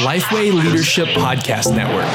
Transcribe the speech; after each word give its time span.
Lifeway 0.00 0.52
Leadership 0.52 1.08
Podcast 1.08 1.74
Network. 1.74 2.06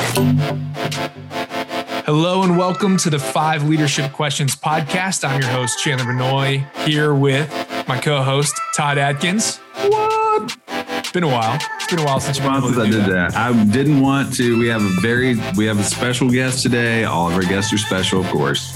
Hello 2.05 2.41
and 2.41 2.57
welcome 2.57 2.97
to 2.97 3.09
the 3.11 3.19
Five 3.19 3.69
Leadership 3.69 4.11
Questions 4.13 4.55
Podcast. 4.55 5.27
I'm 5.27 5.39
your 5.39 5.49
host, 5.51 5.79
Chandler 5.83 6.05
Vannoy, 6.05 6.65
here 6.85 7.13
with 7.13 7.47
my 7.87 7.99
co 7.99 8.23
host, 8.23 8.59
Todd 8.75 8.97
Adkins. 8.97 9.57
What? 9.57 10.57
It's 10.69 11.11
been 11.11 11.23
a 11.23 11.27
while. 11.27 11.59
It's 11.75 11.87
been 11.87 11.99
a 11.99 12.05
while 12.05 12.19
since 12.19 12.39
I 12.39 12.59
did 12.89 12.93
that. 13.05 13.33
that. 13.33 13.35
I 13.35 13.65
didn't 13.65 14.01
want 14.01 14.33
to. 14.35 14.57
We 14.57 14.67
have 14.69 14.81
a 14.81 14.89
very, 15.01 15.35
we 15.55 15.65
have 15.65 15.79
a 15.79 15.83
special 15.83 16.31
guest 16.31 16.63
today. 16.63 17.03
All 17.03 17.27
of 17.29 17.35
our 17.35 17.43
guests 17.43 17.71
are 17.73 17.77
special, 17.77 18.21
of 18.21 18.27
course. 18.27 18.75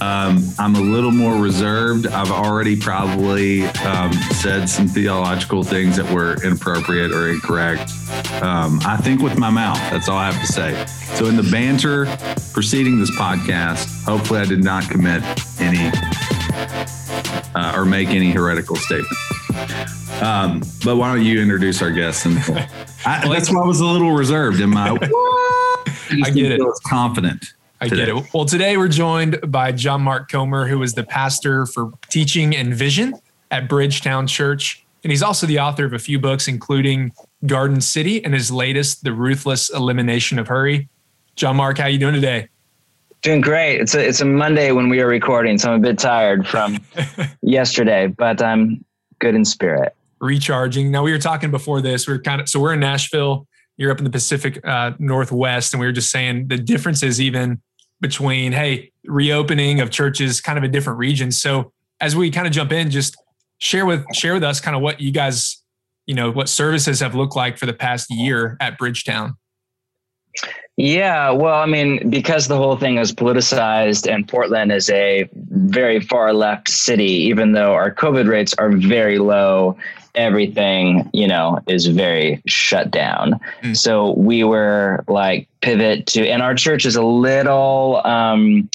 Um, 0.00 0.42
I'm 0.58 0.74
a 0.76 0.80
little 0.80 1.10
more 1.10 1.34
reserved. 1.34 2.06
I've 2.06 2.30
already 2.30 2.74
probably 2.74 3.64
um, 3.84 4.12
said 4.12 4.66
some 4.66 4.88
theological 4.88 5.62
things 5.62 5.96
that 5.96 6.10
were 6.10 6.42
inappropriate 6.42 7.12
or 7.12 7.28
incorrect. 7.28 7.90
Um, 8.42 8.80
I 8.86 8.96
think 8.96 9.20
with 9.20 9.38
my 9.38 9.50
mouth. 9.50 9.78
That's 9.90 10.08
all 10.08 10.16
I 10.16 10.30
have 10.30 10.40
to 10.40 10.50
say. 10.50 10.86
So, 11.16 11.26
in 11.26 11.36
the 11.36 11.48
banter 11.50 12.06
preceding 12.54 12.98
this 12.98 13.10
podcast, 13.10 14.04
hopefully, 14.04 14.40
I 14.40 14.46
did 14.46 14.64
not 14.64 14.88
commit 14.88 15.22
any 15.60 15.90
uh, 17.54 17.74
or 17.76 17.84
make 17.84 18.08
any 18.08 18.30
heretical 18.30 18.76
statement. 18.76 19.16
Um, 20.22 20.60
but 20.84 20.96
why 20.96 21.14
don't 21.14 21.24
you 21.24 21.40
introduce 21.40 21.82
our 21.82 21.90
guests? 21.90 22.24
And 22.24 22.38
I, 23.06 23.28
that's 23.28 23.52
why 23.52 23.62
I 23.62 23.66
was 23.66 23.80
a 23.80 23.86
little 23.86 24.12
reserved 24.12 24.60
in 24.60 24.70
my. 24.70 24.90
I 26.12 26.30
get 26.30 26.52
it. 26.52 26.60
Confident. 26.86 27.54
I 27.80 27.88
get 27.88 28.08
it. 28.10 28.34
Well, 28.34 28.44
today 28.44 28.76
we're 28.76 28.88
joined 28.88 29.40
by 29.50 29.72
John 29.72 30.02
Mark 30.02 30.30
Comer, 30.30 30.66
who 30.66 30.82
is 30.82 30.92
the 30.92 31.02
pastor 31.02 31.64
for 31.64 31.92
teaching 32.10 32.54
and 32.54 32.74
vision 32.74 33.14
at 33.50 33.70
Bridgetown 33.70 34.26
Church. 34.26 34.84
And 35.02 35.10
he's 35.10 35.22
also 35.22 35.46
the 35.46 35.60
author 35.60 35.86
of 35.86 35.94
a 35.94 35.98
few 35.98 36.18
books, 36.18 36.46
including 36.46 37.12
Garden 37.46 37.80
City 37.80 38.22
and 38.22 38.34
his 38.34 38.52
latest, 38.52 39.02
The 39.02 39.14
Ruthless 39.14 39.70
Elimination 39.70 40.38
of 40.38 40.48
Hurry. 40.48 40.90
John 41.36 41.56
Mark, 41.56 41.78
how 41.78 41.86
you 41.86 41.98
doing 41.98 42.14
today? 42.14 42.48
Doing 43.22 43.40
great. 43.40 43.80
It's 43.80 43.94
a 43.94 44.06
it's 44.06 44.20
a 44.20 44.24
Monday 44.26 44.72
when 44.72 44.88
we 44.88 45.00
are 45.00 45.06
recording, 45.06 45.58
so 45.58 45.72
I'm 45.72 45.80
a 45.80 45.82
bit 45.82 45.98
tired 45.98 46.46
from 46.46 46.78
yesterday, 47.42 48.06
but 48.08 48.42
I'm 48.42 48.84
good 49.18 49.34
in 49.34 49.44
spirit. 49.44 49.94
Recharging. 50.20 50.90
Now 50.90 51.02
we 51.02 51.12
were 51.12 51.18
talking 51.18 51.50
before 51.50 51.80
this. 51.80 52.06
We 52.06 52.14
are 52.14 52.18
kind 52.18 52.40
of 52.40 52.48
so 52.48 52.60
we're 52.60 52.74
in 52.74 52.80
Nashville. 52.80 53.46
You're 53.76 53.90
up 53.90 53.98
in 53.98 54.04
the 54.04 54.10
Pacific 54.10 54.60
uh, 54.66 54.92
Northwest, 54.98 55.72
and 55.72 55.80
we 55.80 55.86
were 55.86 55.92
just 55.92 56.10
saying 56.10 56.48
the 56.48 56.58
differences 56.58 57.20
even 57.20 57.60
between 58.00 58.52
hey 58.52 58.92
reopening 59.04 59.80
of 59.80 59.90
churches, 59.90 60.40
kind 60.40 60.58
of 60.58 60.64
a 60.64 60.68
different 60.68 60.98
region. 60.98 61.30
So 61.30 61.72
as 62.00 62.16
we 62.16 62.30
kind 62.30 62.46
of 62.46 62.52
jump 62.52 62.72
in, 62.72 62.90
just 62.90 63.16
share 63.58 63.86
with 63.86 64.04
share 64.14 64.34
with 64.34 64.44
us 64.44 64.60
kind 64.60 64.76
of 64.76 64.82
what 64.82 65.00
you 65.00 65.12
guys, 65.12 65.62
you 66.06 66.14
know, 66.14 66.30
what 66.30 66.48
services 66.48 67.00
have 67.00 67.14
looked 67.14 67.36
like 67.36 67.58
for 67.58 67.66
the 67.66 67.72
past 67.72 68.10
year 68.10 68.56
at 68.60 68.78
Bridgetown. 68.78 69.36
Yeah, 70.82 71.30
well, 71.32 71.56
I 71.56 71.66
mean, 71.66 72.08
because 72.08 72.48
the 72.48 72.56
whole 72.56 72.74
thing 72.74 72.96
is 72.96 73.12
politicized 73.12 74.10
and 74.10 74.26
Portland 74.26 74.72
is 74.72 74.88
a 74.88 75.28
very 75.34 76.00
far 76.00 76.32
left 76.32 76.70
city, 76.70 77.12
even 77.28 77.52
though 77.52 77.74
our 77.74 77.94
COVID 77.94 78.26
rates 78.26 78.54
are 78.54 78.70
very 78.70 79.18
low, 79.18 79.76
everything, 80.14 81.10
you 81.12 81.28
know, 81.28 81.60
is 81.68 81.86
very 81.86 82.40
shut 82.46 82.90
down. 82.90 83.38
Mm. 83.62 83.76
So 83.76 84.12
we 84.12 84.42
were 84.42 85.04
like 85.06 85.48
pivot 85.60 86.06
to, 86.08 86.26
and 86.26 86.40
our 86.40 86.54
church 86.54 86.86
is 86.86 86.96
a 86.96 87.04
little, 87.04 88.00
um, 88.06 88.70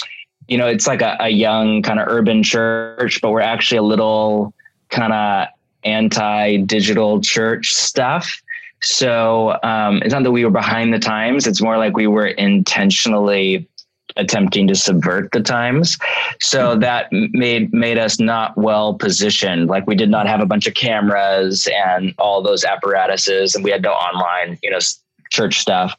you 0.47 0.59
know, 0.59 0.67
it's 0.67 0.85
like 0.85 1.01
a, 1.01 1.17
a 1.19 1.29
young 1.29 1.81
kind 1.81 1.99
of 1.99 2.07
urban 2.07 2.43
church, 2.43 3.19
but 3.19 3.31
we're 3.31 3.41
actually 3.41 3.79
a 3.79 3.83
little 3.83 4.53
kind 4.89 5.11
of 5.11 5.47
anti 5.83 6.57
digital 6.57 7.19
church 7.19 7.73
stuff. 7.73 8.43
So 8.85 9.57
um, 9.63 10.01
it's 10.03 10.13
not 10.13 10.23
that 10.23 10.31
we 10.31 10.45
were 10.45 10.51
behind 10.51 10.93
the 10.93 10.99
times. 10.99 11.47
It's 11.47 11.61
more 11.61 11.77
like 11.77 11.97
we 11.97 12.07
were 12.07 12.27
intentionally 12.27 13.67
attempting 14.15 14.67
to 14.67 14.75
subvert 14.75 15.31
the 15.31 15.41
times. 15.41 15.97
So 16.39 16.75
that 16.77 17.11
made 17.11 17.73
made 17.73 17.97
us 17.97 18.19
not 18.19 18.55
well 18.55 18.93
positioned. 18.93 19.67
Like 19.67 19.87
we 19.87 19.95
did 19.95 20.09
not 20.09 20.27
have 20.27 20.39
a 20.39 20.45
bunch 20.45 20.67
of 20.67 20.75
cameras 20.75 21.67
and 21.75 22.13
all 22.19 22.41
those 22.43 22.63
apparatuses, 22.63 23.55
and 23.55 23.63
we 23.63 23.71
had 23.71 23.81
no 23.81 23.91
online, 23.91 24.59
you 24.61 24.69
know, 24.69 24.79
church 25.31 25.57
stuff. 25.57 25.95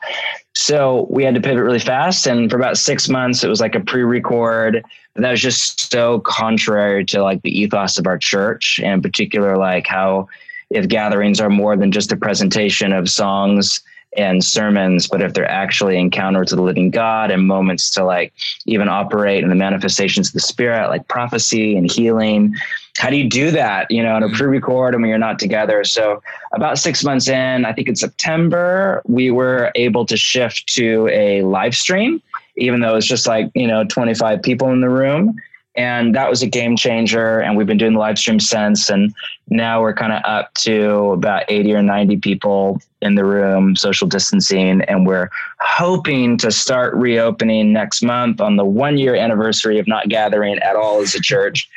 So 0.54 1.08
we 1.10 1.24
had 1.24 1.34
to 1.34 1.40
pivot 1.40 1.62
really 1.62 1.80
fast. 1.80 2.26
And 2.26 2.48
for 2.48 2.56
about 2.56 2.78
six 2.78 3.08
months, 3.08 3.42
it 3.44 3.48
was 3.48 3.60
like 3.60 3.74
a 3.74 3.80
pre-record. 3.80 4.82
But 5.14 5.22
that 5.22 5.32
was 5.32 5.42
just 5.42 5.90
so 5.90 6.20
contrary 6.20 7.04
to 7.06 7.22
like 7.22 7.42
the 7.42 7.50
ethos 7.50 7.98
of 7.98 8.06
our 8.06 8.16
church, 8.16 8.78
and 8.82 8.92
in 8.92 9.02
particular, 9.02 9.56
like 9.56 9.88
how 9.88 10.28
if 10.70 10.88
gatherings 10.88 11.40
are 11.40 11.50
more 11.50 11.76
than 11.76 11.92
just 11.92 12.12
a 12.12 12.16
presentation 12.16 12.92
of 12.92 13.08
songs 13.08 13.80
and 14.16 14.42
sermons, 14.42 15.06
but 15.06 15.20
if 15.20 15.34
they're 15.34 15.50
actually 15.50 15.98
encounters 15.98 16.50
with 16.50 16.58
the 16.58 16.62
living 16.62 16.90
God 16.90 17.30
and 17.30 17.46
moments 17.46 17.90
to 17.90 18.04
like 18.04 18.32
even 18.64 18.88
operate 18.88 19.42
in 19.42 19.50
the 19.50 19.54
manifestations 19.54 20.28
of 20.28 20.32
the 20.32 20.40
spirit, 20.40 20.88
like 20.88 21.06
prophecy 21.08 21.76
and 21.76 21.90
healing. 21.90 22.54
How 22.96 23.10
do 23.10 23.16
you 23.16 23.28
do 23.28 23.50
that, 23.50 23.90
you 23.90 24.02
know, 24.02 24.16
in 24.16 24.22
a 24.22 24.26
mm-hmm. 24.26 24.36
pre-record 24.36 24.94
and 24.94 25.02
when 25.02 25.10
you're 25.10 25.18
not 25.18 25.38
together? 25.38 25.84
So 25.84 26.22
about 26.52 26.78
six 26.78 27.04
months 27.04 27.28
in, 27.28 27.66
I 27.66 27.72
think 27.72 27.88
in 27.88 27.96
September, 27.96 29.02
we 29.06 29.30
were 29.30 29.70
able 29.74 30.06
to 30.06 30.16
shift 30.16 30.66
to 30.74 31.08
a 31.08 31.42
live 31.42 31.74
stream, 31.74 32.22
even 32.56 32.80
though 32.80 32.96
it's 32.96 33.06
just 33.06 33.26
like, 33.26 33.50
you 33.54 33.66
know, 33.66 33.84
25 33.84 34.42
people 34.42 34.70
in 34.70 34.80
the 34.80 34.88
room 34.88 35.36
and 35.76 36.14
that 36.14 36.30
was 36.30 36.42
a 36.42 36.46
game 36.46 36.76
changer 36.76 37.38
and 37.40 37.56
we've 37.56 37.66
been 37.66 37.76
doing 37.76 37.92
the 37.92 37.98
live 37.98 38.18
stream 38.18 38.40
since 38.40 38.88
and 38.88 39.14
now 39.48 39.80
we're 39.80 39.94
kind 39.94 40.12
of 40.12 40.22
up 40.24 40.52
to 40.54 41.10
about 41.12 41.44
80 41.48 41.74
or 41.74 41.82
90 41.82 42.16
people 42.18 42.80
in 43.02 43.14
the 43.14 43.24
room 43.24 43.76
social 43.76 44.08
distancing 44.08 44.80
and 44.82 45.06
we're 45.06 45.28
hoping 45.60 46.38
to 46.38 46.50
start 46.50 46.94
reopening 46.94 47.72
next 47.72 48.02
month 48.02 48.40
on 48.40 48.56
the 48.56 48.64
one 48.64 48.96
year 48.96 49.14
anniversary 49.14 49.78
of 49.78 49.86
not 49.86 50.08
gathering 50.08 50.58
at 50.60 50.76
all 50.76 51.00
as 51.00 51.14
a 51.14 51.20
church. 51.20 51.68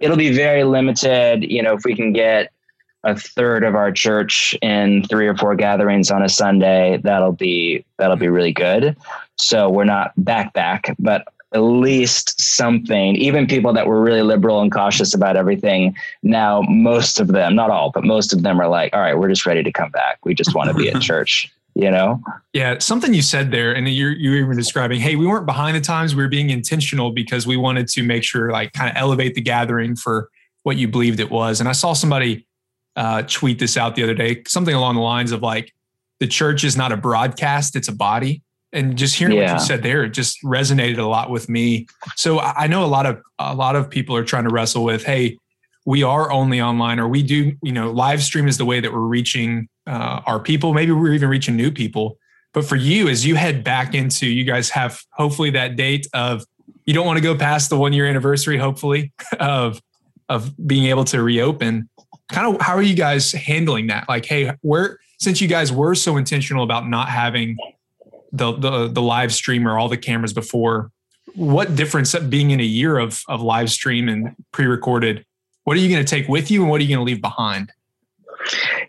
It'll 0.00 0.16
be 0.16 0.32
very 0.32 0.64
limited 0.64 1.42
you 1.42 1.62
know 1.62 1.74
if 1.74 1.84
we 1.84 1.94
can 1.94 2.12
get 2.12 2.52
a 3.02 3.18
third 3.18 3.64
of 3.64 3.74
our 3.74 3.90
church 3.90 4.54
in 4.60 5.02
three 5.04 5.26
or 5.26 5.34
four 5.34 5.56
gatherings 5.56 6.10
on 6.10 6.22
a 6.22 6.28
sunday 6.28 7.00
that'll 7.02 7.32
be 7.32 7.84
that'll 7.98 8.16
be 8.16 8.28
really 8.28 8.52
good. 8.52 8.96
So 9.36 9.68
we're 9.70 9.84
not 9.84 10.12
back 10.16 10.52
back 10.52 10.94
but 10.98 11.26
at 11.52 11.60
least 11.60 12.40
something, 12.40 13.16
even 13.16 13.46
people 13.46 13.72
that 13.72 13.86
were 13.86 14.00
really 14.00 14.22
liberal 14.22 14.60
and 14.60 14.70
cautious 14.70 15.14
about 15.14 15.36
everything. 15.36 15.96
Now, 16.22 16.62
most 16.62 17.18
of 17.18 17.28
them, 17.28 17.56
not 17.56 17.70
all, 17.70 17.90
but 17.90 18.04
most 18.04 18.32
of 18.32 18.42
them 18.42 18.60
are 18.60 18.68
like, 18.68 18.94
all 18.94 19.00
right, 19.00 19.18
we're 19.18 19.28
just 19.28 19.46
ready 19.46 19.62
to 19.62 19.72
come 19.72 19.90
back. 19.90 20.18
We 20.24 20.34
just 20.34 20.54
want 20.54 20.68
to 20.70 20.74
be 20.74 20.90
at 20.90 21.00
church, 21.02 21.52
you 21.74 21.90
know? 21.90 22.22
Yeah, 22.52 22.78
something 22.78 23.12
you 23.12 23.22
said 23.22 23.50
there, 23.50 23.72
and 23.72 23.88
you're 23.88 24.12
you 24.12 24.30
were 24.30 24.36
even 24.36 24.56
describing, 24.56 25.00
hey, 25.00 25.16
we 25.16 25.26
weren't 25.26 25.46
behind 25.46 25.76
the 25.76 25.80
times. 25.80 26.14
We 26.14 26.22
were 26.22 26.28
being 26.28 26.50
intentional 26.50 27.10
because 27.10 27.46
we 27.46 27.56
wanted 27.56 27.88
to 27.88 28.02
make 28.04 28.22
sure, 28.22 28.52
like, 28.52 28.72
kind 28.72 28.88
of 28.88 28.96
elevate 28.96 29.34
the 29.34 29.40
gathering 29.40 29.96
for 29.96 30.30
what 30.62 30.76
you 30.76 30.86
believed 30.86 31.18
it 31.18 31.30
was. 31.30 31.58
And 31.58 31.68
I 31.68 31.72
saw 31.72 31.94
somebody 31.94 32.46
uh, 32.94 33.22
tweet 33.22 33.58
this 33.58 33.76
out 33.76 33.96
the 33.96 34.04
other 34.04 34.14
day, 34.14 34.42
something 34.46 34.74
along 34.74 34.96
the 34.96 35.00
lines 35.00 35.32
of 35.32 35.42
like, 35.42 35.72
the 36.20 36.26
church 36.26 36.64
is 36.64 36.76
not 36.76 36.92
a 36.92 36.96
broadcast; 36.96 37.74
it's 37.74 37.88
a 37.88 37.94
body. 37.94 38.42
And 38.72 38.96
just 38.96 39.16
hearing 39.16 39.36
Yeah. 39.36 39.52
what 39.54 39.60
you 39.60 39.66
said 39.66 39.82
there, 39.82 40.04
it 40.04 40.10
just 40.10 40.42
resonated 40.44 40.98
a 40.98 41.04
lot 41.06 41.30
with 41.30 41.48
me. 41.48 41.86
So 42.16 42.38
I 42.38 42.66
know 42.68 42.84
a 42.84 42.86
lot 42.86 43.04
of 43.06 43.20
a 43.38 43.54
lot 43.54 43.74
of 43.76 43.90
people 43.90 44.14
are 44.16 44.24
trying 44.24 44.44
to 44.44 44.50
wrestle 44.50 44.84
with, 44.84 45.04
hey, 45.04 45.36
we 45.86 46.02
are 46.02 46.30
only 46.30 46.60
online, 46.60 47.00
or 47.00 47.08
we 47.08 47.22
do, 47.22 47.52
you 47.62 47.72
know, 47.72 47.90
live 47.90 48.22
stream 48.22 48.46
is 48.46 48.58
the 48.58 48.64
way 48.64 48.78
that 48.80 48.92
we're 48.92 49.00
reaching 49.00 49.68
uh, 49.86 50.20
our 50.26 50.38
people. 50.38 50.72
Maybe 50.72 50.92
we're 50.92 51.14
even 51.14 51.28
reaching 51.28 51.56
new 51.56 51.70
people. 51.72 52.16
But 52.52 52.64
for 52.64 52.76
you, 52.76 53.08
as 53.08 53.26
you 53.26 53.34
head 53.34 53.64
back 53.64 53.94
into, 53.94 54.26
you 54.26 54.44
guys 54.44 54.70
have 54.70 55.00
hopefully 55.14 55.50
that 55.50 55.76
date 55.76 56.06
of 56.12 56.44
you 56.84 56.94
don't 56.94 57.06
want 57.06 57.16
to 57.16 57.22
go 57.22 57.34
past 57.36 57.70
the 57.70 57.76
one 57.78 57.92
year 57.92 58.06
anniversary, 58.06 58.56
hopefully, 58.58 59.12
of 59.40 59.80
of 60.28 60.52
being 60.64 60.84
able 60.86 61.04
to 61.06 61.22
reopen. 61.22 61.88
Kind 62.28 62.54
of 62.54 62.60
how 62.60 62.74
are 62.76 62.82
you 62.82 62.94
guys 62.94 63.32
handling 63.32 63.88
that? 63.88 64.08
Like, 64.08 64.26
hey, 64.26 64.52
where 64.60 64.98
since 65.18 65.40
you 65.40 65.48
guys 65.48 65.72
were 65.72 65.94
so 65.96 66.16
intentional 66.16 66.62
about 66.62 66.88
not 66.88 67.08
having 67.08 67.56
the 68.32 68.52
the 68.52 68.88
the 68.88 69.02
live 69.02 69.32
stream 69.32 69.66
or 69.66 69.78
all 69.78 69.88
the 69.88 69.96
cameras 69.96 70.32
before, 70.32 70.90
what 71.34 71.74
difference 71.76 72.14
being 72.18 72.50
in 72.50 72.60
a 72.60 72.64
year 72.64 72.98
of 72.98 73.22
of 73.28 73.42
live 73.42 73.70
stream 73.70 74.08
and 74.08 74.34
pre-recorded, 74.52 75.24
what 75.64 75.76
are 75.76 75.80
you 75.80 75.88
going 75.88 76.04
to 76.04 76.08
take 76.08 76.28
with 76.28 76.50
you 76.50 76.62
and 76.62 76.70
what 76.70 76.80
are 76.80 76.84
you 76.84 76.94
going 76.94 77.04
to 77.04 77.10
leave 77.10 77.22
behind? 77.22 77.72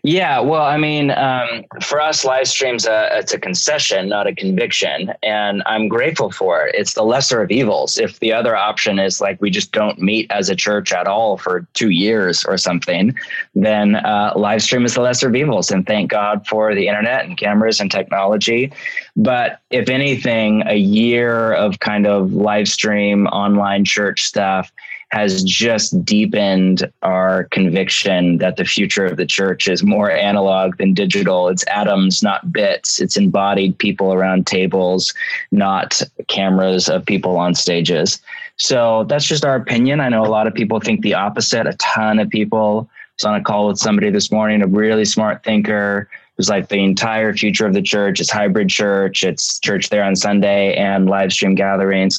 Yeah, 0.04 0.40
well, 0.40 0.64
I 0.64 0.78
mean, 0.78 1.12
um, 1.12 1.64
for 1.80 2.00
us, 2.00 2.24
live 2.24 2.48
streams 2.48 2.86
a, 2.86 3.08
it's 3.12 3.32
a 3.32 3.38
concession, 3.38 4.08
not 4.08 4.26
a 4.26 4.34
conviction, 4.34 5.12
and 5.22 5.62
I'm 5.64 5.86
grateful 5.86 6.32
for 6.32 6.66
it. 6.66 6.74
It's 6.74 6.94
the 6.94 7.04
lesser 7.04 7.40
of 7.40 7.52
evils. 7.52 7.98
If 7.98 8.18
the 8.18 8.32
other 8.32 8.56
option 8.56 8.98
is 8.98 9.20
like 9.20 9.40
we 9.40 9.48
just 9.48 9.70
don't 9.70 10.00
meet 10.00 10.28
as 10.32 10.50
a 10.50 10.56
church 10.56 10.92
at 10.92 11.06
all 11.06 11.36
for 11.36 11.68
two 11.74 11.90
years 11.90 12.44
or 12.44 12.58
something, 12.58 13.14
then 13.54 13.94
uh, 13.94 14.32
live 14.34 14.62
stream 14.62 14.84
is 14.84 14.94
the 14.94 15.02
lesser 15.02 15.28
of 15.28 15.36
evils. 15.36 15.70
And 15.70 15.86
thank 15.86 16.10
God 16.10 16.48
for 16.48 16.74
the 16.74 16.88
internet 16.88 17.24
and 17.24 17.38
cameras 17.38 17.78
and 17.78 17.88
technology. 17.88 18.72
But 19.14 19.60
if 19.70 19.88
anything, 19.88 20.64
a 20.66 20.76
year 20.76 21.52
of 21.52 21.78
kind 21.78 22.08
of 22.08 22.32
live 22.32 22.66
stream 22.66 23.28
online 23.28 23.84
church 23.84 24.22
stuff 24.22 24.72
has 25.12 25.44
just 25.44 26.04
deepened 26.06 26.90
our 27.02 27.44
conviction 27.44 28.38
that 28.38 28.56
the 28.56 28.64
future 28.64 29.04
of 29.04 29.18
the 29.18 29.26
church 29.26 29.68
is 29.68 29.82
more 29.82 30.10
analog 30.10 30.78
than 30.78 30.94
digital. 30.94 31.48
It's 31.48 31.66
atoms, 31.68 32.22
not 32.22 32.50
bits. 32.50 32.98
It's 32.98 33.18
embodied 33.18 33.76
people 33.76 34.14
around 34.14 34.46
tables, 34.46 35.12
not 35.50 36.00
cameras 36.28 36.88
of 36.88 37.04
people 37.04 37.36
on 37.36 37.54
stages. 37.54 38.22
So 38.56 39.04
that's 39.04 39.26
just 39.26 39.44
our 39.44 39.54
opinion. 39.54 40.00
I 40.00 40.08
know 40.08 40.24
a 40.24 40.32
lot 40.32 40.46
of 40.46 40.54
people 40.54 40.80
think 40.80 41.02
the 41.02 41.14
opposite. 41.14 41.66
A 41.66 41.74
ton 41.74 42.18
of 42.18 42.30
people. 42.30 42.88
I 42.90 42.96
was 43.18 43.24
on 43.26 43.34
a 43.34 43.44
call 43.44 43.68
with 43.68 43.78
somebody 43.78 44.08
this 44.08 44.32
morning, 44.32 44.62
a 44.62 44.66
really 44.66 45.04
smart 45.04 45.44
thinker 45.44 46.08
who's 46.38 46.48
like 46.48 46.70
the 46.70 46.82
entire 46.82 47.34
future 47.34 47.66
of 47.66 47.74
the 47.74 47.82
church. 47.82 48.18
is 48.18 48.30
hybrid 48.30 48.70
church. 48.70 49.24
It's 49.24 49.58
church 49.58 49.90
there 49.90 50.04
on 50.04 50.16
Sunday 50.16 50.74
and 50.74 51.06
live 51.06 51.34
stream 51.34 51.54
gatherings. 51.54 52.18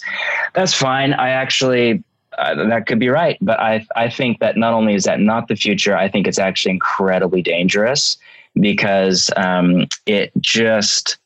That's 0.53 0.75
fine. 0.75 1.13
I 1.13 1.29
actually 1.29 2.03
uh, 2.37 2.67
that 2.67 2.87
could 2.87 2.99
be 2.99 3.09
right, 3.09 3.37
but 3.41 3.59
I 3.59 3.85
I 3.95 4.09
think 4.09 4.39
that 4.39 4.57
not 4.57 4.73
only 4.73 4.95
is 4.95 5.03
that 5.03 5.19
not 5.19 5.47
the 5.47 5.55
future, 5.55 5.95
I 5.95 6.07
think 6.09 6.27
it's 6.27 6.39
actually 6.39 6.71
incredibly 6.71 7.41
dangerous 7.41 8.17
because 8.59 9.29
um, 9.35 9.87
it 10.05 10.31
just 10.39 11.17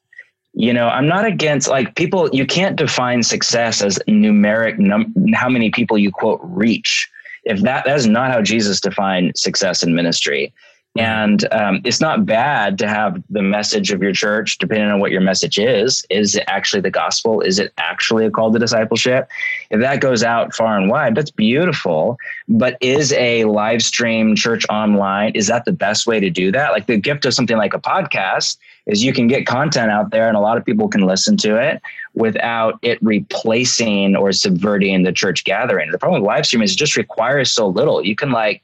you 0.53 0.73
know 0.73 0.87
i'm 0.87 1.07
not 1.07 1.25
against 1.25 1.67
like 1.67 1.95
people 1.95 2.29
you 2.33 2.45
can't 2.45 2.77
define 2.77 3.21
success 3.21 3.81
as 3.81 3.99
numeric 4.07 4.79
num- 4.79 5.13
how 5.33 5.47
many 5.47 5.69
people 5.69 5.97
you 5.97 6.11
quote 6.11 6.39
reach. 6.43 7.09
If 7.43 7.61
that 7.61 7.85
that 7.85 7.95
is 7.95 8.07
not 8.07 8.31
how 8.31 8.41
jesus 8.41 8.79
defined 8.79 9.37
success 9.37 9.83
in 9.83 9.93
ministry 9.93 10.53
and 10.97 11.51
um, 11.53 11.81
it's 11.83 12.01
not 12.01 12.25
bad 12.25 12.77
to 12.79 12.87
have 12.87 13.21
the 13.29 13.41
message 13.41 13.91
of 13.91 14.01
your 14.01 14.13
church, 14.13 14.57
depending 14.57 14.89
on 14.89 14.99
what 14.99 15.11
your 15.11 15.21
message 15.21 15.59
is. 15.59 16.05
Is 16.09 16.35
it 16.35 16.43
actually 16.47 16.81
the 16.81 16.91
gospel? 16.91 17.41
Is 17.41 17.59
it 17.59 17.73
actually 17.77 18.25
a 18.25 18.31
call 18.31 18.51
to 18.51 18.59
discipleship? 18.59 19.29
If 19.69 19.79
that 19.81 20.01
goes 20.01 20.23
out 20.23 20.55
far 20.55 20.77
and 20.77 20.89
wide, 20.89 21.15
that's 21.15 21.31
beautiful. 21.31 22.17
But 22.47 22.77
is 22.81 23.13
a 23.13 23.45
live 23.45 23.81
stream 23.81 24.35
church 24.35 24.65
online, 24.69 25.33
is 25.33 25.47
that 25.47 25.65
the 25.65 25.71
best 25.71 26.07
way 26.07 26.19
to 26.19 26.29
do 26.29 26.51
that? 26.51 26.71
Like 26.71 26.87
the 26.87 26.97
gift 26.97 27.25
of 27.25 27.33
something 27.33 27.57
like 27.57 27.73
a 27.73 27.79
podcast 27.79 28.57
is 28.87 29.03
you 29.03 29.13
can 29.13 29.27
get 29.27 29.45
content 29.45 29.91
out 29.91 30.11
there 30.11 30.27
and 30.27 30.37
a 30.37 30.39
lot 30.39 30.57
of 30.57 30.65
people 30.65 30.87
can 30.87 31.01
listen 31.01 31.37
to 31.37 31.61
it 31.61 31.81
without 32.15 32.79
it 32.81 32.97
replacing 33.01 34.15
or 34.15 34.31
subverting 34.31 35.03
the 35.03 35.11
church 35.11 35.43
gathering. 35.43 35.91
The 35.91 35.99
problem 35.99 36.21
with 36.21 36.27
live 36.27 36.45
stream 36.45 36.63
is 36.63 36.73
it 36.73 36.77
just 36.77 36.97
requires 36.97 37.51
so 37.51 37.67
little. 37.67 38.03
You 38.03 38.15
can 38.15 38.31
like, 38.31 38.63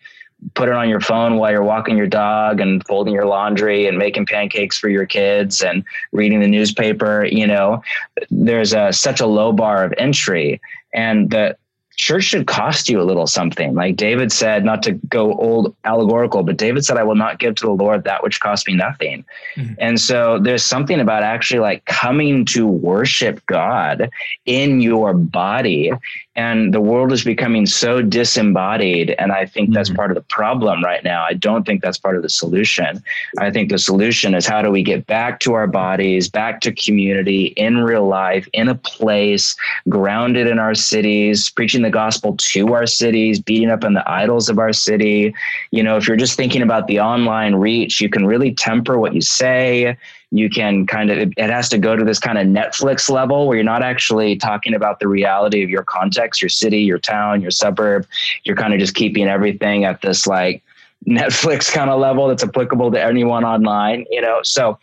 put 0.53 0.69
it 0.69 0.75
on 0.75 0.89
your 0.89 0.99
phone 0.99 1.37
while 1.37 1.51
you're 1.51 1.63
walking 1.63 1.97
your 1.97 2.07
dog 2.07 2.59
and 2.59 2.85
folding 2.85 3.13
your 3.13 3.25
laundry 3.25 3.87
and 3.87 3.97
making 3.97 4.25
pancakes 4.25 4.77
for 4.77 4.89
your 4.89 5.05
kids 5.05 5.61
and 5.61 5.83
reading 6.11 6.39
the 6.39 6.47
newspaper 6.47 7.25
you 7.25 7.47
know 7.47 7.81
there's 8.29 8.73
a, 8.73 8.91
such 8.91 9.19
a 9.19 9.25
low 9.25 9.51
bar 9.51 9.83
of 9.83 9.93
entry 9.97 10.59
and 10.93 11.29
the 11.31 11.55
church 11.95 12.23
should 12.23 12.47
cost 12.47 12.89
you 12.89 12.99
a 12.99 13.03
little 13.03 13.27
something. 13.27 13.75
Like 13.75 13.95
David 13.95 14.31
said, 14.31 14.65
not 14.65 14.81
to 14.83 14.93
go 14.93 15.33
old 15.35 15.75
allegorical, 15.83 16.43
but 16.43 16.57
David 16.57 16.83
said, 16.83 16.97
I 16.97 17.03
will 17.03 17.15
not 17.15 17.39
give 17.39 17.55
to 17.55 17.65
the 17.65 17.71
Lord 17.71 18.03
that 18.03 18.23
which 18.23 18.39
cost 18.39 18.67
me 18.67 18.73
nothing. 18.73 19.23
Mm-hmm. 19.55 19.73
And 19.77 20.01
so 20.01 20.39
there's 20.39 20.65
something 20.65 20.99
about 20.99 21.23
actually 21.23 21.59
like 21.59 21.85
coming 21.85 22.45
to 22.45 22.65
worship 22.65 23.45
God 23.45 24.09
in 24.45 24.81
your 24.81 25.13
body. 25.13 25.91
And 26.35 26.73
the 26.73 26.81
world 26.81 27.11
is 27.11 27.23
becoming 27.23 27.65
so 27.65 28.01
disembodied. 28.01 29.15
And 29.19 29.31
I 29.31 29.45
think 29.45 29.67
mm-hmm. 29.67 29.75
that's 29.75 29.91
part 29.91 30.09
of 30.09 30.15
the 30.15 30.21
problem 30.21 30.83
right 30.83 31.03
now. 31.03 31.23
I 31.23 31.33
don't 31.33 31.65
think 31.65 31.81
that's 31.81 31.97
part 31.97 32.15
of 32.15 32.23
the 32.23 32.29
solution. 32.29 33.03
I 33.39 33.51
think 33.51 33.69
the 33.69 33.77
solution 33.77 34.33
is 34.33 34.47
how 34.47 34.61
do 34.61 34.71
we 34.71 34.81
get 34.81 35.05
back 35.05 35.39
to 35.41 35.53
our 35.53 35.67
bodies, 35.67 36.29
back 36.29 36.61
to 36.61 36.71
community 36.71 37.47
in 37.57 37.77
real 37.77 38.07
life, 38.07 38.47
in 38.53 38.67
a 38.67 38.75
place, 38.75 39.55
grounded 39.89 40.47
in 40.47 40.57
our 40.57 40.73
cities, 40.73 41.49
preaching 41.51 41.83
the 41.83 41.89
gospel 41.89 42.35
to 42.37 42.73
our 42.73 42.87
cities, 42.87 43.39
beating 43.39 43.69
up 43.69 43.83
on 43.83 43.93
the 43.93 44.09
idols 44.09 44.49
of 44.49 44.57
our 44.57 44.73
city. 44.73 45.35
You 45.71 45.83
know, 45.83 45.97
if 45.97 46.07
you're 46.07 46.17
just 46.17 46.35
thinking 46.35 46.63
about 46.63 46.87
the 46.87 46.99
online 46.99 47.55
reach, 47.55 48.01
you 48.01 48.09
can 48.09 48.25
really 48.25 48.53
temper 48.53 48.97
what 48.97 49.13
you 49.13 49.21
say. 49.21 49.97
You 50.33 50.49
can 50.49 50.87
kind 50.87 51.11
of, 51.11 51.31
it 51.37 51.49
has 51.49 51.69
to 51.69 51.77
go 51.77 51.95
to 51.95 52.03
this 52.03 52.17
kind 52.17 52.39
of 52.39 52.47
Netflix 52.47 53.07
level 53.09 53.47
where 53.47 53.55
you're 53.55 53.63
not 53.63 53.83
actually 53.83 54.35
talking 54.35 54.73
about 54.73 54.99
the 54.99 55.07
reality 55.07 55.63
of 55.63 55.69
your 55.69 55.83
context, 55.83 56.41
your 56.41 56.49
city, 56.49 56.81
your 56.81 56.97
town, 56.97 57.39
your 57.39 57.51
suburb. 57.51 58.07
You're 58.43 58.55
kind 58.55 58.73
of 58.73 58.79
just 58.79 58.95
keeping 58.95 59.27
everything 59.27 59.85
at 59.85 60.01
this 60.01 60.25
like 60.25 60.63
Netflix 61.07 61.71
kind 61.71 61.91
of 61.91 61.99
level 61.99 62.27
that's 62.27 62.43
applicable 62.43 62.91
to 62.91 63.01
anyone 63.01 63.45
online, 63.45 64.05
you 64.09 64.21
know? 64.21 64.39
So, 64.43 64.79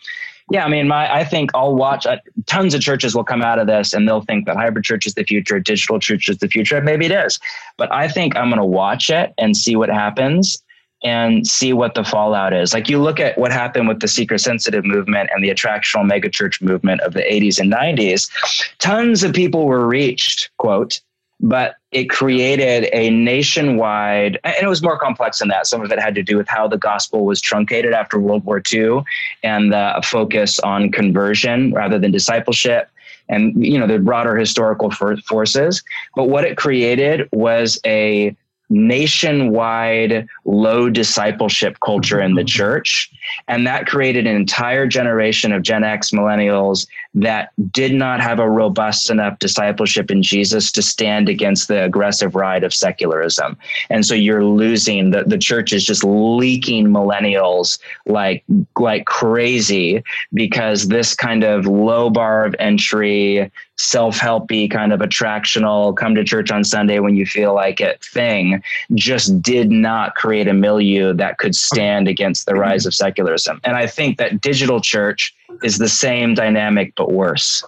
yeah, 0.52 0.64
I 0.64 0.69
mean, 0.69 0.87
my 0.87 1.12
I 1.12 1.25
think 1.25 1.50
I'll 1.55 1.75
watch. 1.75 2.06
Uh, 2.06 2.19
tons 2.47 2.75
of 2.75 2.81
churches 2.81 3.14
will 3.14 3.25
come 3.25 3.41
out 3.41 3.61
of 3.61 3.69
this, 3.69 3.94
and 3.94 4.06
they'll 4.06 4.23
think 4.23 4.47
that 4.47 4.56
hybrid 4.56 4.85
church 4.85 5.06
is 5.06 5.14
the 5.14 5.23
future, 5.23 5.61
digital 5.61 6.00
church 6.00 6.29
is 6.29 6.38
the 6.38 6.49
future. 6.49 6.81
Maybe 6.81 7.06
it 7.06 7.12
is, 7.12 7.38
but 7.76 7.91
I 7.93 8.08
think 8.08 8.37
I'm 8.37 8.49
going 8.49 8.58
to 8.58 8.64
watch 8.64 9.11
it 9.11 9.32
and 9.38 9.56
see 9.56 9.76
what 9.76 9.91
happens 9.91 10.61
and 11.02 11.47
see 11.47 11.73
what 11.73 11.94
the 11.94 12.05
fallout 12.05 12.52
is. 12.52 12.75
Like 12.75 12.88
you 12.88 13.00
look 13.00 13.20
at 13.20 13.38
what 13.38 13.52
happened 13.52 13.88
with 13.88 14.00
the 14.00 14.08
seeker 14.08 14.38
sensitive 14.38 14.85
movement 14.85 15.31
and 15.32 15.43
the 15.43 15.49
attractional 15.49 16.11
megachurch 16.11 16.61
movement 16.61 17.00
of 17.00 17.14
the 17.14 17.23
80s 17.23 17.58
and 17.58 17.73
90s. 17.73 18.31
Tons 18.79 19.23
of 19.23 19.32
people 19.32 19.67
were 19.67 19.87
reached, 19.87 20.50
quote, 20.58 21.00
but 21.41 21.76
it 21.91 22.11
created 22.11 22.88
a 22.93 23.11
nationwide, 23.11 24.38
and 24.44 24.55
it 24.61 24.69
was 24.69 24.82
more 24.82 24.99
complex 24.99 25.38
than 25.38 25.49
that. 25.49 25.67
Some 25.67 25.81
of 25.81 25.91
it 25.91 25.99
had 25.99 26.14
to 26.17 26.23
do 26.23 26.37
with 26.37 26.49
how 26.49 26.69
the 26.69 26.76
gospel 26.76 27.25
was 27.25 27.41
truncated 27.41 27.93
after 27.93 28.20
World 28.20 28.44
War 28.44 28.62
II 28.73 29.02
and 29.43 29.73
the 29.73 30.00
focus 30.05 30.58
on 30.61 30.93
conversion 30.93 31.73
rather 31.73 31.99
than 31.99 32.11
discipleship 32.11 32.91
and 33.31 33.64
you 33.64 33.79
know 33.79 33.87
the 33.87 33.99
broader 33.99 34.37
historical 34.37 34.91
forces 34.91 35.82
but 36.17 36.29
what 36.29 36.44
it 36.44 36.56
created 36.56 37.29
was 37.32 37.81
a 37.87 38.37
nationwide 38.70 40.26
low 40.44 40.88
discipleship 40.88 41.78
culture 41.84 42.20
in 42.20 42.34
the 42.34 42.44
church. 42.50 43.11
And 43.49 43.67
that 43.67 43.87
created 43.87 44.26
an 44.26 44.37
entire 44.37 44.87
generation 44.87 45.52
of 45.52 45.62
Gen 45.62 45.84
X 45.84 46.11
millennials 46.11 46.87
that 47.14 47.52
did 47.72 47.93
not 47.93 48.20
have 48.20 48.38
a 48.38 48.49
robust 48.49 49.11
enough 49.11 49.38
discipleship 49.40 50.11
in 50.11 50.22
Jesus 50.22 50.70
to 50.72 50.82
stand 50.82 51.28
against 51.28 51.69
the 51.69 51.84
aggressive 51.84 52.34
ride 52.34 52.64
of 52.64 52.72
secularism. 52.72 53.56
And 53.90 54.06
so 54.06 54.14
you're 54.14 54.44
losing 54.44 55.11
the, 55.11 55.25
the 55.25 55.38
church 55.38 55.73
is 55.73 55.84
just 55.84 56.05
leaking 56.05 56.87
millennials 56.87 57.78
like 58.06 58.44
like 58.78 59.06
crazy 59.06 60.02
because 60.32 60.88
this 60.88 61.14
kind 61.14 61.43
of 61.43 61.66
low 61.66 62.11
bar 62.11 62.44
of 62.44 62.55
entry 62.58 63.50
self-helpy 63.80 64.70
kind 64.70 64.92
of 64.92 65.00
attractional 65.00 65.96
come 65.96 66.14
to 66.14 66.22
church 66.22 66.50
on 66.50 66.62
sunday 66.62 66.98
when 66.98 67.16
you 67.16 67.24
feel 67.24 67.54
like 67.54 67.80
it 67.80 68.02
thing 68.04 68.62
just 68.94 69.40
did 69.40 69.70
not 69.70 70.14
create 70.16 70.46
a 70.46 70.52
milieu 70.52 71.14
that 71.14 71.38
could 71.38 71.54
stand 71.54 72.06
against 72.06 72.46
the 72.46 72.54
rise 72.54 72.84
of 72.84 72.94
secularism. 72.94 73.60
And 73.64 73.76
i 73.76 73.86
think 73.86 74.18
that 74.18 74.40
digital 74.40 74.80
church 74.80 75.34
is 75.62 75.78
the 75.78 75.88
same 75.88 76.34
dynamic 76.34 76.94
but 76.94 77.12
worse. 77.12 77.64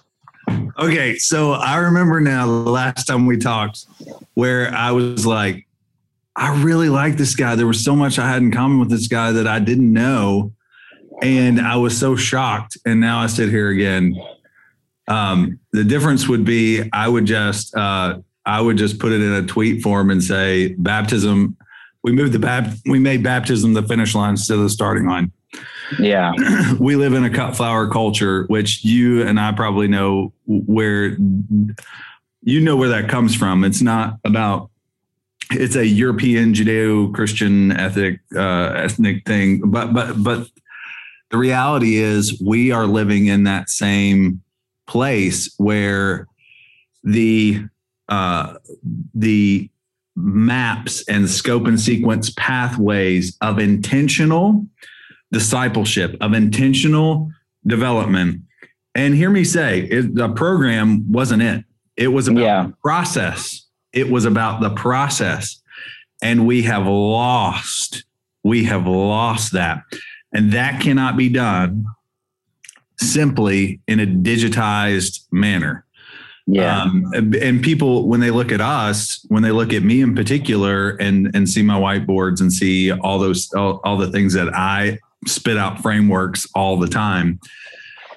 Okay 0.77 1.17
so 1.17 1.53
i 1.53 1.77
remember 1.77 2.19
now 2.19 2.45
the 2.45 2.51
last 2.51 3.05
time 3.05 3.25
we 3.25 3.37
talked 3.37 3.85
where 4.35 4.73
i 4.73 4.91
was 4.91 5.25
like 5.25 5.65
i 6.35 6.61
really 6.63 6.89
like 6.89 7.17
this 7.17 7.35
guy. 7.35 7.55
There 7.55 7.67
was 7.67 7.83
so 7.83 7.95
much 7.95 8.19
i 8.19 8.29
had 8.29 8.41
in 8.41 8.51
common 8.51 8.79
with 8.79 8.89
this 8.89 9.07
guy 9.07 9.31
that 9.31 9.47
i 9.47 9.59
didn't 9.59 9.91
know 9.91 10.53
and 11.21 11.59
i 11.59 11.75
was 11.75 11.97
so 11.97 12.15
shocked 12.15 12.77
and 12.85 12.99
now 12.99 13.19
i 13.19 13.27
sit 13.27 13.49
here 13.49 13.69
again 13.69 14.15
um, 15.07 15.59
the 15.71 15.83
difference 15.83 16.27
would 16.27 16.45
be 16.45 16.89
I 16.93 17.07
would 17.07 17.25
just 17.25 17.75
uh, 17.75 18.19
I 18.45 18.61
would 18.61 18.77
just 18.77 18.99
put 18.99 19.11
it 19.11 19.21
in 19.21 19.33
a 19.33 19.45
tweet 19.45 19.81
form 19.81 20.09
and 20.09 20.23
say 20.23 20.73
baptism. 20.77 21.57
We 22.03 22.11
moved 22.11 22.33
the 22.33 22.39
bap- 22.39 22.73
we 22.85 22.99
made 22.99 23.23
baptism 23.23 23.73
the 23.73 23.83
finish 23.83 24.15
line 24.15 24.31
instead 24.31 24.57
of 24.57 24.63
the 24.63 24.69
starting 24.69 25.07
line. 25.07 25.31
Yeah, 25.99 26.33
we 26.79 26.95
live 26.95 27.13
in 27.13 27.23
a 27.23 27.29
cut 27.29 27.55
flower 27.55 27.87
culture, 27.89 28.45
which 28.47 28.83
you 28.83 29.25
and 29.25 29.39
I 29.39 29.51
probably 29.51 29.87
know 29.87 30.33
where 30.45 31.17
you 32.41 32.61
know 32.61 32.75
where 32.75 32.89
that 32.89 33.09
comes 33.09 33.35
from. 33.35 33.63
It's 33.63 33.81
not 33.81 34.17
about 34.23 34.69
it's 35.51 35.75
a 35.75 35.85
European 35.85 36.53
Judeo-Christian 36.53 37.71
ethic 37.71 38.19
uh, 38.35 38.73
ethnic 38.75 39.25
thing, 39.25 39.61
but 39.65 39.93
but 39.93 40.21
but 40.21 40.47
the 41.31 41.37
reality 41.37 41.95
is 41.95 42.39
we 42.41 42.71
are 42.71 42.85
living 42.85 43.27
in 43.27 43.43
that 43.45 43.69
same 43.69 44.42
place 44.87 45.53
where 45.57 46.27
the 47.03 47.65
uh, 48.09 48.55
the 49.13 49.69
maps 50.15 51.03
and 51.07 51.29
scope 51.29 51.65
and 51.65 51.79
sequence 51.79 52.31
pathways 52.37 53.35
of 53.41 53.57
intentional 53.57 54.65
discipleship 55.31 56.15
of 56.21 56.33
intentional 56.33 57.31
development. 57.65 58.41
And 58.93 59.15
hear 59.15 59.31
me 59.31 59.43
say 59.43 59.81
it, 59.81 60.13
the 60.13 60.29
program 60.29 61.11
wasn't 61.11 61.41
it. 61.41 61.65
It 61.97 62.09
was 62.09 62.27
about 62.27 62.41
yeah. 62.41 62.67
the 62.67 62.73
process. 62.83 63.65
It 63.91 64.11
was 64.11 64.25
about 64.25 64.61
the 64.61 64.69
process. 64.69 65.59
And 66.21 66.45
we 66.45 66.61
have 66.63 66.85
lost 66.85 68.05
we 68.43 68.65
have 68.65 68.85
lost 68.87 69.53
that. 69.53 69.83
And 70.33 70.51
that 70.51 70.81
cannot 70.81 71.17
be 71.17 71.29
done 71.29 71.85
simply 72.99 73.79
in 73.87 73.99
a 73.99 74.05
digitized 74.05 75.25
manner. 75.31 75.85
Yeah. 76.45 76.81
Um, 76.81 77.13
and 77.13 77.63
people, 77.63 78.07
when 78.07 78.19
they 78.19 78.31
look 78.31 78.51
at 78.51 78.59
us, 78.59 79.25
when 79.29 79.43
they 79.43 79.51
look 79.51 79.71
at 79.71 79.83
me 79.83 80.01
in 80.01 80.13
particular, 80.13 80.91
and 80.97 81.33
and 81.33 81.47
see 81.47 81.63
my 81.63 81.79
whiteboards 81.79 82.41
and 82.41 82.51
see 82.51 82.91
all 82.91 83.17
those 83.17 83.49
all, 83.53 83.79
all 83.85 83.97
the 83.97 84.11
things 84.11 84.33
that 84.33 84.53
I 84.53 84.99
spit 85.25 85.57
out 85.57 85.81
frameworks 85.81 86.45
all 86.53 86.77
the 86.77 86.89
time, 86.89 87.39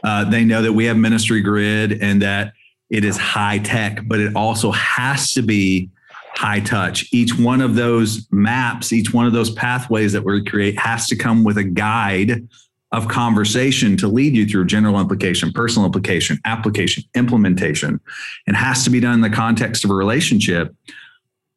uh, 0.02 0.28
they 0.28 0.44
know 0.44 0.60
that 0.62 0.72
we 0.72 0.86
have 0.86 0.96
Ministry 0.96 1.40
Grid 1.40 2.02
and 2.02 2.20
that 2.22 2.52
it 2.90 3.04
is 3.04 3.16
high 3.16 3.58
tech, 3.58 4.00
but 4.06 4.18
it 4.18 4.34
also 4.34 4.72
has 4.72 5.32
to 5.34 5.42
be 5.42 5.88
high 6.36 6.60
touch. 6.60 7.08
Each 7.12 7.38
one 7.38 7.60
of 7.60 7.76
those 7.76 8.26
maps, 8.30 8.92
each 8.92 9.12
one 9.12 9.26
of 9.26 9.32
those 9.32 9.50
pathways 9.50 10.12
that 10.12 10.24
we 10.24 10.44
create 10.44 10.78
has 10.78 11.06
to 11.08 11.16
come 11.16 11.44
with 11.44 11.58
a 11.58 11.64
guide 11.64 12.46
of 12.92 13.08
conversation 13.08 13.96
to 13.96 14.08
lead 14.08 14.34
you 14.34 14.46
through 14.46 14.64
general 14.64 15.00
implication, 15.00 15.52
personal 15.52 15.86
implication, 15.86 16.38
application, 16.44 17.02
implementation, 17.14 18.00
and 18.46 18.56
has 18.56 18.84
to 18.84 18.90
be 18.90 19.00
done 19.00 19.14
in 19.14 19.20
the 19.20 19.30
context 19.30 19.84
of 19.84 19.90
a 19.90 19.94
relationship 19.94 20.74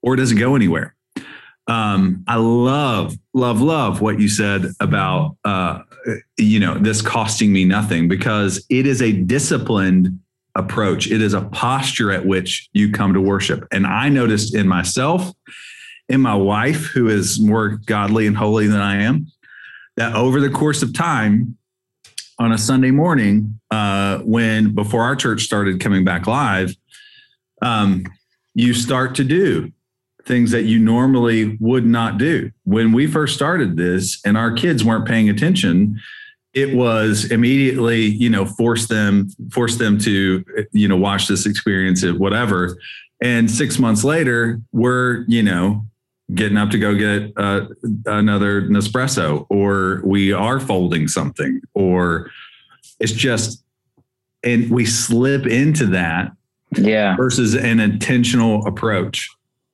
or 0.02 0.14
it 0.14 0.18
doesn't 0.18 0.38
go 0.38 0.56
anywhere. 0.56 0.96
Um, 1.68 2.24
I 2.28 2.38
love, 2.38 3.16
love, 3.34 3.62
love 3.62 4.02
what 4.02 4.20
you 4.20 4.28
said 4.28 4.66
about, 4.80 5.38
uh, 5.46 5.82
you 6.38 6.60
know, 6.60 6.76
this 6.80 7.02
costing 7.02 7.54
me 7.54 7.64
nothing 7.64 8.08
because 8.08 8.66
it 8.70 8.88
is 8.88 9.04
a 9.04 9.12
disciplined 9.12 10.20
approach. 10.56 11.12
It 11.12 11.22
is 11.22 11.36
a 11.36 11.42
posture 11.42 12.12
at 12.12 12.26
which 12.26 12.70
you 12.74 12.92
come 12.92 13.14
to 13.14 13.22
worship. 13.22 13.68
And 13.72 13.86
I 13.86 14.10
noticed 14.10 14.56
in 14.56 14.68
myself, 14.68 15.32
in 16.08 16.22
my 16.22 16.34
wife, 16.34 16.86
who 16.86 17.08
is 17.08 17.40
more 17.40 17.80
godly 17.86 18.26
and 18.26 18.36
holy 18.36 18.66
than 18.66 18.82
I 18.82 19.04
am, 19.04 19.28
that 20.00 20.16
over 20.16 20.40
the 20.40 20.50
course 20.50 20.82
of 20.82 20.94
time, 20.94 21.58
on 22.40 22.54
a 22.54 22.58
Sunday 22.58 22.90
morning, 22.90 23.60
uh, 23.70 24.20
when 24.20 24.74
before 24.74 25.04
our 25.04 25.16
church 25.16 25.44
started 25.44 25.82
coming 25.82 26.06
back 26.06 26.26
live, 26.26 26.74
um, 27.62 28.06
you 28.54 28.74
start 28.74 29.14
to 29.16 29.26
do 29.26 29.70
things 30.24 30.52
that 30.52 30.64
you 30.64 30.80
normally 30.80 31.58
would 31.60 31.86
not 31.86 32.18
do. 32.18 32.50
When 32.64 32.94
we 32.94 33.08
first 33.08 33.36
started 33.36 33.76
this 33.76 34.22
and 34.26 34.38
our 34.38 34.54
kids 34.54 34.86
weren't 34.86 35.06
paying 35.06 35.30
attention, 35.30 36.00
it 36.54 36.74
was 36.74 37.30
immediately, 37.30 38.06
you 38.06 38.30
know, 38.30 38.46
force 38.46 38.88
them, 38.88 39.28
force 39.52 39.76
them 39.76 39.98
to, 40.00 40.46
you 40.72 40.88
know, 40.88 40.96
watch 40.96 41.28
this 41.28 41.46
experience 41.46 42.04
of 42.04 42.18
whatever. 42.20 42.78
And 43.22 43.52
six 43.52 43.78
months 43.78 44.06
later, 44.06 44.62
we're, 44.72 45.26
you 45.28 45.44
know, 45.44 45.86
getting 46.34 46.58
up 46.58 46.70
to 46.70 46.78
go 46.78 46.96
get 46.96 47.34
uh, 47.38 47.68
another 48.06 48.64
Nespresso, 48.64 49.46
or 49.50 50.02
we 50.04 50.32
are 50.32 50.60
folding 50.60 51.08
something, 51.08 51.62
or 51.74 52.30
it's 53.00 53.12
just, 53.12 53.64
and 54.44 54.70
we 54.70 54.86
slip 54.86 55.46
into 55.48 55.86
that 55.88 56.32
yeah 56.74 57.16
versus 57.16 57.56
an 57.56 57.80
intentional 57.80 58.66
approach. 58.68 59.30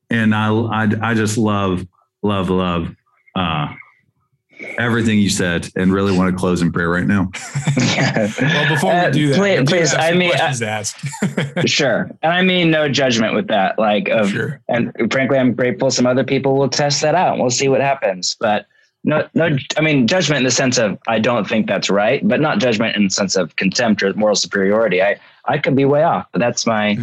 And 0.10 0.34
I, 0.34 0.50
I, 0.50 0.88
I 1.02 1.14
just 1.14 1.38
love, 1.38 1.86
love, 2.22 2.50
love 2.50 2.96
uh, 3.36 3.74
everything 4.78 5.20
you 5.20 5.30
said, 5.30 5.70
and 5.76 5.94
really 5.94 6.16
want 6.18 6.32
to 6.32 6.38
close 6.38 6.62
in 6.62 6.72
prayer 6.72 6.90
right 6.90 7.06
now. 7.08 7.32
well, 7.78 8.70
before 8.70 8.92
we 8.92 9.00
Uh, 9.00 9.10
do 9.10 9.28
that, 9.30 9.36
please- 9.38 9.58
I 9.58 9.64
do 9.64 9.66
please, 9.66 9.94
I 9.94 10.14
mean, 10.14 10.32
uh, 10.34 10.66
ask. 10.66 10.98
sure. 11.66 12.10
And 12.22 12.34
I 12.34 12.42
mean 12.42 12.72
no 12.72 12.88
judgment 12.90 13.34
with 13.34 13.48
that. 13.48 13.78
Like 13.80 14.10
of 14.10 14.30
sure. 14.30 14.62
and 14.68 14.92
frankly, 15.12 15.38
I'm 15.38 15.54
grateful 15.54 15.92
some 15.92 16.08
other 16.08 16.24
people 16.24 16.56
will 16.56 16.70
test 16.70 17.02
that 17.02 17.16
out. 17.16 17.38
We'll 17.38 17.50
see 17.50 17.68
what 17.68 17.82
happens. 17.82 18.36
But 18.40 18.66
no, 19.04 19.28
no, 19.36 19.56
I 19.78 19.82
mean, 19.82 20.08
judgment 20.08 20.40
in 20.40 20.44
the 20.46 20.52
sense 20.52 20.78
of 20.80 20.98
I 21.08 21.20
don't 21.20 21.48
think 21.48 21.68
that's 21.68 21.90
right, 21.90 22.28
but 22.28 22.42
not 22.42 22.60
judgment 22.60 22.96
in 22.96 23.04
the 23.04 23.10
sense 23.12 23.36
of 23.36 23.56
contempt 23.56 24.02
or 24.02 24.12
moral 24.16 24.36
superiority. 24.36 25.02
I, 25.04 25.20
I 25.46 25.60
could 25.60 25.76
be 25.76 25.86
way 25.86 26.02
off, 26.04 26.26
but 26.32 26.40
that's 26.40 26.66
my, 26.66 26.98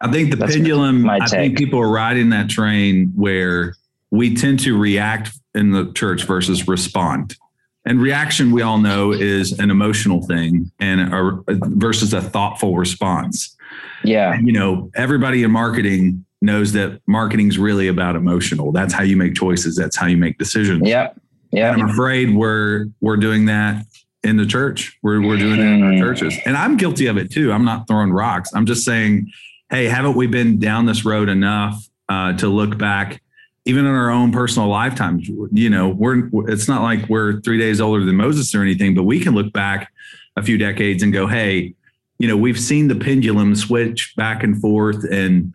I 0.00 0.10
think 0.10 0.30
the 0.30 0.36
That's 0.36 0.54
pendulum, 0.54 1.02
my 1.02 1.18
I 1.20 1.26
think 1.26 1.58
people 1.58 1.80
are 1.80 1.90
riding 1.90 2.30
that 2.30 2.48
train 2.48 3.12
where 3.14 3.74
we 4.10 4.34
tend 4.34 4.60
to 4.60 4.76
react 4.76 5.30
in 5.54 5.72
the 5.72 5.92
church 5.92 6.24
versus 6.24 6.66
respond. 6.68 7.36
And 7.84 8.00
reaction, 8.00 8.52
we 8.52 8.62
all 8.62 8.78
know, 8.78 9.12
is 9.12 9.58
an 9.58 9.70
emotional 9.70 10.26
thing 10.26 10.70
and 10.78 11.00
a, 11.00 11.42
versus 11.48 12.12
a 12.12 12.20
thoughtful 12.20 12.76
response. 12.76 13.56
yeah, 14.04 14.34
And, 14.34 14.46
you 14.46 14.52
know, 14.52 14.90
everybody 14.94 15.42
in 15.42 15.50
marketing 15.50 16.24
knows 16.42 16.72
that 16.72 17.00
marketing 17.06 17.48
is 17.48 17.58
really 17.58 17.88
about 17.88 18.14
emotional. 18.14 18.72
That's 18.72 18.92
how 18.92 19.02
you 19.02 19.16
make 19.16 19.34
choices. 19.34 19.76
That's 19.76 19.96
how 19.96 20.06
you 20.06 20.16
make 20.16 20.38
decisions. 20.38 20.86
yep, 20.86 21.18
yeah. 21.50 21.72
And 21.72 21.82
I'm 21.82 21.88
afraid 21.88 22.34
we're 22.34 22.86
we're 23.00 23.16
doing 23.16 23.46
that 23.46 23.86
in 24.22 24.36
the 24.36 24.46
church. 24.46 24.98
We're 25.02 25.20
we're 25.22 25.38
doing 25.38 25.58
it 25.58 25.64
in 25.64 25.82
our 25.82 25.98
churches, 25.98 26.38
and 26.44 26.56
I'm 26.56 26.76
guilty 26.76 27.06
of 27.06 27.16
it 27.16 27.32
too. 27.32 27.52
I'm 27.52 27.64
not 27.64 27.88
throwing 27.88 28.12
rocks. 28.12 28.50
I'm 28.54 28.66
just 28.66 28.84
saying, 28.84 29.32
hey, 29.70 29.86
haven't 29.86 30.14
we 30.14 30.26
been 30.26 30.58
down 30.58 30.86
this 30.86 31.04
road 31.04 31.28
enough 31.28 31.88
uh, 32.08 32.34
to 32.34 32.48
look 32.48 32.76
back, 32.78 33.22
even 33.68 33.84
in 33.86 33.92
our 33.92 34.10
own 34.10 34.32
personal 34.32 34.68
lifetimes? 34.68 35.28
You 35.28 35.70
know, 35.70 35.88
we're 35.90 36.28
it's 36.50 36.66
not 36.68 36.82
like 36.82 37.08
we're 37.08 37.40
three 37.42 37.58
days 37.58 37.80
older 37.80 38.04
than 38.04 38.16
Moses 38.16 38.54
or 38.54 38.62
anything, 38.62 38.94
but 38.94 39.04
we 39.04 39.20
can 39.20 39.34
look 39.34 39.52
back 39.52 39.92
a 40.36 40.42
few 40.42 40.56
decades 40.58 41.02
and 41.02 41.12
go, 41.12 41.26
hey, 41.26 41.74
you 42.18 42.26
know, 42.26 42.36
we've 42.36 42.58
seen 42.58 42.88
the 42.88 42.96
pendulum 42.96 43.54
switch 43.54 44.14
back 44.16 44.42
and 44.42 44.60
forth, 44.60 45.04
and 45.10 45.54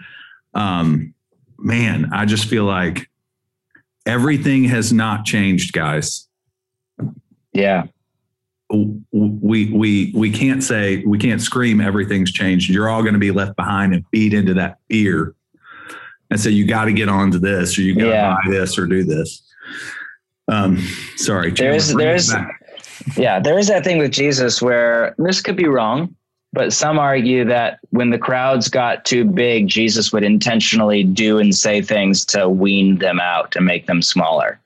um, 0.53 1.13
man, 1.57 2.09
I 2.13 2.25
just 2.25 2.45
feel 2.45 2.65
like 2.65 3.09
everything 4.05 4.65
has 4.65 4.93
not 4.93 5.25
changed, 5.25 5.73
guys 5.73 6.27
Yeah. 7.53 7.85
we 8.69 9.71
we 9.71 10.11
we 10.15 10.31
can't 10.31 10.63
say 10.63 11.03
we 11.05 11.17
can't 11.17 11.41
scream 11.41 11.79
everything's 11.81 12.31
changed. 12.31 12.69
You're 12.69 12.89
all 12.89 13.01
going 13.01 13.13
to 13.13 13.19
be 13.19 13.31
left 13.31 13.55
behind 13.55 13.93
and 13.93 14.05
feed 14.11 14.33
into 14.33 14.53
that 14.55 14.77
fear, 14.89 15.35
and 16.33 16.41
so 16.41 16.49
you 16.49 16.65
got 16.65 16.85
to 16.85 16.93
get 16.93 17.09
onto 17.09 17.37
this, 17.37 17.77
or 17.77 17.83
you 17.83 17.93
got 17.93 18.05
to 18.05 18.09
Yeah. 18.09 18.35
buy 18.43 18.49
this, 18.49 18.75
or 18.79 18.87
do 18.87 19.03
this. 19.03 19.43
Um, 20.47 20.79
sorry, 21.15 21.51
there 21.51 21.73
is 21.73 21.93
there 21.93 22.15
is. 22.15 22.33
Yeah. 23.15 23.39
There 23.39 23.59
is 23.59 23.67
that 23.67 23.83
thing 23.83 23.99
with 23.99 24.11
Jesus 24.11 24.59
where 24.59 25.13
this 25.19 25.41
could 25.41 25.55
be 25.55 25.67
wrong, 25.67 26.15
but 26.51 26.73
some 26.73 26.97
argue 26.97 27.45
that 27.45 27.77
when 27.91 28.09
the 28.09 28.17
crowds 28.17 28.67
got 28.67 29.05
too 29.05 29.25
big, 29.25 29.67
Jesus 29.67 30.11
would 30.11 30.23
intentionally 30.23 31.03
do 31.03 31.37
and 31.37 31.53
say 31.53 31.83
things 31.83 32.25
to 32.25 32.49
wean 32.49 32.97
them 32.97 33.19
out 33.19 33.55
and 33.55 33.65
make 33.65 33.85
them 33.85 34.01
smaller. 34.01 34.59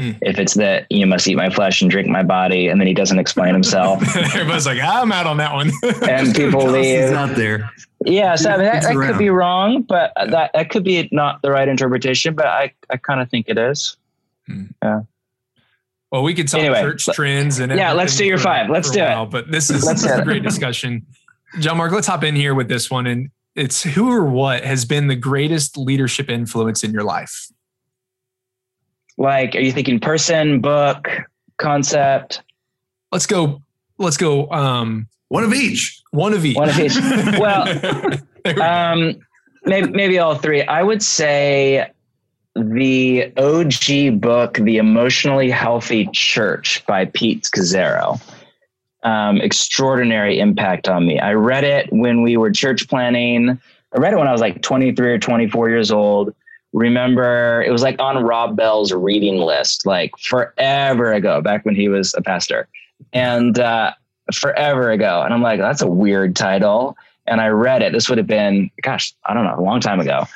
Hmm. 0.00 0.12
If 0.22 0.38
it's 0.38 0.54
that 0.54 0.86
you 0.90 1.06
must 1.06 1.28
eat 1.28 1.34
my 1.36 1.50
flesh 1.50 1.82
and 1.82 1.90
drink 1.90 2.08
my 2.08 2.22
body, 2.22 2.68
and 2.68 2.80
then 2.80 2.86
he 2.88 2.94
doesn't 2.94 3.18
explain 3.18 3.52
himself, 3.52 4.02
Everybody's 4.16 4.64
like, 4.66 4.78
I'm 4.80 5.12
out 5.12 5.26
on 5.26 5.36
that 5.36 5.52
one. 5.52 5.70
and 6.08 6.34
people 6.34 6.60
What 6.60 6.74
else 6.76 6.86
is 6.86 7.10
leave. 7.10 7.18
out 7.18 7.36
there. 7.36 7.70
Yeah, 8.06 8.34
so 8.36 8.50
I 8.50 8.56
mean, 8.56 8.64
that, 8.66 8.82
that 8.84 8.94
could 8.94 9.18
be 9.18 9.28
wrong, 9.28 9.82
but 9.82 10.12
that, 10.16 10.52
that 10.54 10.70
could 10.70 10.84
be 10.84 11.08
not 11.12 11.42
the 11.42 11.50
right 11.50 11.68
interpretation. 11.68 12.34
But 12.34 12.46
I, 12.46 12.72
I 12.88 12.96
kind 12.96 13.20
of 13.20 13.28
think 13.28 13.46
it 13.48 13.58
is. 13.58 13.96
Yeah. 14.82 15.02
Well, 16.10 16.22
we 16.22 16.34
could 16.34 16.48
talk 16.48 16.60
Anyway, 16.60 16.80
church 16.80 17.06
let- 17.08 17.14
trends 17.14 17.58
and 17.58 17.70
Yeah, 17.72 17.92
let's 17.92 18.16
do 18.16 18.24
your 18.24 18.38
for- 18.38 18.44
five. 18.44 18.70
Let's 18.70 18.88
for 18.88 18.94
a 18.94 18.96
do 18.96 19.02
it. 19.02 19.08
while, 19.10 19.26
But 19.26 19.50
this 19.50 19.70
is, 19.70 19.86
this 19.86 20.02
is 20.04 20.10
a 20.10 20.22
great 20.24 20.42
discussion. 20.42 21.04
John 21.60 21.76
Mark, 21.76 21.92
let's 21.92 22.06
hop 22.06 22.24
in 22.24 22.34
here 22.36 22.54
with 22.54 22.68
this 22.68 22.90
one. 22.90 23.06
And 23.06 23.30
it's 23.54 23.82
who 23.82 24.10
or 24.10 24.24
what 24.24 24.64
has 24.64 24.84
been 24.84 25.08
the 25.08 25.16
greatest 25.16 25.76
leadership 25.76 26.30
influence 26.30 26.82
in 26.82 26.92
your 26.92 27.04
life? 27.04 27.48
Like, 29.20 29.54
are 29.54 29.60
you 29.60 29.70
thinking 29.70 30.00
person, 30.00 30.62
book, 30.62 31.06
concept? 31.58 32.40
Let's 33.12 33.26
go. 33.26 33.60
Let's 33.98 34.16
go. 34.16 34.50
Um, 34.50 35.08
One 35.28 35.44
of 35.44 35.52
each. 35.52 36.00
one 36.10 36.32
of 36.32 36.42
each. 36.46 36.56
One 36.56 36.70
of 36.70 36.78
each. 36.78 36.96
Well, 37.38 37.66
There 37.66 38.18
we 38.46 38.52
go. 38.54 38.62
Um, 38.62 39.16
maybe 39.66 39.90
maybe 39.90 40.18
all 40.18 40.36
three. 40.36 40.62
I 40.62 40.82
would 40.82 41.02
say 41.02 41.90
the 42.56 43.30
OG 43.36 44.22
book, 44.22 44.54
The 44.54 44.78
Emotionally 44.78 45.50
Healthy 45.50 46.08
Church 46.14 46.82
by 46.86 47.04
Pete 47.04 47.42
Scazzero. 47.42 48.18
Um, 49.02 49.36
extraordinary 49.42 50.38
impact 50.40 50.88
on 50.88 51.06
me. 51.06 51.20
I 51.20 51.34
read 51.34 51.64
it 51.64 51.92
when 51.92 52.22
we 52.22 52.38
were 52.38 52.50
church 52.50 52.88
planning. 52.88 53.60
I 53.94 53.98
read 53.98 54.14
it 54.14 54.16
when 54.16 54.28
I 54.28 54.32
was 54.32 54.40
like 54.40 54.62
23 54.62 55.12
or 55.12 55.18
24 55.18 55.68
years 55.68 55.90
old. 55.90 56.34
Remember, 56.72 57.62
it 57.66 57.70
was 57.70 57.82
like 57.82 58.00
on 58.00 58.22
Rob 58.22 58.56
Bell's 58.56 58.92
reading 58.92 59.38
list, 59.38 59.86
like 59.86 60.16
forever 60.18 61.12
ago, 61.12 61.40
back 61.40 61.64
when 61.64 61.74
he 61.74 61.88
was 61.88 62.14
a 62.14 62.22
pastor. 62.22 62.68
And 63.12 63.58
uh, 63.58 63.92
forever 64.32 64.90
ago. 64.90 65.22
And 65.22 65.34
I'm 65.34 65.42
like, 65.42 65.58
that's 65.58 65.82
a 65.82 65.88
weird 65.88 66.36
title 66.36 66.96
and 67.30 67.40
I 67.40 67.48
read 67.48 67.82
it. 67.82 67.92
This 67.92 68.08
would 68.08 68.18
have 68.18 68.26
been, 68.26 68.70
gosh, 68.82 69.14
I 69.24 69.32
don't 69.32 69.44
know, 69.44 69.58
a 69.58 69.62
long 69.62 69.80
time 69.80 70.00
ago. 70.00 70.26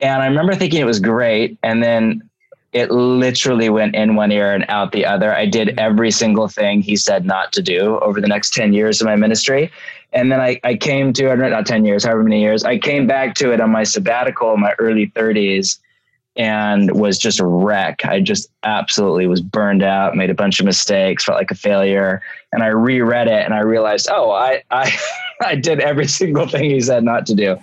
And 0.00 0.22
I 0.22 0.26
remember 0.26 0.54
thinking 0.54 0.80
it 0.80 0.84
was 0.84 1.00
great. 1.00 1.58
And 1.62 1.82
then 1.82 2.28
it 2.72 2.90
literally 2.90 3.68
went 3.68 3.96
in 3.96 4.14
one 4.14 4.30
ear 4.30 4.52
and 4.52 4.64
out 4.68 4.92
the 4.92 5.04
other. 5.04 5.34
I 5.34 5.46
did 5.46 5.68
mm-hmm. 5.68 5.78
every 5.78 6.10
single 6.10 6.48
thing 6.48 6.80
he 6.80 6.96
said 6.96 7.24
not 7.24 7.52
to 7.52 7.62
do 7.62 7.98
over 8.00 8.20
the 8.20 8.28
next 8.28 8.54
10 8.54 8.72
years 8.72 9.00
of 9.00 9.06
my 9.06 9.16
ministry. 9.16 9.70
And 10.12 10.30
then 10.30 10.40
I, 10.40 10.60
I 10.64 10.76
came 10.76 11.12
to 11.14 11.30
it, 11.30 11.36
not 11.36 11.66
10 11.66 11.84
years, 11.84 12.04
however 12.04 12.22
many 12.22 12.40
years, 12.40 12.64
I 12.64 12.78
came 12.78 13.06
back 13.06 13.34
to 13.36 13.52
it 13.52 13.60
on 13.60 13.70
my 13.70 13.84
sabbatical 13.84 14.54
in 14.54 14.60
my 14.60 14.74
early 14.78 15.08
30s. 15.08 15.78
and 16.36 16.92
was 16.92 17.18
just 17.18 17.40
a 17.40 17.46
wreck. 17.46 18.04
I 18.04 18.20
just 18.20 18.50
absolutely 18.62 19.26
was 19.26 19.40
burned 19.40 19.82
out, 19.82 20.16
made 20.16 20.30
a 20.30 20.34
bunch 20.34 20.60
of 20.60 20.66
mistakes, 20.66 21.24
felt 21.24 21.38
like 21.38 21.50
a 21.50 21.56
failure. 21.56 22.22
And 22.52 22.62
I 22.62 22.68
reread 22.68 23.26
it 23.26 23.44
and 23.44 23.52
I 23.52 23.60
realized, 23.60 24.08
oh, 24.10 24.30
I 24.30 24.62
I, 24.70 24.96
I 25.44 25.56
did 25.56 25.80
every 25.80 26.06
single 26.20 26.46
thing 26.46 26.70
he 26.70 26.80
said 26.80 27.02
not 27.02 27.26
to 27.26 27.34
do. 27.34 27.56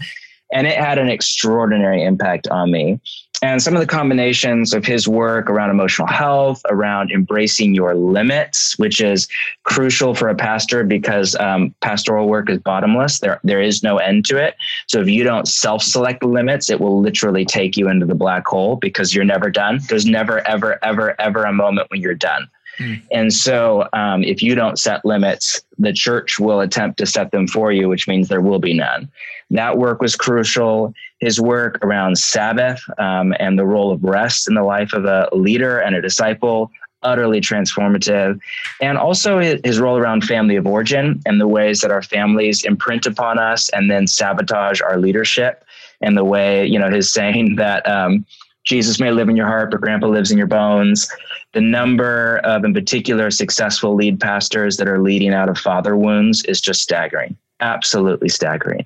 And 0.51 0.67
it 0.67 0.77
had 0.77 0.97
an 0.97 1.09
extraordinary 1.09 2.03
impact 2.03 2.47
on 2.49 2.71
me 2.71 2.99
and 3.41 3.61
some 3.61 3.75
of 3.75 3.79
the 3.79 3.87
combinations 3.87 4.73
of 4.73 4.85
his 4.85 5.07
work 5.07 5.49
around 5.49 5.69
emotional 5.69 6.07
health, 6.07 6.61
around 6.69 7.11
embracing 7.11 7.75
your 7.75 7.93
limits, 7.93 8.77
which 8.79 8.99
is 8.99 9.27
crucial 9.63 10.15
for 10.15 10.29
a 10.29 10.35
pastor 10.35 10.83
because 10.83 11.35
um, 11.35 11.73
pastoral 11.81 12.27
work 12.27 12.49
is 12.49 12.57
bottomless. 12.59 13.19
There, 13.19 13.39
there 13.43 13.61
is 13.61 13.83
no 13.83 13.97
end 13.97 14.25
to 14.25 14.37
it. 14.37 14.55
So 14.87 15.01
if 15.01 15.07
you 15.07 15.23
don't 15.23 15.47
self-select 15.47 16.23
limits, 16.23 16.69
it 16.69 16.79
will 16.79 16.99
literally 16.99 17.45
take 17.45 17.77
you 17.77 17.89
into 17.89 18.05
the 18.05 18.15
black 18.15 18.47
hole 18.47 18.75
because 18.75 19.13
you're 19.13 19.25
never 19.25 19.51
done. 19.51 19.79
There's 19.87 20.05
never, 20.05 20.45
ever, 20.47 20.83
ever, 20.83 21.19
ever 21.19 21.43
a 21.43 21.53
moment 21.53 21.91
when 21.91 22.01
you're 22.01 22.15
done. 22.15 22.49
Mm. 22.79 23.01
And 23.11 23.33
so, 23.33 23.87
um, 23.93 24.23
if 24.23 24.41
you 24.41 24.55
don't 24.55 24.77
set 24.77 25.03
limits, 25.05 25.61
the 25.77 25.93
church 25.93 26.39
will 26.39 26.59
attempt 26.59 26.97
to 26.99 27.05
set 27.05 27.31
them 27.31 27.47
for 27.47 27.71
you, 27.71 27.89
which 27.89 28.07
means 28.07 28.27
there 28.27 28.41
will 28.41 28.59
be 28.59 28.73
none. 28.73 29.09
That 29.51 29.77
work 29.77 30.01
was 30.01 30.15
crucial. 30.15 30.93
His 31.19 31.39
work 31.39 31.83
around 31.83 32.17
Sabbath 32.17 32.81
um, 32.97 33.33
and 33.39 33.57
the 33.57 33.65
role 33.65 33.91
of 33.91 34.03
rest 34.03 34.47
in 34.47 34.55
the 34.55 34.63
life 34.63 34.93
of 34.93 35.05
a 35.05 35.29
leader 35.31 35.79
and 35.79 35.95
a 35.95 36.01
disciple, 36.01 36.69
utterly 37.03 37.41
transformative. 37.41 38.39
And 38.81 38.97
also 38.97 39.39
his 39.39 39.79
role 39.79 39.97
around 39.97 40.23
family 40.25 40.55
of 40.55 40.67
origin 40.67 41.21
and 41.25 41.39
the 41.39 41.47
ways 41.47 41.79
that 41.81 41.91
our 41.91 42.01
families 42.01 42.63
imprint 42.65 43.05
upon 43.05 43.39
us 43.39 43.69
and 43.69 43.89
then 43.89 44.07
sabotage 44.07 44.81
our 44.81 44.97
leadership. 44.97 45.63
And 46.01 46.17
the 46.17 46.25
way, 46.25 46.65
you 46.65 46.77
know, 46.77 46.89
his 46.89 47.11
saying 47.11 47.55
that 47.57 47.87
um, 47.89 48.25
Jesus 48.63 48.99
may 48.99 49.11
live 49.11 49.29
in 49.29 49.37
your 49.37 49.47
heart, 49.47 49.71
but 49.71 49.81
grandpa 49.81 50.07
lives 50.07 50.29
in 50.29 50.37
your 50.37 50.47
bones. 50.47 51.09
The 51.57 51.61
number 51.61 52.37
of, 52.43 52.63
in 52.65 52.71
particular, 52.71 53.31
successful 53.31 53.95
lead 53.95 54.19
pastors 54.19 54.77
that 54.77 54.87
are 54.87 55.01
leading 55.01 55.33
out 55.33 55.49
of 55.49 55.57
father 55.57 55.95
wounds 55.95 56.45
is 56.45 56.61
just 56.61 56.83
staggering, 56.83 57.35
absolutely 57.61 58.29
staggering. 58.29 58.85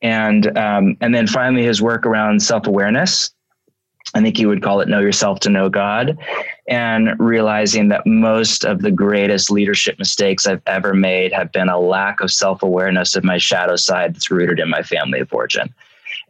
And 0.00 0.56
um, 0.56 0.96
and 1.02 1.14
then 1.14 1.26
finally, 1.26 1.64
his 1.64 1.82
work 1.82 2.06
around 2.06 2.40
self 2.42 2.66
awareness. 2.66 3.30
I 4.14 4.22
think 4.22 4.38
you 4.38 4.48
would 4.48 4.62
call 4.62 4.80
it 4.80 4.88
know 4.88 5.00
yourself 5.00 5.40
to 5.40 5.50
know 5.50 5.68
God, 5.68 6.16
and 6.66 7.10
realizing 7.20 7.88
that 7.88 8.06
most 8.06 8.64
of 8.64 8.80
the 8.80 8.90
greatest 8.90 9.50
leadership 9.50 9.98
mistakes 9.98 10.46
I've 10.46 10.62
ever 10.66 10.94
made 10.94 11.30
have 11.34 11.52
been 11.52 11.68
a 11.68 11.78
lack 11.78 12.22
of 12.22 12.30
self 12.30 12.62
awareness 12.62 13.16
of 13.16 13.22
my 13.22 13.36
shadow 13.36 13.76
side 13.76 14.14
that's 14.14 14.30
rooted 14.30 14.60
in 14.60 14.70
my 14.70 14.82
family 14.82 15.20
of 15.20 15.30
origin 15.30 15.74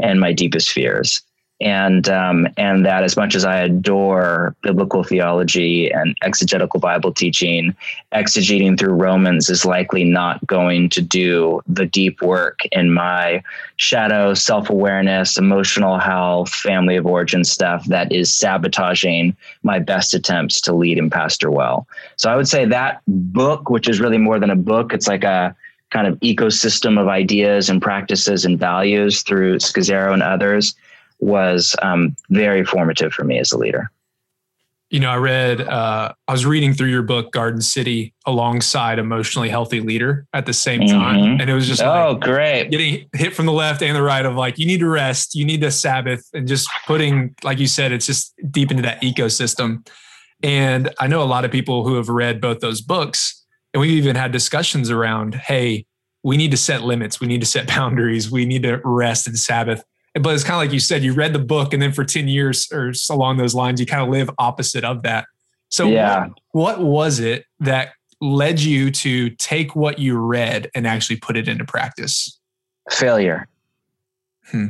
and 0.01 0.19
my 0.19 0.33
deepest 0.33 0.73
fears 0.73 1.23
and 1.61 2.09
um, 2.09 2.47
and 2.57 2.87
that 2.87 3.03
as 3.03 3.17
much 3.17 3.35
as 3.35 3.45
I 3.45 3.59
adore 3.59 4.55
biblical 4.63 5.03
theology 5.03 5.91
and 5.91 6.17
exegetical 6.23 6.79
Bible 6.79 7.13
teaching, 7.13 7.75
exegeting 8.13 8.79
through 8.79 8.95
Romans 8.95 9.51
is 9.51 9.65
likely 9.65 10.05
not 10.05 10.45
going 10.47 10.89
to 10.91 11.03
do 11.03 11.61
the 11.67 11.85
deep 11.85 12.23
work 12.23 12.61
in 12.71 12.93
my 12.93 13.43
shadow, 13.77 14.35
self 14.35 14.71
awareness, 14.71 15.37
emotional 15.37 15.99
health, 15.99 16.51
family 16.51 16.97
of 16.97 17.07
origin 17.07 17.43
stuff 17.43 17.85
that 17.87 18.13
is 18.13 18.33
sabotaging 18.33 19.37
my 19.65 19.81
best 19.81 20.15
attempts 20.15 20.61
to 20.61 20.73
lead 20.73 20.99
and 20.99 21.11
pastor 21.11 21.51
well. 21.51 21.89
So 22.17 22.31
I 22.31 22.37
would 22.37 22.49
say 22.49 22.67
that 22.67 23.03
book, 23.09 23.69
which 23.69 23.89
is 23.89 24.01
really 24.01 24.19
more 24.19 24.39
than 24.39 24.51
a 24.51 24.57
book, 24.57 24.93
it's 24.93 25.09
like 25.09 25.25
a 25.25 25.57
kind 25.91 26.07
of 26.07 26.21
ecosystem 26.21 27.01
of 27.01 27.09
ideas 27.09 27.69
and 27.69 27.83
practices 27.83 28.45
and 28.45 28.59
values 28.59 29.23
through 29.23 29.57
Scazzero 29.57 30.13
and 30.13 30.23
others 30.23 30.77
was 31.21 31.75
um, 31.83 32.17
very 32.31 32.65
formative 32.65 33.13
for 33.13 33.25
me 33.25 33.39
as 33.39 33.53
a 33.53 33.59
leader. 33.59 33.91
You 34.91 35.01
know, 35.01 35.11
I 35.11 35.17
read, 35.17 35.61
uh, 35.61 36.15
I 36.27 36.33
was 36.33 36.47
reading 36.47 36.73
through 36.73 36.89
your 36.89 37.03
book, 37.03 37.31
Garden 37.31 37.61
City, 37.61 38.15
alongside 38.25 38.99
Emotionally 38.99 39.51
Healthy 39.51 39.81
Leader 39.81 40.27
at 40.33 40.47
the 40.47 40.55
same 40.55 40.81
time. 40.81 41.21
Mm-hmm. 41.21 41.41
And 41.43 41.51
it 41.51 41.53
was 41.53 41.67
just 41.67 41.83
oh, 41.83 42.13
like 42.13 42.23
great. 42.23 42.71
Getting 42.71 43.07
hit 43.13 43.35
from 43.35 43.45
the 43.45 43.53
left 43.53 43.83
and 43.83 43.95
the 43.95 44.03
right 44.03 44.25
of 44.25 44.35
like, 44.35 44.59
you 44.59 44.65
need 44.65 44.81
to 44.81 44.89
rest, 44.89 45.35
you 45.35 45.45
need 45.45 45.61
to 45.61 45.71
Sabbath, 45.71 46.27
and 46.33 46.49
just 46.49 46.71
putting, 46.87 47.35
like 47.45 47.59
you 47.59 47.67
said, 47.67 47.93
it's 47.93 48.07
just 48.07 48.33
deep 48.51 48.71
into 48.71 48.83
that 48.83 49.03
ecosystem. 49.03 49.87
And 50.43 50.89
I 50.99 51.07
know 51.07 51.23
a 51.23 51.25
lot 51.25 51.45
of 51.45 51.51
people 51.51 51.85
who 51.87 51.97
have 51.97 52.09
read 52.09 52.41
both 52.41 52.61
those 52.61 52.81
books, 52.81 53.45
and 53.75 53.83
we've 53.83 53.91
even 53.91 54.17
had 54.17 54.33
discussions 54.33 54.91
around, 54.91 55.35
hey, 55.35 55.85
we 56.23 56.39
need 56.39 56.51
to 56.53 56.57
set 56.57 56.83
limits, 56.83 57.21
we 57.21 57.27
need 57.27 57.41
to 57.41 57.47
set 57.47 57.67
boundaries, 57.77 58.31
we 58.31 58.47
need 58.47 58.63
to 58.63 58.81
rest 58.85 59.27
and 59.27 59.39
Sabbath 59.39 59.85
but 60.21 60.35
it's 60.35 60.45
kind 60.45 60.55
of 60.55 60.67
like 60.67 60.73
you 60.73 60.81
said, 60.81 61.03
you 61.03 61.13
read 61.13 61.33
the 61.33 61.39
book 61.39 61.73
and 61.73 61.83
then 61.83 61.93
for 61.93 62.05
10 62.05 62.29
years 62.29 62.69
or 62.73 62.93
along 63.11 63.37
those 63.37 63.55
lines, 63.55 63.81
you 63.81 63.87
kind 63.87 64.03
of 64.03 64.09
live 64.09 64.31
opposite 64.39 64.85
of 64.85 65.03
that. 65.03 65.27
So 65.71 65.89
yeah. 65.89 66.29
what, 66.53 66.79
what 66.79 66.81
was 66.81 67.21
it 67.21 67.45
that 67.61 67.93
led 68.21 68.61
you 68.61 68.91
to 68.91 69.31
take 69.31 69.77
what 69.77 69.99
you 69.99 70.19
read 70.19 70.71
and 70.75 70.87
actually 70.87 71.17
put 71.17 71.37
it 71.37 71.49
into 71.49 71.65
practice? 71.65 72.39
Failure. 72.91 73.49
Hmm. 74.47 74.69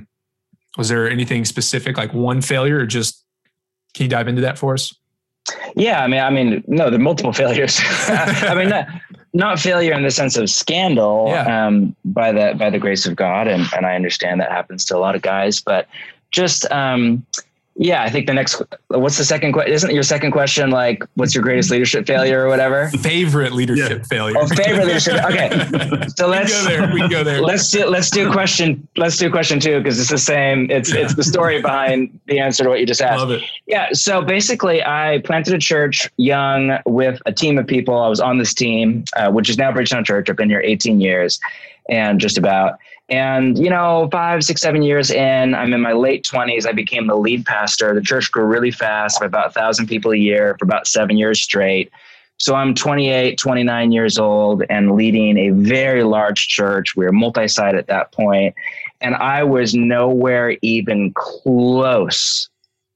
Was 0.76 0.88
there 0.88 1.08
anything 1.08 1.44
specific, 1.44 1.96
like 1.96 2.12
one 2.12 2.40
failure, 2.40 2.78
or 2.78 2.86
just 2.86 3.24
can 3.94 4.04
you 4.04 4.10
dive 4.10 4.28
into 4.28 4.42
that 4.42 4.58
for 4.58 4.74
us? 4.74 4.94
Yeah, 5.74 6.02
I 6.02 6.06
mean, 6.08 6.20
I 6.20 6.30
mean, 6.30 6.62
no, 6.66 6.90
there 6.90 6.98
are 6.98 7.02
multiple 7.02 7.32
failures. 7.42 7.80
I 8.08 8.54
mean, 8.54 8.68
not, 8.68 8.88
not, 9.32 9.58
failure 9.58 9.92
in 9.92 10.02
the 10.02 10.10
sense 10.10 10.36
of 10.36 10.48
scandal, 10.50 11.26
yeah. 11.28 11.66
um, 11.66 11.94
by 12.04 12.32
the 12.32 12.54
by 12.58 12.70
the 12.70 12.78
grace 12.78 13.06
of 13.06 13.16
God, 13.16 13.46
and 13.46 13.66
and 13.76 13.86
I 13.86 13.94
understand 13.94 14.40
that 14.40 14.50
happens 14.50 14.84
to 14.86 14.96
a 14.96 14.98
lot 14.98 15.14
of 15.14 15.22
guys, 15.22 15.60
but 15.60 15.86
just 16.30 16.70
um, 16.70 17.24
yeah, 17.80 18.02
I 18.02 18.10
think 18.10 18.26
the 18.26 18.34
next. 18.34 18.60
What's 18.88 19.18
the 19.18 19.24
second 19.24 19.52
question? 19.52 19.72
Isn't 19.72 19.94
your 19.94 20.02
second 20.02 20.32
question 20.32 20.70
like, 20.70 21.04
what's 21.14 21.32
your 21.32 21.44
greatest 21.44 21.70
leadership 21.70 22.08
failure 22.08 22.44
or 22.44 22.48
whatever? 22.48 22.88
Favorite 22.88 23.52
leadership 23.52 24.00
yeah. 24.00 24.04
failure. 24.04 24.36
Oh, 24.36 24.48
favorite 24.48 24.86
leadership. 24.86 25.24
Okay, 25.24 25.48
so 26.16 26.26
let's 26.26 26.52
go 26.52 26.68
there. 26.68 26.92
We 26.92 27.08
go 27.08 27.22
there. 27.22 27.40
Let's 27.40 27.70
do 27.70 27.86
let's 27.86 28.10
do 28.10 28.32
question. 28.32 28.86
Let's 28.96 29.16
do 29.16 29.28
a 29.28 29.30
question 29.30 29.60
two 29.60 29.78
because 29.78 30.00
it's 30.00 30.10
the 30.10 30.18
same. 30.18 30.68
It's 30.72 30.92
yeah. 30.92 31.02
it's 31.02 31.14
the 31.14 31.22
story 31.22 31.62
behind 31.62 32.18
the 32.26 32.40
answer 32.40 32.64
to 32.64 32.68
what 32.68 32.80
you 32.80 32.86
just 32.86 33.00
asked. 33.00 33.20
Love 33.20 33.30
it. 33.30 33.44
Yeah. 33.68 33.90
So 33.92 34.22
basically, 34.22 34.84
I 34.84 35.22
planted 35.24 35.54
a 35.54 35.58
church 35.58 36.10
young 36.16 36.80
with 36.84 37.22
a 37.26 37.32
team 37.32 37.58
of 37.58 37.68
people. 37.68 37.96
I 37.96 38.08
was 38.08 38.18
on 38.18 38.38
this 38.38 38.52
team, 38.52 39.04
uh, 39.14 39.30
which 39.30 39.48
is 39.48 39.56
now 39.56 39.70
Bridgetown 39.70 40.04
Church. 40.04 40.28
I've 40.28 40.36
been 40.36 40.50
here 40.50 40.62
18 40.64 41.00
years, 41.00 41.38
and 41.88 42.20
just 42.20 42.38
about 42.38 42.80
and, 43.08 43.58
you 43.58 43.70
know, 43.70 44.08
five, 44.12 44.44
six, 44.44 44.60
seven 44.60 44.82
years 44.82 45.10
in, 45.10 45.54
I'm 45.54 45.72
in 45.72 45.80
my 45.80 45.92
late 45.92 46.24
20s. 46.24 46.66
I 46.66 46.72
became 46.72 47.06
the 47.06 47.16
lead 47.16 47.46
pastor. 47.46 47.94
The 47.94 48.02
church 48.02 48.30
grew 48.30 48.44
really 48.44 48.70
fast, 48.70 49.22
about 49.22 49.46
a 49.46 49.50
thousand 49.50 49.86
people 49.86 50.12
a 50.12 50.16
year 50.16 50.56
for 50.58 50.66
about 50.66 50.86
seven 50.86 51.16
years 51.16 51.40
straight. 51.40 51.90
So 52.36 52.54
I'm 52.54 52.74
28, 52.74 53.38
29 53.38 53.92
years 53.92 54.18
old 54.18 54.62
and 54.68 54.94
leading 54.94 55.38
a 55.38 55.50
very 55.50 56.04
large 56.04 56.48
church. 56.48 56.94
We 56.96 57.06
were 57.06 57.12
multi 57.12 57.48
site 57.48 57.74
at 57.74 57.86
that 57.86 58.12
point, 58.12 58.54
And 59.00 59.14
I 59.14 59.42
was 59.42 59.74
nowhere 59.74 60.56
even 60.60 61.12
close 61.14 62.48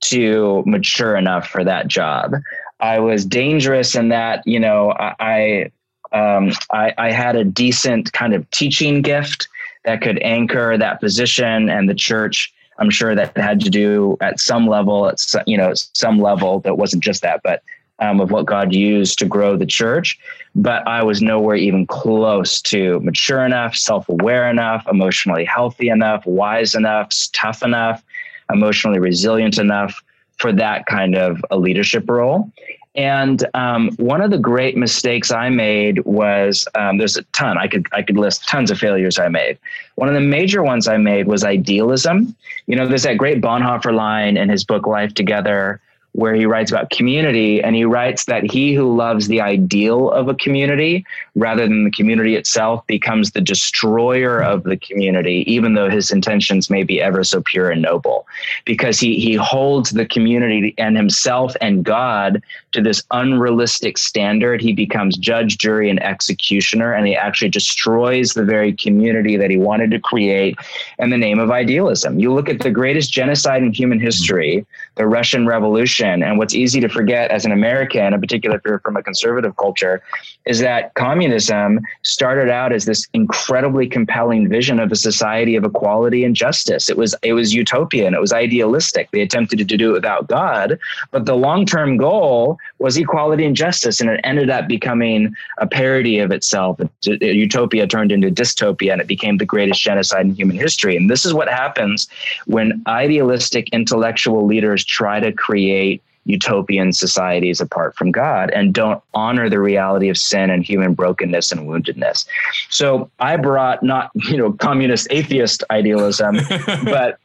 to 0.03 0.63
mature 0.67 1.17
enough 1.17 1.49
for 1.49 1.65
that 1.65 1.89
job. 1.89 2.35
I 2.81 2.99
was 2.99 3.25
dangerous 3.25 3.95
in 3.95 4.11
that, 4.11 4.47
you 4.47 4.61
know, 4.61 4.93
I, 4.99 5.71
um, 6.13 6.53
I, 6.71 6.93
I 6.99 7.13
had 7.13 7.35
a 7.35 7.45
decent 7.45 8.13
kind 8.13 8.35
of 8.35 8.49
teaching 8.51 9.01
gift 9.01 9.49
that 9.85 10.01
could 10.01 10.23
anchor 10.23 10.77
that 10.79 11.01
position 11.01 11.69
and 11.69 11.89
the 11.89 11.95
church. 11.95 12.53
I'm 12.79 12.91
sure 12.91 13.15
that 13.15 13.37
had 13.37 13.61
to 13.61 13.71
do 13.71 14.17
at 14.21 14.41
some 14.41 14.67
level 14.67 15.09
at 15.09 15.21
you 15.47 15.57
know 15.57 15.73
some 15.75 16.19
level 16.21 16.61
that 16.61 16.79
wasn't 16.79 17.03
just 17.03 17.23
that 17.23 17.41
but 17.45 17.63
um, 17.99 18.21
of 18.21 18.31
what 18.31 18.47
god 18.47 18.75
used 18.75 19.19
to 19.19 19.27
grow 19.27 19.57
the 19.57 19.67
church. 19.67 20.19
But 20.55 20.87
i 20.89 21.03
was 21.03 21.23
nowhere 21.23 21.57
even 21.57 21.87
close 21.87 22.61
to 22.63 23.01
mature 23.01 23.45
enough 23.45 23.77
self-aware 23.77 24.51
enough 24.51 24.87
emotionally 24.91 25.45
healthy 25.45 25.89
enough 25.89 26.25
wise 26.27 26.75
enough 26.75 27.13
tough 27.33 27.63
enough 27.63 28.03
emotionally 28.51 28.99
resilient 28.99 29.59
enough 29.59 30.03
for 30.39 30.53
that 30.53 30.87
kind 30.87 31.15
of 31.15 31.45
a 31.51 31.57
leadership 31.57 32.09
role 32.09 32.51
and 32.95 33.47
um, 33.55 33.91
one 33.97 34.21
of 34.21 34.31
the 34.31 34.39
great 34.39 34.77
mistakes 34.77 35.31
I 35.31 35.49
made 35.49 36.05
was 36.05 36.69
um, 36.75 36.99
there's 36.99 37.17
a 37.17 37.23
ton 37.33 37.57
I 37.57 37.67
could 37.67 37.87
I 37.93 38.03
could 38.03 38.19
list 38.19 38.49
tons 38.49 38.71
of 38.71 38.79
failures 38.79 39.19
I 39.19 39.29
made. 39.29 39.59
One 39.95 40.09
of 40.09 40.15
the 40.15 40.21
major 40.21 40.63
ones 40.63 40.89
I 40.89 40.99
made 40.99 41.27
was 41.27 41.43
idealism. 41.43 42.37
You 42.67 42.77
know, 42.77 42.87
there's 42.87 43.05
that 43.05 43.17
great 43.17 43.41
Bonhoeffer 43.41 43.95
line 43.95 44.37
in 44.37 44.49
his 44.51 44.65
book 44.65 44.87
Life 44.87 45.15
Together 45.15 45.81
where 46.15 46.35
he 46.35 46.45
writes 46.45 46.71
about 46.71 46.91
community 46.91 47.63
and 47.63 47.75
he 47.75 47.87
writes 47.87 48.27
that 48.27 48.45
he 48.45 48.75
who 48.75 48.95
loves 48.95 49.29
the 49.29 49.41
ideal 49.41 50.11
of 50.11 50.29
a 50.29 50.35
community 50.35 51.07
rather 51.37 51.63
than 51.63 51.85
the 51.85 51.91
community 51.91 52.37
itself 52.37 52.87
becomes 52.87 53.31
the 53.31 53.41
destroyer 53.41 54.43
of 54.43 54.63
the 54.65 54.77
community 54.77 55.43
even 55.51 55.73
though 55.73 55.89
his 55.89 56.11
intentions 56.11 56.69
may 56.69 56.83
be 56.83 57.01
ever 57.01 57.25
so 57.25 57.43
pure 57.47 57.71
and 57.71 57.81
noble. 57.81 58.27
Because 58.67 59.01
he 59.01 59.19
he 59.19 59.35
holds 59.35 59.91
the 59.91 60.05
community 60.05 60.75
and 60.77 60.97
himself 60.97 61.55
and 61.63 61.83
God 61.83 62.43
to 62.73 62.83
this 62.83 63.03
unrealistic 63.11 63.97
standard. 63.97 64.61
He 64.61 64.75
becomes 64.75 65.17
judge 65.17 65.57
jury 65.57 65.89
and 65.89 66.03
executioner 66.03 66.93
and 66.93 67.07
he 67.07 67.17
actually 67.17 67.49
destroys 67.49 68.35
the 68.35 68.45
very 68.45 68.75
community 68.75 69.39
that 69.39 69.51
he 69.51 69.57
wanted 69.57 69.91
to 69.93 69.99
create 69.99 70.59
in 70.99 71.09
the 71.09 71.17
name 71.17 71.39
of 71.39 71.51
idealism. 71.51 72.19
You 72.19 72.35
look 72.35 72.51
at 72.51 72.61
the 72.61 72.71
greatest 72.71 73.11
genocide 73.13 73.63
in 73.63 73.73
human 73.73 73.99
history 73.99 74.67
the 74.97 75.07
Russian 75.07 75.47
revolution 75.47 76.02
And 76.03 76.39
what's 76.39 76.55
easy 76.55 76.81
to 76.81 76.89
forget 76.89 77.31
as 77.31 77.45
an 77.45 77.53
American, 77.53 78.13
in 78.13 78.21
particular 78.21 78.57
if 78.57 78.63
you're 78.65 78.81
from 78.81 78.97
a 78.97 79.03
conservative 79.03 79.57
culture, 79.57 80.03
is 80.47 80.61
that 80.61 80.95
communism 80.95 81.81
started 82.03 82.51
out 82.51 82.73
as 82.73 82.85
this 82.85 83.07
incredibly 83.13 83.87
compelling 83.87 84.49
vision 84.49 84.81
of 84.81 84.91
a 84.91 84.97
society 84.97 85.55
of 85.57 85.65
equality 85.65 86.25
and 86.25 86.35
justice. 86.35 86.89
It 86.89 86.97
was 86.97 87.15
it 87.23 87.35
was 87.35 87.55
utopian, 87.55 88.15
it 88.15 88.21
was 88.21 88.33
idealistic. 88.33 89.11
They 89.13 89.21
attempted 89.21 89.69
to 89.69 89.77
do 89.77 89.91
it 89.91 89.93
without 89.93 90.29
God, 90.29 90.79
but 91.11 91.27
the 91.27 91.37
long-term 91.37 91.97
goal 91.97 92.59
was 92.83 92.97
equality 92.97 93.45
and 93.45 93.55
justice, 93.55 94.01
and 94.01 94.11
it 94.11 94.21
ended 94.25 94.51
up 94.51 94.67
becoming 94.69 95.35
a 95.59 95.67
parody 95.67 96.19
of 96.19 96.33
itself. 96.33 96.81
Utopia 97.05 97.87
turned 97.87 98.13
into 98.13 98.29
dystopia, 98.29 98.93
and 98.93 99.01
it 99.01 99.07
became 99.07 99.39
the 99.39 99.47
greatest 99.47 99.81
genocide 99.81 100.27
in 100.27 100.35
human 100.35 100.57
history. 100.57 100.97
And 100.97 101.09
this 101.09 101.25
is 101.25 101.33
what 101.33 101.49
happens 101.49 102.09
when 102.47 102.83
idealistic 102.87 103.69
intellectual 103.71 104.45
leaders 104.45 104.85
try 104.85 105.21
to 105.21 105.33
create 105.33 106.03
utopian 106.25 106.93
societies 106.93 107.61
apart 107.61 107.97
from 107.97 108.13
God 108.13 108.51
and 108.51 108.73
don't 108.73 109.03
honor 109.15 109.49
the 109.49 109.59
reality 109.61 110.09
of 110.09 110.17
sin 110.17 110.51
and 110.51 110.65
human 110.65 110.95
brokenness 110.95 111.51
and 111.51 111.63
woundedness. 111.63 112.27
So 112.69 113.11
I 113.19 113.37
brought 113.37 113.83
not, 113.83 114.11
you 114.15 114.37
know, 114.37 114.53
communist 114.53 115.09
atheist 115.11 115.65
idealism, 115.71 116.39
but 116.85 117.19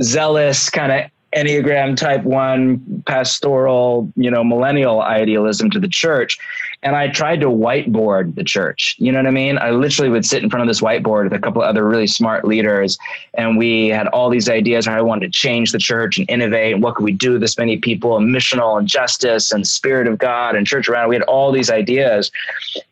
zealous 0.00 0.70
kind 0.70 0.92
of 0.92 1.10
Enneagram 1.34 1.96
type 1.96 2.22
one 2.22 3.02
pastoral, 3.06 4.10
you 4.16 4.30
know, 4.30 4.44
millennial 4.44 5.02
idealism 5.02 5.70
to 5.70 5.80
the 5.80 5.88
church. 5.88 6.38
And 6.82 6.94
I 6.94 7.08
tried 7.08 7.40
to 7.40 7.46
whiteboard 7.46 8.36
the 8.36 8.44
church. 8.44 8.94
You 8.98 9.10
know 9.10 9.18
what 9.18 9.26
I 9.26 9.32
mean? 9.32 9.58
I 9.58 9.70
literally 9.70 10.08
would 10.08 10.24
sit 10.24 10.42
in 10.42 10.50
front 10.50 10.62
of 10.62 10.68
this 10.68 10.80
whiteboard 10.80 11.24
with 11.24 11.32
a 11.32 11.38
couple 11.38 11.62
of 11.62 11.68
other 11.68 11.86
really 11.86 12.06
smart 12.06 12.44
leaders. 12.44 12.96
And 13.34 13.58
we 13.58 13.88
had 13.88 14.06
all 14.08 14.30
these 14.30 14.48
ideas 14.48 14.86
how 14.86 14.96
I 14.96 15.02
wanted 15.02 15.32
to 15.32 15.38
change 15.38 15.72
the 15.72 15.78
church 15.78 16.18
and 16.18 16.30
innovate. 16.30 16.74
And 16.74 16.82
what 16.82 16.94
could 16.94 17.04
we 17.04 17.12
do 17.12 17.32
with 17.32 17.40
this 17.40 17.58
many 17.58 17.76
people 17.78 18.16
and 18.16 18.34
missional 18.34 18.78
and 18.78 18.86
justice 18.86 19.52
and 19.52 19.66
spirit 19.66 20.06
of 20.06 20.18
God 20.18 20.54
and 20.54 20.66
church 20.66 20.88
around. 20.88 21.08
We 21.08 21.16
had 21.16 21.22
all 21.22 21.50
these 21.50 21.70
ideas. 21.70 22.30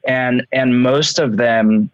And 0.07 0.47
and 0.53 0.83
most 0.83 1.18
of 1.18 1.37
them 1.37 1.90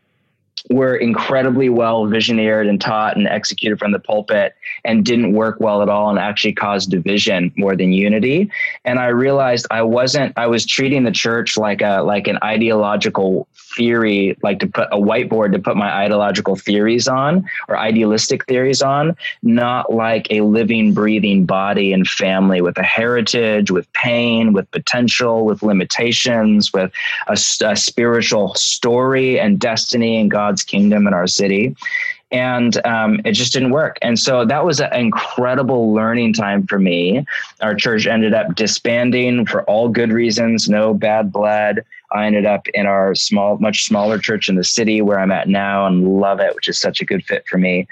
were 0.68 0.96
incredibly 0.96 1.68
well 1.68 2.07
visioneered 2.07 2.68
and 2.68 2.81
taught 2.81 3.16
and 3.16 3.27
executed 3.27 3.79
from 3.79 3.92
the 3.92 3.99
pulpit 3.99 4.55
and 4.85 5.05
didn't 5.05 5.33
work 5.33 5.59
well 5.61 5.83
at 5.83 5.88
all 5.88 6.11
and 6.11 6.18
actually 6.18 6.53
caused 6.53 6.90
division 6.90 7.53
more 7.57 7.77
than 7.77 7.92
unity. 7.92 8.51
And 8.85 8.99
i 8.99 9.07
realized 9.07 9.66
i 9.70 9.83
wasn't 9.83 10.33
i 10.37 10.46
was 10.46 10.66
treating 10.66 11.05
the 11.05 11.11
church 11.11 11.57
like 11.57 11.81
a 11.83 12.03
like 12.03 12.27
an 12.27 12.38
ideological 12.42 13.46
theory 13.77 14.37
like 14.42 14.59
to 14.59 14.66
put 14.66 14.88
a 14.90 14.96
whiteboard 14.96 15.53
to 15.53 15.59
put 15.59 15.77
my 15.77 15.90
ideological 15.92 16.57
theories 16.57 17.07
on 17.07 17.44
or 17.68 17.77
idealistic 17.77 18.44
theories 18.46 18.83
on 18.83 19.16
not 19.42 19.92
like 19.92 20.27
a 20.31 20.40
living 20.40 20.92
breathing 20.92 21.44
body 21.44 21.92
and 21.92 22.09
family 22.09 22.61
with 22.61 22.77
a 22.79 22.83
heritage 22.83 23.70
with 23.70 23.90
pain 23.92 24.53
with 24.53 24.70
potential 24.70 25.44
with 25.44 25.62
limitations 25.62 26.73
with 26.73 26.92
a, 27.29 27.38
a 27.64 27.77
spiritual 27.77 28.55
story 28.55 29.38
and 29.38 29.59
destiny 29.59 30.20
and 30.20 30.31
god 30.31 30.49
God's 30.50 30.64
kingdom 30.64 31.06
in 31.06 31.14
our 31.14 31.28
city. 31.28 31.76
And 32.32 32.84
um, 32.84 33.20
it 33.24 33.32
just 33.32 33.52
didn't 33.52 33.70
work. 33.70 33.98
And 34.02 34.18
so 34.18 34.44
that 34.44 34.64
was 34.64 34.80
an 34.80 34.92
incredible 34.92 35.92
learning 35.92 36.32
time 36.32 36.66
for 36.66 36.78
me. 36.78 37.24
Our 37.60 37.74
church 37.74 38.06
ended 38.06 38.34
up 38.34 38.54
disbanding 38.54 39.46
for 39.46 39.62
all 39.64 39.88
good 39.88 40.12
reasons, 40.12 40.68
no 40.68 40.92
bad 40.92 41.32
blood. 41.32 41.84
I 42.12 42.26
ended 42.26 42.46
up 42.46 42.66
in 42.74 42.86
our 42.86 43.14
small, 43.14 43.58
much 43.58 43.84
smaller 43.84 44.18
church 44.18 44.48
in 44.48 44.56
the 44.56 44.64
city 44.64 45.02
where 45.02 45.20
I'm 45.20 45.32
at 45.32 45.48
now 45.48 45.86
and 45.86 46.20
love 46.20 46.40
it, 46.40 46.54
which 46.56 46.68
is 46.68 46.78
such 46.78 47.00
a 47.00 47.04
good 47.04 47.24
fit 47.24 47.44
for 47.48 47.58
me. 47.58 47.86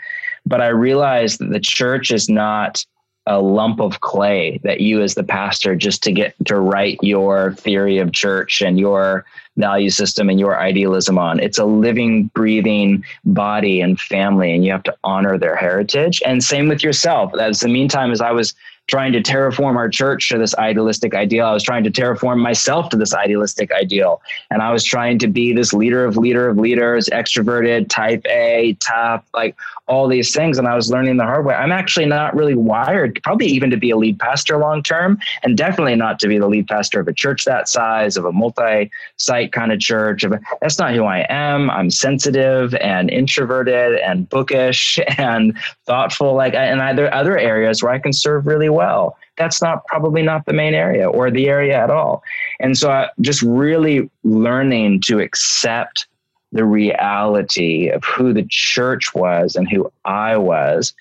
But 0.45 0.61
I 0.61 0.69
realized 0.69 1.39
that 1.39 1.51
the 1.51 1.61
church 1.61 2.11
is 2.11 2.29
not 2.29 2.85
a 3.27 3.41
lump 3.41 3.79
of 3.81 4.01
clay 4.01 4.59
that 4.65 4.81
you 4.81 5.03
as 5.03 5.15
the 5.15 5.23
pastor 5.23 5.77
just 5.77 6.03
to 6.03 6.13
get 6.13 6.35
to 6.47 6.59
write 6.59 6.99
your 7.03 7.53
theory 7.55 7.99
of 7.99 8.13
church 8.13 8.63
and 8.63 8.81
your 8.81 9.27
value 9.59 9.91
system 9.91 10.31
and 10.31 10.41
your 10.41 10.59
idealism 10.59 11.19
on. 11.19 11.41
It's 11.41 11.59
a 11.59 11.65
living, 11.65 12.25
breathing 12.29 13.05
body 13.25 13.81
and 13.81 14.01
family, 14.01 14.55
and 14.55 14.65
you 14.65 14.73
have 14.73 14.85
to 14.85 14.97
honor 15.05 15.37
their 15.37 15.57
heritage. 15.57 16.23
And 16.25 16.43
same 16.43 16.69
with 16.69 16.83
yourself. 16.83 17.35
As 17.39 17.61
the 17.61 17.69
meantime, 17.69 18.11
as 18.11 18.21
I 18.21 18.31
was 18.31 18.55
trying 18.89 19.13
to 19.13 19.23
terraform 19.23 19.77
our 19.77 19.89
church 19.89 20.31
to 20.31 20.39
this 20.39 20.55
idealistic 20.57 21.15
ideal. 21.15 21.47
I 21.47 21.53
was 21.53 21.63
trying 21.63 21.85
to 21.85 21.91
terraform 21.91 22.39
myself 22.39 22.89
to 22.89 22.97
this 22.97 23.15
idealistic 23.15 23.71
ideal. 23.71 24.23
And 24.51 24.63
I 24.63 24.73
was 24.73 24.83
trying 24.83 25.19
to 25.19 25.29
be 25.29 25.53
this 25.53 25.75
leader 25.75 26.07
of 26.07 26.17
leader 26.17 26.49
of 26.49 26.57
leaders, 26.57 27.09
extroverted, 27.11 27.91
type 27.91 28.25
A, 28.27 28.77
tough, 28.81 29.25
like 29.35 29.55
all 29.89 30.09
these 30.09 30.35
things. 30.35 30.59
And 30.59 30.69
I 30.69 30.75
was 30.75 30.91
learning 30.91 31.17
the 31.17 31.25
hard 31.25 31.45
way. 31.45 31.55
I'm 31.55 31.73
actually 31.73 32.07
not 32.07 32.35
really 32.35 32.55
wired, 32.55 33.21
probably 33.23 33.47
even 33.47 33.71
to 33.71 33.77
be 33.77 33.91
a 33.91 33.97
lead 33.97 34.19
pastor 34.19 34.59
long 34.59 34.83
term, 34.83 35.19
and 35.43 35.57
definitely 35.57 35.97
not 35.97 36.19
to 36.21 36.29
be 36.29 36.39
the 36.39 36.47
lead 36.47 36.69
pastor 36.69 37.01
of 37.01 37.09
a 37.09 37.13
church 37.13 37.45
that 37.45 37.69
size, 37.69 38.17
of 38.17 38.25
a 38.25 38.33
multi 38.33 38.91
site 39.17 39.53
kind 39.53 39.73
of 39.73 39.81
church. 39.81 40.25
That's 40.61 40.79
not 40.79 40.95
who 40.95 41.05
I 41.05 41.27
am. 41.29 41.71
I'm 41.71 41.91
sensitive 41.91 42.75
and 42.77 43.11
introverted 43.11 43.99
and 43.99 44.29
bookish 44.29 44.99
and 45.19 45.57
thoughtful. 45.87 46.35
Like, 46.35 46.55
and 46.55 46.99
there 46.99 47.07
are 47.07 47.15
other 47.15 47.39
areas 47.39 47.83
where 47.83 47.93
I 47.93 47.99
can 47.99 48.13
serve 48.13 48.47
really 48.47 48.69
well. 48.69 49.17
That's 49.37 49.63
not 49.63 49.87
probably 49.87 50.23
not 50.23 50.47
the 50.47 50.53
main 50.53 50.75
area 50.75 51.09
or 51.09 51.31
the 51.31 51.49
area 51.49 51.77
at 51.77 51.91
all. 51.91 52.23
And 52.61 52.77
so 52.77 52.91
I 52.91 53.09
just 53.21 53.41
really 53.43 54.11
learning 54.25 55.03
to 55.03 55.21
accept 55.21 56.07
the 56.53 56.65
reality 56.65 57.89
of 57.89 58.05
who 58.05 58.33
the 58.33 58.47
church 58.49 59.15
was 59.15 59.57
and 59.57 59.69
who 59.69 59.91
I 60.05 60.37
was. 60.37 60.95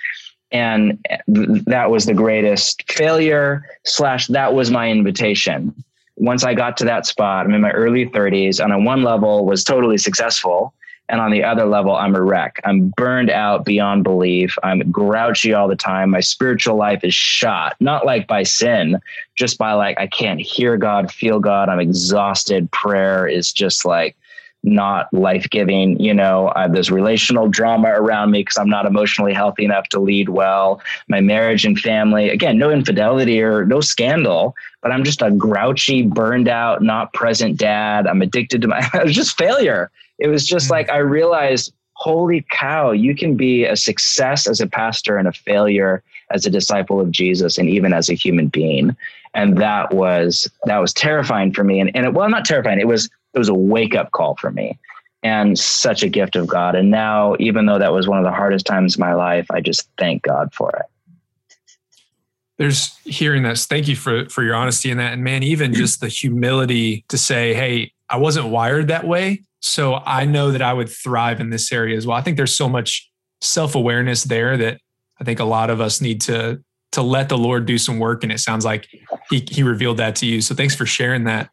And 0.51 1.05
that 1.27 1.89
was 1.91 2.05
the 2.05 2.13
greatest 2.13 2.89
failure, 2.91 3.65
slash, 3.83 4.27
that 4.27 4.53
was 4.53 4.71
my 4.71 4.89
invitation. 4.89 5.73
Once 6.15 6.43
I 6.43 6.53
got 6.53 6.77
to 6.77 6.85
that 6.85 7.05
spot, 7.05 7.45
I'm 7.45 7.53
in 7.53 7.61
my 7.61 7.71
early 7.71 8.07
30s, 8.07 8.63
and 8.63 8.73
on 8.73 8.85
one 8.85 9.03
level 9.03 9.45
was 9.45 9.63
totally 9.63 9.97
successful 9.97 10.73
and 11.09 11.21
on 11.21 11.31
the 11.31 11.43
other 11.43 11.65
level, 11.65 11.95
I'm 11.95 12.15
a 12.15 12.21
wreck. 12.21 12.59
I'm 12.65 12.89
burned 12.89 13.29
out 13.29 13.63
beyond 13.63 14.03
belief. 14.03 14.57
I'm 14.63 14.91
grouchy 14.91 15.53
all 15.53 15.67
the 15.67 15.75
time. 15.75 16.09
My 16.09 16.19
spiritual 16.19 16.75
life 16.75 17.03
is 17.03 17.13
shot, 17.13 17.75
not 17.79 18.05
like 18.05 18.27
by 18.27 18.43
sin, 18.43 18.99
just 19.35 19.57
by 19.57 19.73
like, 19.73 19.97
I 19.99 20.07
can't 20.07 20.41
hear 20.41 20.75
God, 20.75 21.11
feel 21.11 21.39
God. 21.39 21.69
I'm 21.69 21.79
exhausted. 21.79 22.69
Prayer 22.71 23.25
is 23.25 23.53
just 23.53 23.85
like, 23.85 24.17
not 24.63 25.11
life 25.13 25.49
giving. 25.49 25.99
You 25.99 26.13
know, 26.13 26.51
I 26.55 26.63
have 26.63 26.73
this 26.73 26.89
relational 26.89 27.47
drama 27.47 27.89
around 27.89 28.31
me 28.31 28.41
because 28.41 28.57
I'm 28.57 28.69
not 28.69 28.85
emotionally 28.85 29.33
healthy 29.33 29.65
enough 29.65 29.87
to 29.89 29.99
lead 29.99 30.29
well. 30.29 30.81
My 31.07 31.21
marriage 31.21 31.65
and 31.65 31.79
family, 31.79 32.29
again, 32.29 32.57
no 32.57 32.71
infidelity 32.71 33.41
or 33.41 33.65
no 33.65 33.81
scandal, 33.81 34.55
but 34.81 34.91
I'm 34.91 35.03
just 35.03 35.21
a 35.21 35.31
grouchy, 35.31 36.03
burned 36.03 36.47
out, 36.47 36.81
not 36.81 37.13
present 37.13 37.57
dad. 37.57 38.07
I'm 38.07 38.21
addicted 38.21 38.61
to 38.61 38.67
my, 38.67 38.79
it 38.93 39.03
was 39.03 39.15
just 39.15 39.37
failure. 39.37 39.91
It 40.19 40.27
was 40.27 40.45
just 40.45 40.67
mm. 40.67 40.71
like 40.71 40.89
I 40.89 40.97
realized, 40.97 41.73
holy 41.93 42.45
cow, 42.51 42.91
you 42.91 43.15
can 43.15 43.35
be 43.35 43.65
a 43.65 43.75
success 43.75 44.47
as 44.47 44.61
a 44.61 44.67
pastor 44.67 45.17
and 45.17 45.27
a 45.27 45.33
failure 45.33 46.03
as 46.31 46.45
a 46.45 46.49
disciple 46.49 46.99
of 46.99 47.11
Jesus 47.11 47.57
and 47.57 47.69
even 47.69 47.93
as 47.93 48.09
a 48.09 48.13
human 48.13 48.47
being. 48.47 48.95
And 49.33 49.57
that 49.57 49.93
was 49.93 50.49
that 50.65 50.77
was 50.77 50.93
terrifying 50.93 51.53
for 51.53 51.63
me. 51.63 51.79
And, 51.79 51.95
and 51.95 52.05
it 52.05 52.13
well, 52.13 52.29
not 52.29 52.45
terrifying, 52.45 52.79
it 52.79 52.87
was 52.87 53.09
it 53.37 53.39
was 53.39 53.49
a 53.49 53.53
wake 53.53 53.95
up 53.95 54.11
call 54.11 54.35
for 54.35 54.49
me 54.49 54.79
and 55.21 55.59
such 55.59 56.01
a 56.01 56.09
gift 56.09 56.35
of 56.35 56.47
God. 56.47 56.73
And 56.75 56.89
now, 56.89 57.35
even 57.39 57.67
though 57.67 57.77
that 57.77 57.93
was 57.93 58.07
one 58.07 58.17
of 58.17 58.23
the 58.23 58.31
hardest 58.31 58.65
times 58.65 58.95
in 58.95 58.99
my 58.99 59.13
life, 59.13 59.45
I 59.51 59.61
just 59.61 59.87
thank 59.99 60.23
God 60.23 60.51
for 60.55 60.71
it. 60.71 60.85
There's 62.57 62.97
hearing 63.05 63.43
this. 63.43 63.67
Thank 63.67 63.87
you 63.87 63.95
for 63.95 64.27
for 64.29 64.41
your 64.41 64.55
honesty 64.55 64.89
in 64.89 64.97
that. 64.97 65.13
And 65.13 65.23
man, 65.23 65.43
even 65.43 65.71
just 65.71 66.01
the 66.01 66.07
humility 66.07 67.05
to 67.09 67.17
say, 67.17 67.53
hey, 67.53 67.91
I 68.09 68.17
wasn't 68.17 68.47
wired 68.47 68.87
that 68.87 69.05
way. 69.05 69.43
So 69.59 69.93
I 69.93 70.25
know 70.25 70.49
that 70.49 70.63
I 70.63 70.73
would 70.73 70.89
thrive 70.89 71.39
in 71.39 71.51
this 71.51 71.71
area 71.71 71.95
as 71.95 72.07
well. 72.07 72.17
I 72.17 72.21
think 72.21 72.37
there's 72.37 72.57
so 72.57 72.67
much 72.67 73.07
self-awareness 73.41 74.23
there 74.23 74.57
that 74.57 74.81
I 75.21 75.23
think 75.23 75.39
a 75.39 75.45
lot 75.45 75.69
of 75.69 75.79
us 75.79 76.01
need 76.01 76.21
to 76.21 76.63
to 76.93 77.03
let 77.03 77.29
the 77.29 77.37
Lord 77.37 77.67
do 77.67 77.77
some 77.77 77.99
work. 77.99 78.23
And 78.23 78.31
it 78.31 78.39
sounds 78.39 78.65
like 78.65 78.87
he 79.29 79.45
he 79.47 79.61
revealed 79.61 79.97
that 79.97 80.15
to 80.15 80.25
you. 80.25 80.41
So 80.41 80.55
thanks 80.55 80.73
for 80.73 80.87
sharing 80.87 81.25
that. 81.25 81.51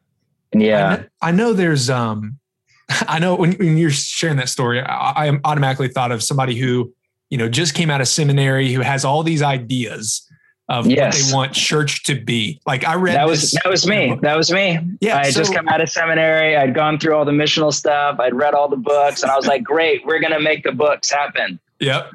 Yeah. 0.54 0.86
I 0.86 0.96
know, 0.96 1.04
I 1.22 1.30
know 1.32 1.52
there's 1.52 1.90
um 1.90 2.38
I 3.08 3.18
know 3.18 3.34
when, 3.34 3.52
when 3.54 3.76
you're 3.76 3.90
sharing 3.90 4.36
that 4.36 4.48
story, 4.48 4.80
I, 4.80 5.28
I 5.28 5.40
automatically 5.44 5.88
thought 5.88 6.12
of 6.12 6.22
somebody 6.22 6.56
who, 6.56 6.92
you 7.30 7.38
know, 7.38 7.48
just 7.48 7.74
came 7.74 7.90
out 7.90 8.00
of 8.00 8.08
seminary, 8.08 8.72
who 8.72 8.80
has 8.80 9.04
all 9.04 9.22
these 9.22 9.42
ideas, 9.42 10.28
of 10.68 10.86
yes. 10.86 10.96
what 10.96 11.28
they 11.28 11.34
want 11.34 11.52
church 11.52 12.04
to 12.04 12.14
be. 12.14 12.60
Like 12.66 12.84
I 12.84 12.94
read 12.94 13.16
that 13.16 13.26
was 13.26 13.50
that 13.52 13.68
was 13.68 13.86
me. 13.86 14.18
That 14.22 14.36
was 14.36 14.50
me. 14.50 14.78
Yeah, 15.00 15.18
I 15.18 15.26
had 15.26 15.34
so, 15.34 15.40
just 15.40 15.54
come 15.54 15.68
out 15.68 15.80
of 15.80 15.90
seminary. 15.90 16.56
I'd 16.56 16.74
gone 16.74 16.98
through 16.98 17.14
all 17.14 17.24
the 17.24 17.32
missional 17.32 17.72
stuff. 17.72 18.18
I'd 18.18 18.34
read 18.34 18.54
all 18.54 18.68
the 18.68 18.76
books, 18.76 19.22
and 19.22 19.30
I 19.30 19.36
was 19.36 19.46
like, 19.46 19.62
"Great, 19.62 20.06
we're 20.06 20.20
gonna 20.20 20.40
make 20.40 20.64
the 20.64 20.72
books 20.72 21.10
happen." 21.10 21.60
Yep. 21.80 22.10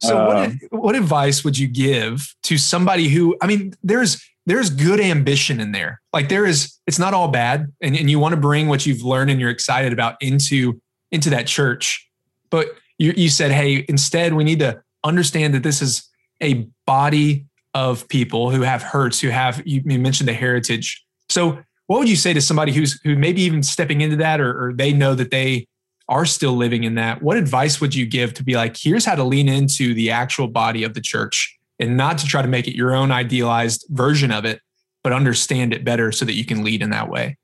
So 0.00 0.26
what 0.26 0.52
what 0.70 0.94
advice 0.94 1.44
would 1.44 1.58
you 1.58 1.66
give 1.66 2.34
to 2.44 2.56
somebody 2.56 3.08
who? 3.08 3.36
I 3.40 3.46
mean, 3.46 3.74
there's 3.82 4.24
there's 4.48 4.70
good 4.70 4.98
ambition 4.98 5.60
in 5.60 5.72
there. 5.72 6.00
Like 6.12 6.28
there 6.28 6.46
is, 6.46 6.78
it's 6.86 6.98
not 6.98 7.12
all 7.12 7.28
bad, 7.28 7.70
and, 7.82 7.94
and 7.94 8.10
you 8.10 8.18
want 8.18 8.34
to 8.34 8.40
bring 8.40 8.66
what 8.66 8.86
you've 8.86 9.02
learned 9.02 9.30
and 9.30 9.38
you're 9.38 9.50
excited 9.50 9.92
about 9.92 10.16
into 10.20 10.80
into 11.12 11.30
that 11.30 11.46
church. 11.46 12.08
But 12.50 12.68
you, 12.98 13.12
you 13.16 13.28
said, 13.28 13.50
hey, 13.50 13.84
instead 13.88 14.34
we 14.34 14.44
need 14.44 14.58
to 14.58 14.82
understand 15.04 15.54
that 15.54 15.62
this 15.62 15.80
is 15.80 16.08
a 16.42 16.66
body 16.86 17.46
of 17.74 18.08
people 18.08 18.50
who 18.50 18.62
have 18.62 18.82
hurts, 18.82 19.20
who 19.20 19.28
have 19.28 19.62
you 19.66 19.82
mentioned 19.84 20.28
the 20.28 20.34
heritage. 20.34 21.04
So 21.28 21.58
what 21.86 21.98
would 21.98 22.08
you 22.08 22.16
say 22.16 22.32
to 22.32 22.40
somebody 22.40 22.72
who's 22.72 23.00
who 23.04 23.16
maybe 23.16 23.42
even 23.42 23.62
stepping 23.62 24.00
into 24.00 24.16
that 24.16 24.40
or, 24.40 24.68
or 24.68 24.72
they 24.72 24.92
know 24.92 25.14
that 25.14 25.30
they 25.30 25.66
are 26.08 26.24
still 26.24 26.52
living 26.52 26.84
in 26.84 26.94
that? 26.94 27.22
What 27.22 27.36
advice 27.36 27.80
would 27.80 27.94
you 27.94 28.06
give 28.06 28.32
to 28.34 28.44
be 28.44 28.54
like, 28.54 28.76
here's 28.78 29.04
how 29.04 29.14
to 29.14 29.24
lean 29.24 29.48
into 29.48 29.92
the 29.92 30.10
actual 30.10 30.48
body 30.48 30.84
of 30.84 30.94
the 30.94 31.02
church 31.02 31.57
and 31.78 31.96
not 31.96 32.18
to 32.18 32.26
try 32.26 32.42
to 32.42 32.48
make 32.48 32.66
it 32.66 32.76
your 32.76 32.94
own 32.94 33.10
idealized 33.10 33.86
version 33.90 34.30
of 34.30 34.44
it, 34.44 34.60
but 35.02 35.12
understand 35.12 35.72
it 35.72 35.84
better 35.84 36.12
so 36.12 36.24
that 36.24 36.34
you 36.34 36.44
can 36.44 36.64
lead 36.64 36.82
in 36.82 36.90
that 36.90 37.08
way? 37.08 37.36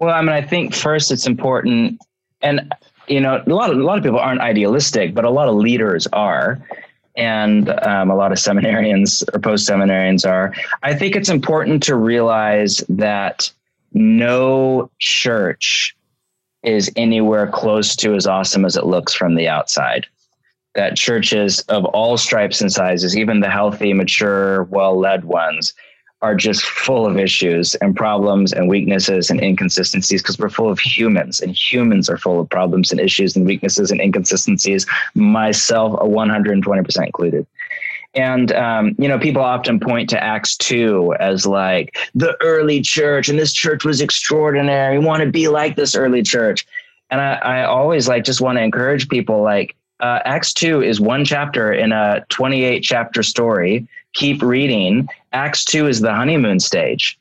Well, 0.00 0.14
I 0.14 0.20
mean, 0.20 0.30
I 0.30 0.42
think 0.42 0.74
first 0.74 1.10
it's 1.10 1.26
important, 1.26 2.00
and 2.42 2.72
you 3.06 3.20
know, 3.20 3.42
a 3.46 3.50
lot 3.50 3.70
of 3.70 3.78
a 3.78 3.82
lot 3.82 3.98
of 3.98 4.04
people 4.04 4.18
aren't 4.18 4.40
idealistic, 4.40 5.14
but 5.14 5.24
a 5.24 5.30
lot 5.30 5.48
of 5.48 5.54
leaders 5.54 6.06
are, 6.08 6.60
and 7.16 7.70
um, 7.86 8.10
a 8.10 8.16
lot 8.16 8.32
of 8.32 8.38
seminarians 8.38 9.24
or 9.34 9.38
post 9.38 9.68
seminarians 9.68 10.28
are. 10.28 10.54
I 10.82 10.94
think 10.94 11.16
it's 11.16 11.28
important 11.28 11.82
to 11.84 11.96
realize 11.96 12.78
that 12.88 13.50
no 13.92 14.90
church 14.98 15.96
is 16.64 16.90
anywhere 16.96 17.46
close 17.46 17.94
to 17.96 18.14
as 18.14 18.26
awesome 18.26 18.64
as 18.64 18.76
it 18.76 18.86
looks 18.86 19.14
from 19.14 19.34
the 19.34 19.48
outside. 19.48 20.06
That 20.74 20.96
churches 20.96 21.60
of 21.68 21.84
all 21.86 22.16
stripes 22.16 22.60
and 22.60 22.72
sizes, 22.72 23.16
even 23.16 23.40
the 23.40 23.50
healthy, 23.50 23.92
mature, 23.92 24.64
well 24.64 24.98
led 24.98 25.24
ones, 25.24 25.72
are 26.24 26.34
just 26.34 26.62
full 26.62 27.06
of 27.06 27.18
issues 27.18 27.74
and 27.76 27.94
problems 27.94 28.52
and 28.52 28.66
weaknesses 28.66 29.28
and 29.28 29.42
inconsistencies 29.42 30.22
because 30.22 30.38
we're 30.38 30.48
full 30.48 30.70
of 30.70 30.80
humans 30.80 31.38
and 31.38 31.54
humans 31.54 32.08
are 32.08 32.16
full 32.16 32.40
of 32.40 32.48
problems 32.48 32.90
and 32.90 32.98
issues 32.98 33.36
and 33.36 33.44
weaknesses 33.44 33.90
and 33.90 34.00
inconsistencies, 34.00 34.86
myself, 35.14 35.92
a 36.00 36.04
120% 36.04 37.06
included. 37.06 37.46
And, 38.14 38.52
um, 38.52 38.94
you 38.96 39.06
know, 39.06 39.18
people 39.18 39.42
often 39.42 39.78
point 39.78 40.08
to 40.10 40.22
Acts 40.22 40.56
2 40.56 41.14
as 41.20 41.46
like 41.46 41.96
the 42.14 42.36
early 42.40 42.80
church, 42.80 43.28
and 43.28 43.38
this 43.38 43.52
church 43.52 43.84
was 43.84 44.00
extraordinary. 44.00 44.98
We 44.98 45.04
want 45.04 45.22
to 45.22 45.30
be 45.30 45.48
like 45.48 45.76
this 45.76 45.94
early 45.94 46.22
church. 46.22 46.66
And 47.10 47.20
I, 47.20 47.34
I 47.34 47.64
always 47.64 48.08
like 48.08 48.24
just 48.24 48.40
want 48.40 48.56
to 48.56 48.62
encourage 48.62 49.08
people 49.08 49.42
like, 49.42 49.76
uh, 50.00 50.20
Acts 50.24 50.52
2 50.52 50.82
is 50.82 51.00
one 51.00 51.24
chapter 51.24 51.72
in 51.72 51.92
a 51.92 52.24
28 52.28 52.80
chapter 52.82 53.22
story. 53.22 53.86
Keep 54.14 54.42
reading. 54.42 55.08
Acts 55.32 55.64
2 55.64 55.86
is 55.86 56.00
the 56.00 56.12
honeymoon 56.12 56.60
stage 56.60 57.18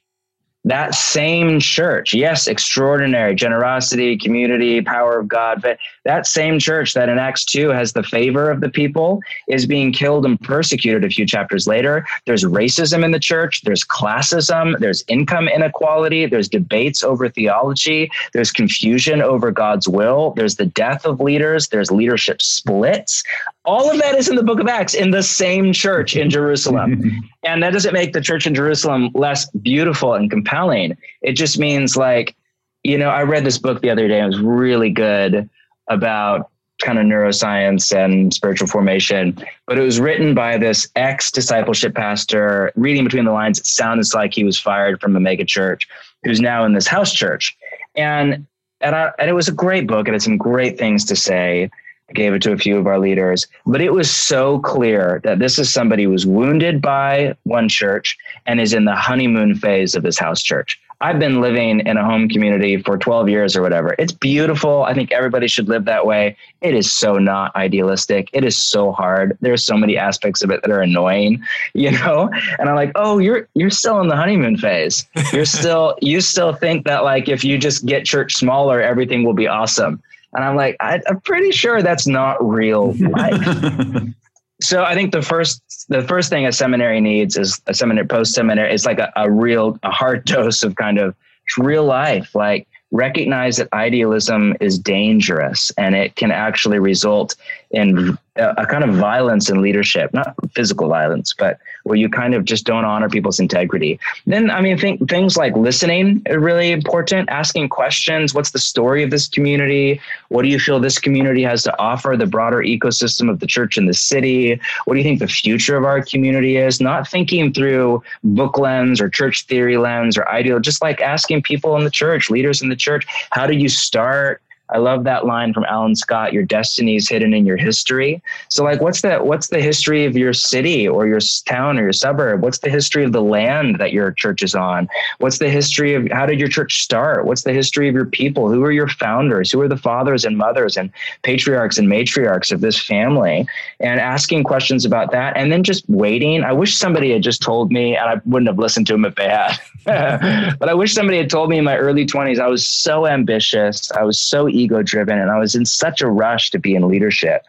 that 0.66 0.96
same 0.96 1.60
church, 1.60 2.14
yes, 2.14 2.48
extraordinary 2.48 3.36
generosity, 3.36 4.18
community, 4.18 4.82
power 4.82 5.20
of 5.20 5.28
God, 5.28 5.62
but 5.62 5.78
that 6.06 6.26
same 6.26 6.58
church 6.58 6.94
that 6.94 7.10
in 7.10 7.20
Acts 7.20 7.44
2 7.46 7.70
has 7.70 7.94
the 7.94 8.04
favor 8.04 8.50
of 8.50 8.62
the 8.62 8.70
people 8.70 9.22
is 9.48 9.66
being 9.66 9.92
killed 9.92 10.26
and 10.26 10.40
persecuted 10.40 11.04
a 11.04 11.10
few 11.10 11.26
chapters 11.26 11.68
later. 11.68 12.06
There's 12.26 12.46
racism 12.46 13.04
in 13.04 13.12
the 13.12 13.20
church, 13.20 13.62
there's 13.64 13.84
classism, 13.84 14.80
there's 14.80 15.04
income 15.08 15.50
inequality, 15.50 16.26
there's 16.26 16.48
debates 16.48 17.04
over 17.04 17.28
theology, 17.28 18.10
there's 18.32 18.52
confusion 18.52 19.22
over 19.22 19.52
God's 19.52 19.88
will, 19.88 20.32
there's 20.32 20.56
the 20.56 20.66
death 20.66 21.06
of 21.06 21.20
leaders, 21.20 21.68
there's 21.68 21.92
leadership 21.92 22.42
splits. 22.42 23.24
All 23.66 23.90
of 23.90 23.98
that 24.00 24.16
is 24.16 24.28
in 24.28 24.36
the 24.36 24.44
book 24.44 24.60
of 24.60 24.68
Acts 24.68 24.94
in 24.94 25.12
the 25.12 25.24
same 25.24 25.72
church 25.72 26.16
in 26.16 26.30
Jerusalem. 26.30 27.30
and 27.44 27.64
that 27.64 27.72
doesn't 27.72 27.94
make 27.94 28.14
the 28.14 28.22
church 28.22 28.46
in 28.46 28.54
Jerusalem 28.54 29.10
less 29.14 29.50
beautiful 29.52 30.14
and 30.14 30.30
compelling. 30.30 30.98
It 31.22 31.34
just 31.34 31.58
means 31.58 31.96
like, 31.96 32.36
you 32.84 32.98
know, 32.98 33.10
I 33.10 33.24
read 33.24 33.46
this 33.46 33.58
book 33.58 33.82
the 33.82 33.90
other 33.90 34.08
day. 34.08 34.22
It 34.22 34.26
was 34.26 34.40
really 34.40 34.90
good 34.90 35.50
about 35.88 36.50
kind 36.82 37.00
of 37.00 37.06
neuroscience 37.06 37.96
and 37.96 38.34
spiritual 38.34 38.68
formation, 38.68 39.38
but 39.68 39.78
it 39.78 39.82
was 39.82 40.00
written 40.00 40.34
by 40.34 40.58
this 40.58 40.90
ex 40.98 41.32
discipleship 41.32 41.96
pastor. 41.96 42.74
Reading 42.76 43.06
between 43.06 43.24
the 43.24 43.32
lines, 43.32 43.60
it 43.60 43.66
sounds 43.66 44.14
like 44.14 44.34
he 44.34 44.44
was 44.44 44.60
fired 44.60 45.00
from 45.00 45.16
a 45.16 45.20
mega 45.22 45.46
church 45.46 45.88
who's 46.24 46.42
now 46.42 46.66
in 46.66 46.74
this 46.74 46.88
house 46.88 47.14
church. 47.14 47.56
And 47.96 48.46
and, 48.82 48.96
I, 48.96 49.12
and 49.18 49.30
it 49.30 49.34
was 49.34 49.48
a 49.48 49.54
great 49.54 49.88
book 49.88 50.10
It 50.10 50.12
had 50.12 50.22
some 50.22 50.38
great 50.38 50.78
things 50.78 51.06
to 51.06 51.16
say 51.16 51.70
gave 52.14 52.34
it 52.34 52.42
to 52.44 52.52
a 52.52 52.58
few 52.58 52.78
of 52.78 52.88
our 52.88 53.00
leaders. 53.00 53.48
But 53.66 53.82
it 53.82 53.94
was 53.94 54.10
so 54.10 54.60
clear 54.60 55.22
that 55.24 55.40
this 55.40 55.58
is 55.58 55.72
somebody 55.72 56.04
who 56.04 56.10
was 56.10 56.26
wounded 56.26 56.82
by 56.82 57.36
one 57.44 57.70
church 57.70 58.18
and 58.46 58.60
is 58.60 58.74
in 58.74 58.86
the 58.86 58.96
honeymoon 58.96 59.56
phase 59.56 59.96
of 59.96 60.04
his 60.04 60.20
house 60.20 60.42
church. 60.42 60.80
I've 61.04 61.20
been 61.20 61.42
living 61.42 61.82
in 61.82 61.98
a 61.98 62.06
home 62.06 62.30
community 62.30 62.78
for 62.82 62.98
12 62.98 63.28
years 63.28 63.58
or 63.58 63.62
whatever. 63.62 63.94
It's 64.00 64.14
beautiful. 64.14 64.84
I 64.84 64.94
think 64.94 65.12
everybody 65.12 65.50
should 65.50 65.68
live 65.68 65.84
that 65.84 66.06
way. 66.06 66.38
It 66.62 66.74
is 66.74 66.94
so 66.94 67.16
not 67.16 67.54
idealistic. 67.58 68.30
It 68.32 68.46
is 68.46 68.56
so 68.56 68.94
hard. 68.94 69.38
There's 69.42 69.66
so 69.66 69.76
many 69.76 69.98
aspects 69.98 70.42
of 70.42 70.50
it 70.50 70.62
that 70.62 70.72
are 70.72 70.80
annoying, 70.80 71.44
you 71.74 71.92
know? 71.92 72.30
And 72.58 72.70
I'm 72.70 72.76
like, 72.76 72.94
"Oh, 72.96 73.18
you're 73.18 73.50
you're 73.54 73.70
still 73.70 74.00
in 74.00 74.08
the 74.08 74.16
honeymoon 74.16 74.56
phase. 74.58 75.06
You're 75.34 75.44
still 75.60 75.98
you 76.02 76.22
still 76.22 76.54
think 76.54 76.86
that 76.86 77.04
like 77.04 77.28
if 77.28 77.44
you 77.44 77.58
just 77.58 77.86
get 77.86 78.06
church 78.06 78.36
smaller, 78.36 78.82
everything 78.82 79.26
will 79.26 79.34
be 79.34 79.48
awesome." 79.48 80.02
And 80.34 80.44
I'm 80.44 80.56
like, 80.56 80.76
I, 80.80 81.00
am 81.08 81.22
pretty 81.22 81.52
sure 81.52 81.82
that's 81.82 82.08
not 82.08 82.44
real 82.46 82.94
life. 83.00 84.08
so 84.62 84.84
I 84.84 84.96
think 84.96 85.12
the 85.12 85.22
first 85.22 85.62
the 85.90 86.02
first 86.04 86.30
thing 86.30 86.46
a 86.46 86.52
seminary 86.52 87.02
needs 87.02 87.38
is 87.38 87.62
a 87.68 87.74
seminary 87.74 88.08
post 88.08 88.34
seminary. 88.34 88.74
It's 88.74 88.86
like 88.86 89.00
a, 89.00 89.12
a 89.16 89.30
real 89.30 89.78
a 89.84 89.92
hard 89.92 90.26
dose 90.26 90.64
of 90.64 90.76
kind 90.76 91.00
of 91.00 91.16
real 91.58 91.86
life. 91.86 92.34
Like 92.34 92.68
recognize 92.92 93.58
that 93.58 93.68
idealism 93.74 94.56
is 94.62 94.78
dangerous 94.78 95.72
and 95.78 95.96
it 95.96 96.16
can 96.16 96.32
actually 96.32 96.80
result 96.80 97.36
in 97.74 98.18
uh, 98.40 98.54
a, 98.58 98.66
kind 98.68 98.84
of 98.84 98.96
violence 98.96 99.50
in 99.50 99.62
leadership, 99.62 100.14
not 100.14 100.36
physical 100.54 100.88
violence, 100.88 101.34
but 101.38 101.60
where 101.84 101.98
you 101.98 102.08
kind 102.08 102.36
of 102.36 102.46
just 102.46 102.66
don't 102.66 102.86
honor 102.86 103.10
people's 103.10 103.40
integrity. 103.40 104.00
Then, 104.28 104.52
I 104.52 104.62
mean, 104.62 104.78
think 104.78 105.10
things 105.10 105.36
like 105.36 105.56
listening 105.56 106.22
are 106.30 106.40
really 106.40 106.72
important, 106.72 107.30
asking 107.30 107.70
questions. 107.70 108.34
What's 108.34 108.52
the 108.52 108.60
story 108.60 109.04
of 109.04 109.10
this 109.10 109.28
community? 109.28 110.00
What 110.30 110.44
do 110.44 110.50
you 110.50 110.60
feel 110.60 110.80
this 110.80 111.00
community 111.00 111.42
has 111.44 111.64
to 111.64 111.78
offer 111.80 112.16
the 112.16 112.28
broader 112.28 112.60
ecosystem 112.60 113.30
of 113.30 113.40
the 113.40 113.48
church 113.48 113.78
in 113.78 113.88
the 113.88 113.94
city? 113.94 114.60
What 114.86 114.94
do 114.94 115.00
you 115.00 115.04
think 115.04 115.20
the 115.20 115.28
future 115.28 115.76
of 115.76 115.84
our 115.84 116.04
community 116.04 116.58
is? 116.58 116.80
Not 116.80 117.08
thinking 117.08 117.54
through 117.54 118.04
book 118.24 118.60
lens 118.60 119.02
or 119.02 119.10
church 119.10 119.46
theory 119.46 119.78
lens 119.78 120.16
or 120.16 120.30
ideal, 120.30 120.60
just 120.60 120.82
like 120.82 121.02
asking 121.02 121.42
people 121.42 121.76
in 121.76 121.84
the 121.84 121.92
church, 121.92 122.30
leaders 122.30 122.62
in 122.62 122.70
the 122.70 122.76
church, 122.76 123.06
how 123.32 123.48
do 123.48 123.56
you 123.56 123.68
start? 123.68 124.42
I 124.74 124.80
love 124.80 125.04
that 125.04 125.26
line 125.26 125.54
from 125.54 125.66
Alan 125.66 125.96
Scott, 125.96 126.34
your 126.34 126.44
destiny 126.44 126.96
is 126.96 127.08
hidden 127.08 127.34
in 127.34 127.46
your 127.46 127.58
history. 127.58 128.22
So 128.50 128.64
like 128.64 128.82
what's 128.82 129.02
the 129.02 129.20
what's 129.20 129.50
the 129.50 129.62
history 129.62 130.06
of 130.06 130.18
your 130.18 130.34
city 130.34 130.88
or 130.88 131.06
your 131.06 131.20
town 131.46 131.78
or 131.78 131.84
your 131.84 131.94
suburb? 131.94 132.42
What's 132.42 132.58
the 132.58 132.72
history 132.72 133.04
of 133.04 133.12
the 133.12 133.22
land 133.22 133.78
that 133.80 133.94
your 133.94 134.12
church 134.12 134.42
is 134.42 134.56
on? 134.56 134.90
What's 135.20 135.38
the 135.38 135.50
history 135.50 135.94
of 135.94 136.08
how 136.12 136.26
did 136.26 136.40
your 136.40 136.50
church 136.50 136.82
start? 136.82 137.26
What's 137.26 137.44
the 137.44 137.54
history 137.54 137.88
of 137.88 137.94
your 137.94 138.08
people? 138.08 138.50
Who 138.50 138.64
are 138.64 138.72
your 138.72 138.88
founders? 138.88 139.52
Who 139.52 139.62
are 139.62 139.68
the 139.68 139.78
fathers 139.78 140.26
and 140.26 140.38
mothers 140.38 140.76
and 140.76 140.90
patriarchs 141.22 141.78
and 141.78 141.88
matriarchs 141.88 142.52
of 142.52 142.62
this 142.62 142.82
family? 142.82 143.48
And 143.80 144.00
asking 144.00 144.44
questions 144.44 144.86
about 144.86 145.12
that 145.12 145.38
and 145.38 145.52
then 145.52 145.62
just 145.62 145.88
waiting. 145.88 146.44
I 146.44 146.52
wish 146.52 146.76
somebody 146.76 147.12
had 147.12 147.22
just 147.22 147.44
told 147.44 147.72
me 147.72 147.96
and 147.96 148.10
I 148.10 148.22
wouldn't 148.26 148.48
have 148.48 148.58
listened 148.58 148.88
to 148.88 148.94
them 148.94 149.06
if 149.06 149.14
they 149.16 149.30
had. 149.30 149.56
but 150.60 150.68
I 150.68 150.74
wish 150.74 150.94
somebody 150.94 151.18
had 151.18 151.30
told 151.30 151.52
me 151.52 151.60
in 151.60 151.64
my 151.64 151.78
early 151.78 152.08
20s 152.08 152.40
I 152.40 152.48
was 152.48 152.68
so 152.68 153.06
ambitious. 153.06 153.92
I 153.92 154.04
was 154.04 154.20
so 154.20 154.50
eager 154.50 154.63
ego 154.64 154.82
driven 154.82 155.20
and 155.20 155.30
I 155.30 155.40
was 155.40 155.56
in 155.56 155.66
such 155.66 156.02
a 156.02 156.10
rush 156.10 156.50
to 156.52 156.60
be 156.60 156.76
in 156.76 156.88
leadership. 156.88 157.44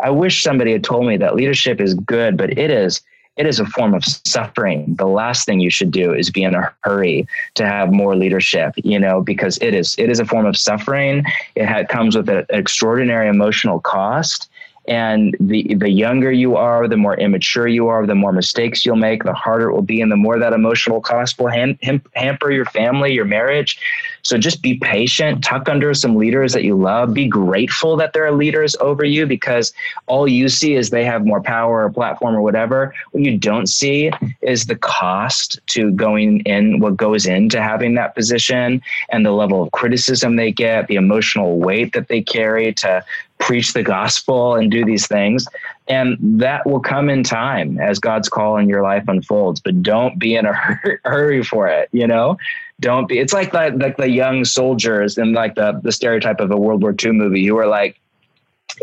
I 0.00 0.10
wish 0.10 0.42
somebody 0.42 0.72
had 0.72 0.84
told 0.84 1.06
me 1.06 1.16
that 1.18 1.34
leadership 1.34 1.80
is 1.80 1.94
good, 1.94 2.36
but 2.36 2.56
it 2.58 2.70
is 2.70 3.02
it 3.36 3.46
is 3.46 3.58
a 3.58 3.64
form 3.64 3.94
of 3.94 4.04
suffering. 4.04 4.94
The 4.96 5.06
last 5.06 5.46
thing 5.46 5.60
you 5.60 5.70
should 5.70 5.92
do 5.92 6.12
is 6.12 6.30
be 6.30 6.42
in 6.42 6.54
a 6.54 6.70
hurry 6.82 7.26
to 7.54 7.64
have 7.64 7.90
more 7.90 8.14
leadership, 8.14 8.74
you 8.76 8.98
know, 8.98 9.22
because 9.22 9.56
it 9.62 9.72
is 9.72 9.94
it 9.98 10.10
is 10.10 10.20
a 10.20 10.26
form 10.26 10.46
of 10.46 10.56
suffering. 10.56 11.24
It 11.56 11.88
comes 11.88 12.16
with 12.16 12.28
an 12.28 12.44
extraordinary 12.50 13.28
emotional 13.28 13.80
cost. 13.80 14.50
And 14.88 15.36
the 15.38 15.74
the 15.74 15.90
younger 15.90 16.32
you 16.32 16.56
are, 16.56 16.88
the 16.88 16.96
more 16.96 17.14
immature 17.18 17.68
you 17.68 17.88
are, 17.88 18.06
the 18.06 18.14
more 18.14 18.32
mistakes 18.32 18.84
you'll 18.84 18.96
make, 18.96 19.24
the 19.24 19.34
harder 19.34 19.70
it 19.70 19.74
will 19.74 19.82
be, 19.82 20.00
and 20.00 20.10
the 20.10 20.16
more 20.16 20.38
that 20.38 20.52
emotional 20.52 21.00
cost 21.00 21.38
will 21.38 21.48
ham- 21.48 21.78
ham- 21.82 22.02
hamper 22.14 22.50
your 22.50 22.64
family, 22.64 23.12
your 23.12 23.26
marriage. 23.26 23.78
So 24.22 24.36
just 24.38 24.62
be 24.62 24.78
patient, 24.78 25.44
tuck 25.44 25.68
under 25.68 25.94
some 25.94 26.16
leaders 26.16 26.52
that 26.52 26.64
you 26.64 26.76
love, 26.76 27.14
be 27.14 27.26
grateful 27.26 27.96
that 27.96 28.12
there 28.12 28.26
are 28.26 28.32
leaders 28.32 28.76
over 28.80 29.04
you 29.04 29.26
because 29.26 29.72
all 30.06 30.28
you 30.28 30.48
see 30.48 30.74
is 30.74 30.90
they 30.90 31.04
have 31.04 31.24
more 31.24 31.40
power 31.40 31.84
or 31.84 31.90
platform 31.90 32.36
or 32.36 32.42
whatever. 32.42 32.94
What 33.12 33.24
you 33.24 33.38
don't 33.38 33.68
see 33.68 34.10
is 34.42 34.66
the 34.66 34.76
cost 34.76 35.58
to 35.68 35.90
going 35.92 36.40
in, 36.40 36.80
what 36.80 36.96
goes 36.96 37.26
into 37.26 37.62
having 37.62 37.94
that 37.94 38.14
position 38.14 38.82
and 39.08 39.24
the 39.24 39.32
level 39.32 39.62
of 39.62 39.72
criticism 39.72 40.36
they 40.36 40.52
get, 40.52 40.86
the 40.88 40.96
emotional 40.96 41.58
weight 41.58 41.92
that 41.94 42.08
they 42.08 42.22
carry 42.22 42.74
to 42.74 43.04
preach 43.40 43.72
the 43.72 43.82
gospel 43.82 44.54
and 44.54 44.70
do 44.70 44.84
these 44.84 45.06
things. 45.06 45.46
And 45.88 46.16
that 46.20 46.64
will 46.66 46.80
come 46.80 47.08
in 47.08 47.24
time 47.24 47.80
as 47.80 47.98
God's 47.98 48.28
call 48.28 48.56
in 48.58 48.68
your 48.68 48.82
life 48.82 49.04
unfolds. 49.08 49.60
But 49.60 49.82
don't 49.82 50.18
be 50.18 50.36
in 50.36 50.46
a 50.46 50.52
hurry 51.04 51.42
for 51.42 51.66
it, 51.66 51.88
you 51.92 52.06
know? 52.06 52.38
Don't 52.78 53.08
be. 53.08 53.18
It's 53.18 53.32
like 53.32 53.52
the, 53.52 53.76
like 53.76 53.96
the 53.96 54.08
young 54.08 54.44
soldiers 54.44 55.18
and 55.18 55.32
like 55.32 55.56
the, 55.56 55.80
the 55.82 55.92
stereotype 55.92 56.40
of 56.40 56.50
a 56.50 56.56
World 56.56 56.82
War 56.82 56.94
II 57.02 57.12
movie 57.12 57.44
who 57.44 57.58
are 57.58 57.66
like, 57.66 57.98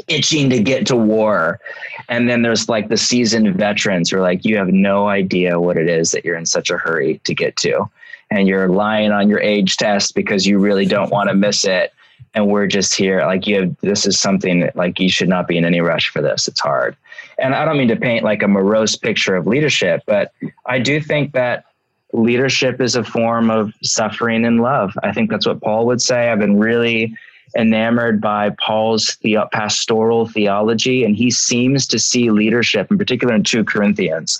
itching 0.08 0.48
to 0.50 0.62
get 0.62 0.86
to 0.86 0.96
war. 0.96 1.60
And 2.08 2.30
then 2.30 2.44
there's 2.44 2.70
like 2.70 2.90
the 2.90 2.98
seasoned 2.98 3.56
veterans 3.56 4.12
who 4.12 4.18
are 4.18 4.22
like, 4.22 4.46
you 4.46 4.56
have 4.58 4.68
no 4.68 5.08
idea 5.08 5.60
what 5.60 5.76
it 5.76 5.90
is 5.90 6.12
that 6.12 6.24
you're 6.24 6.36
in 6.36 6.46
such 6.46 6.70
a 6.70 6.78
hurry 6.78 7.20
to 7.24 7.34
get 7.34 7.56
to. 7.58 7.90
And 8.30 8.48
you're 8.48 8.68
lying 8.68 9.12
on 9.12 9.28
your 9.28 9.40
age 9.40 9.78
test 9.78 10.14
because 10.14 10.46
you 10.46 10.60
really 10.60 10.86
don't 10.86 11.10
want 11.10 11.30
to 11.30 11.36
miss 11.36 11.66
it 11.66 11.94
and 12.34 12.48
we're 12.48 12.68
just 12.68 12.96
here 12.96 13.26
like 13.26 13.48
you 13.48 13.60
have 13.60 13.76
this 13.82 14.06
is 14.06 14.20
something 14.20 14.70
like 14.76 15.00
you 15.00 15.10
should 15.10 15.30
not 15.30 15.48
be 15.48 15.58
in 15.58 15.66
any 15.66 15.82
rush 15.82 16.10
for 16.10 16.22
this. 16.22 16.48
It's 16.48 16.60
hard. 16.60 16.96
And 17.40 17.54
i 17.54 17.66
don't 17.66 17.78
mean 17.78 17.88
to 17.90 17.96
paint 17.96 18.24
like 18.24 18.44
a 18.44 18.48
morose 18.48 18.96
picture 18.96 19.36
of 19.36 19.48
leadership 19.48 20.04
but 20.06 20.32
i 20.66 20.80
do 20.80 21.00
think 21.02 21.34
that 21.34 21.66
leadership 22.14 22.80
is 22.82 22.96
a 22.96 23.04
form 23.04 23.50
of 23.52 23.74
suffering 23.84 24.46
and 24.46 24.62
love. 24.62 24.94
I 25.04 25.12
think 25.12 25.30
that's 25.30 25.46
what 25.46 25.62
paul 25.62 25.86
would 25.88 26.02
say. 26.02 26.30
I've 26.30 26.40
been 26.40 26.58
really 26.58 27.16
enamored 27.56 28.22
by 28.22 28.52
paul's 28.52 29.18
the- 29.22 29.38
pastoral 29.52 30.28
theology 30.28 31.04
and 31.04 31.16
he 31.16 31.32
seems 31.32 31.88
to 31.88 32.00
see 32.00 32.30
leadership 32.32 32.92
in 32.92 32.98
particular 32.98 33.34
in 33.34 33.44
2 33.44 33.64
corinthians 33.64 34.38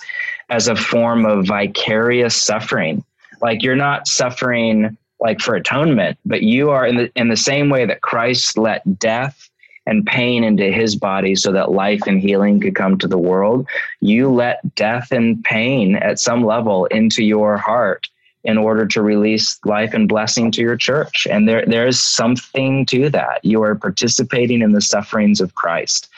as 0.50 0.68
a 0.68 0.76
form 0.76 1.24
of 1.24 1.46
vicarious 1.46 2.36
suffering. 2.36 3.04
Like 3.40 3.62
you're 3.62 3.76
not 3.76 4.08
suffering 4.08 4.96
like 5.20 5.40
for 5.40 5.54
atonement, 5.54 6.18
but 6.24 6.42
you 6.42 6.70
are 6.70 6.86
in 6.86 6.96
the 6.96 7.12
in 7.14 7.28
the 7.28 7.36
same 7.36 7.70
way 7.70 7.86
that 7.86 8.02
Christ 8.02 8.56
let 8.56 8.98
death 8.98 9.48
and 9.86 10.06
pain 10.06 10.44
into 10.44 10.70
his 10.70 10.94
body 10.94 11.34
so 11.34 11.50
that 11.50 11.72
life 11.72 12.02
and 12.06 12.20
healing 12.20 12.60
could 12.60 12.74
come 12.74 12.98
to 12.98 13.08
the 13.08 13.18
world. 13.18 13.66
You 14.00 14.30
let 14.30 14.74
death 14.74 15.10
and 15.12 15.42
pain 15.44 15.96
at 15.96 16.20
some 16.20 16.44
level 16.44 16.84
into 16.86 17.24
your 17.24 17.56
heart 17.56 18.08
in 18.44 18.58
order 18.58 18.86
to 18.86 19.02
release 19.02 19.58
life 19.64 19.94
and 19.94 20.08
blessing 20.08 20.50
to 20.52 20.60
your 20.60 20.76
church. 20.76 21.26
And 21.30 21.48
there 21.48 21.64
there's 21.66 21.98
something 21.98 22.86
to 22.86 23.08
that. 23.10 23.44
You 23.44 23.62
are 23.62 23.74
participating 23.74 24.62
in 24.62 24.72
the 24.72 24.80
sufferings 24.80 25.40
of 25.40 25.54
Christ. 25.54 26.08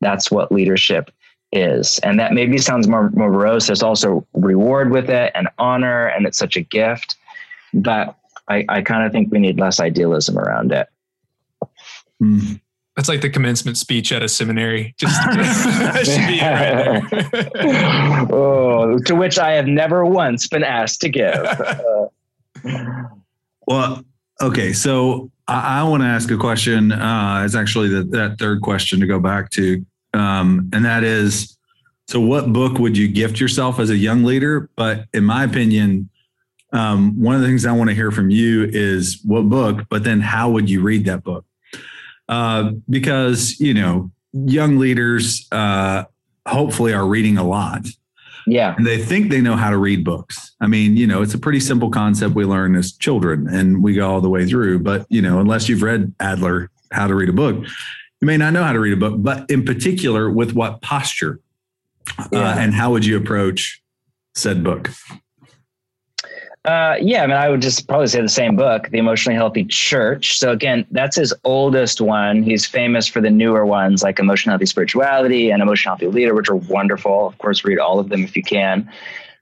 That's 0.00 0.30
what 0.30 0.52
leadership 0.52 1.10
is. 1.52 1.98
And 2.00 2.18
that 2.18 2.32
maybe 2.32 2.58
sounds 2.58 2.88
more, 2.88 3.10
morose. 3.10 3.66
There's 3.66 3.82
also 3.82 4.26
reward 4.34 4.90
with 4.90 5.08
it 5.08 5.32
and 5.34 5.48
honor, 5.58 6.06
and 6.08 6.26
it's 6.26 6.38
such 6.38 6.56
a 6.56 6.60
gift. 6.60 7.16
But 7.72 8.16
I, 8.50 8.64
I 8.68 8.82
kind 8.82 9.06
of 9.06 9.12
think 9.12 9.30
we 9.30 9.38
need 9.38 9.60
less 9.60 9.78
idealism 9.78 10.36
around 10.36 10.72
it. 10.72 10.88
Mm. 12.20 12.60
That's 12.96 13.08
like 13.08 13.20
the 13.20 13.30
commencement 13.30 13.78
speech 13.78 14.10
at 14.10 14.24
a 14.24 14.28
seminary. 14.28 14.94
Just 14.98 15.24
right 15.26 17.02
oh, 18.30 18.98
to 19.06 19.14
which 19.14 19.38
I 19.38 19.52
have 19.52 19.66
never 19.66 20.04
once 20.04 20.48
been 20.48 20.64
asked 20.64 21.00
to 21.02 21.08
give. 21.08 21.46
well, 23.66 24.04
okay, 24.42 24.72
so 24.72 25.30
I, 25.46 25.80
I 25.80 25.82
want 25.84 26.02
to 26.02 26.08
ask 26.08 26.28
a 26.32 26.36
question. 26.36 26.90
Uh, 26.90 27.42
it's 27.44 27.54
actually 27.54 27.88
the, 27.88 28.02
that 28.02 28.38
third 28.40 28.60
question 28.62 28.98
to 28.98 29.06
go 29.06 29.20
back 29.20 29.50
to, 29.50 29.86
um, 30.12 30.68
and 30.72 30.84
that 30.84 31.04
is, 31.04 31.56
so 32.08 32.20
what 32.20 32.52
book 32.52 32.78
would 32.78 32.96
you 32.96 33.06
gift 33.06 33.38
yourself 33.38 33.78
as 33.78 33.90
a 33.90 33.96
young 33.96 34.24
leader? 34.24 34.68
But 34.74 35.06
in 35.14 35.24
my 35.24 35.44
opinion, 35.44 36.10
um, 36.72 37.20
one 37.20 37.34
of 37.34 37.40
the 37.40 37.46
things 37.46 37.66
I 37.66 37.72
want 37.72 37.90
to 37.90 37.94
hear 37.94 38.10
from 38.10 38.30
you 38.30 38.68
is 38.70 39.20
what 39.24 39.42
book, 39.48 39.86
but 39.88 40.04
then 40.04 40.20
how 40.20 40.50
would 40.50 40.70
you 40.70 40.82
read 40.82 41.04
that 41.06 41.24
book? 41.24 41.44
Uh, 42.28 42.72
because 42.88 43.58
you 43.58 43.74
know, 43.74 44.10
young 44.32 44.78
leaders 44.78 45.48
uh, 45.50 46.04
hopefully 46.46 46.92
are 46.92 47.06
reading 47.06 47.38
a 47.38 47.44
lot. 47.44 47.86
Yeah, 48.46 48.74
and 48.76 48.86
they 48.86 48.98
think 48.98 49.30
they 49.30 49.40
know 49.40 49.56
how 49.56 49.70
to 49.70 49.76
read 49.76 50.04
books. 50.04 50.54
I 50.60 50.66
mean, 50.66 50.96
you 50.96 51.06
know, 51.06 51.22
it's 51.22 51.34
a 51.34 51.38
pretty 51.38 51.60
simple 51.60 51.90
concept 51.90 52.34
we 52.34 52.44
learn 52.44 52.74
as 52.76 52.92
children, 52.92 53.48
and 53.48 53.82
we 53.82 53.94
go 53.94 54.08
all 54.08 54.20
the 54.20 54.30
way 54.30 54.46
through. 54.46 54.80
But 54.80 55.06
you 55.08 55.22
know, 55.22 55.40
unless 55.40 55.68
you've 55.68 55.82
read 55.82 56.14
Adler, 56.20 56.70
How 56.92 57.06
to 57.06 57.14
Read 57.14 57.28
a 57.28 57.32
Book, 57.32 57.64
you 58.20 58.26
may 58.26 58.36
not 58.36 58.52
know 58.52 58.62
how 58.62 58.72
to 58.72 58.80
read 58.80 58.92
a 58.92 58.96
book. 58.96 59.14
But 59.18 59.50
in 59.50 59.64
particular, 59.64 60.30
with 60.30 60.52
what 60.52 60.82
posture 60.82 61.40
uh, 62.18 62.28
yeah. 62.32 62.50
uh, 62.50 62.54
and 62.58 62.74
how 62.74 62.92
would 62.92 63.04
you 63.04 63.16
approach 63.16 63.82
said 64.34 64.62
book? 64.62 64.90
Uh, 66.66 66.96
yeah, 67.00 67.22
I 67.22 67.26
mean, 67.26 67.36
I 67.36 67.48
would 67.48 67.62
just 67.62 67.88
probably 67.88 68.08
say 68.08 68.20
the 68.20 68.28
same 68.28 68.54
book, 68.54 68.90
The 68.90 68.98
Emotionally 68.98 69.34
Healthy 69.34 69.64
Church. 69.64 70.38
So 70.38 70.52
again, 70.52 70.86
that's 70.90 71.16
his 71.16 71.32
oldest 71.44 72.02
one. 72.02 72.42
He's 72.42 72.66
famous 72.66 73.06
for 73.06 73.22
the 73.22 73.30
newer 73.30 73.64
ones 73.64 74.02
like 74.02 74.18
Emotionally 74.18 74.52
Healthy 74.52 74.66
Spirituality 74.66 75.50
and 75.50 75.62
Emotionally 75.62 75.92
Healthy 75.92 76.14
Leader, 76.14 76.34
which 76.34 76.50
are 76.50 76.56
wonderful. 76.56 77.26
Of 77.26 77.38
course, 77.38 77.64
read 77.64 77.78
all 77.78 77.98
of 77.98 78.10
them 78.10 78.22
if 78.22 78.36
you 78.36 78.42
can. 78.42 78.90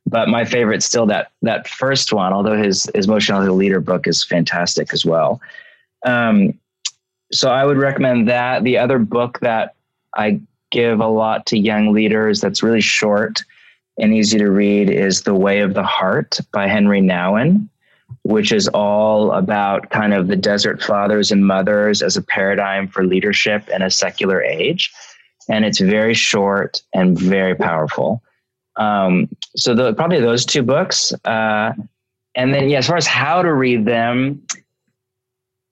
But 0.07 0.29
my 0.29 0.45
favorite 0.45 0.83
still 0.83 1.07
that 1.07 1.33
that 1.43 1.67
first 1.67 2.13
one, 2.13 2.33
although 2.33 2.57
his 2.57 2.89
his 2.95 3.07
Emotionally 3.07 3.45
Healthy 3.45 3.59
Leader 3.59 3.81
book 3.81 4.07
is 4.07 4.23
fantastic 4.23 4.95
as 4.95 5.05
well. 5.05 5.41
Um, 6.07 6.59
so 7.33 7.51
I 7.51 7.65
would 7.65 7.79
recommend 7.79 8.29
that. 8.29 8.63
The 8.63 8.79
other 8.79 8.99
book 9.01 9.41
that 9.41 9.75
I 10.15 10.41
give 10.71 11.01
a 11.01 11.09
lot 11.09 11.47
to 11.47 11.59
young 11.59 11.93
leaders 11.93 12.41
that's 12.41 12.63
really 12.63 12.81
short 12.81 13.43
and 13.99 14.15
easy 14.15 14.39
to 14.39 14.51
read 14.51 14.91
is 14.91 15.23
The 15.23 15.35
Way 15.35 15.61
of 15.61 15.75
the 15.75 15.83
Heart 15.83 16.39
by 16.53 16.69
Henri 16.69 17.01
Nouwen, 17.01 17.69
which 18.23 18.53
is 18.53 18.69
all 18.69 19.33
about 19.33 19.91
kind 19.91 20.15
of 20.15 20.29
the 20.29 20.37
desert 20.37 20.83
fathers 20.83 21.33
and 21.33 21.47
mothers 21.47 22.01
as 22.03 22.17
a 22.17 22.23
paradigm 22.23 22.89
for 22.89 23.05
leadership 23.05 23.69
in 23.69 23.83
a 23.83 23.91
secular 23.91 24.43
age. 24.43 24.93
And 25.49 25.65
it's 25.65 25.81
very 25.81 26.15
short 26.15 26.83
and 26.95 27.19
very 27.19 27.55
powerful. 27.55 28.23
Um, 28.77 29.29
so 29.57 29.75
the, 29.75 29.95
probably 29.95 30.21
those 30.21 30.47
two 30.47 30.63
books. 30.63 31.13
Uh, 31.25 31.73
and 32.35 32.55
then, 32.55 32.69
yeah, 32.69 32.79
as 32.79 32.87
far 32.87 32.97
as 32.97 33.07
how 33.07 33.43
to 33.43 33.53
read 33.53 33.85
them, 33.85 34.43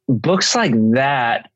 books 0.09 0.57
like 0.57 0.73
that, 0.93 1.51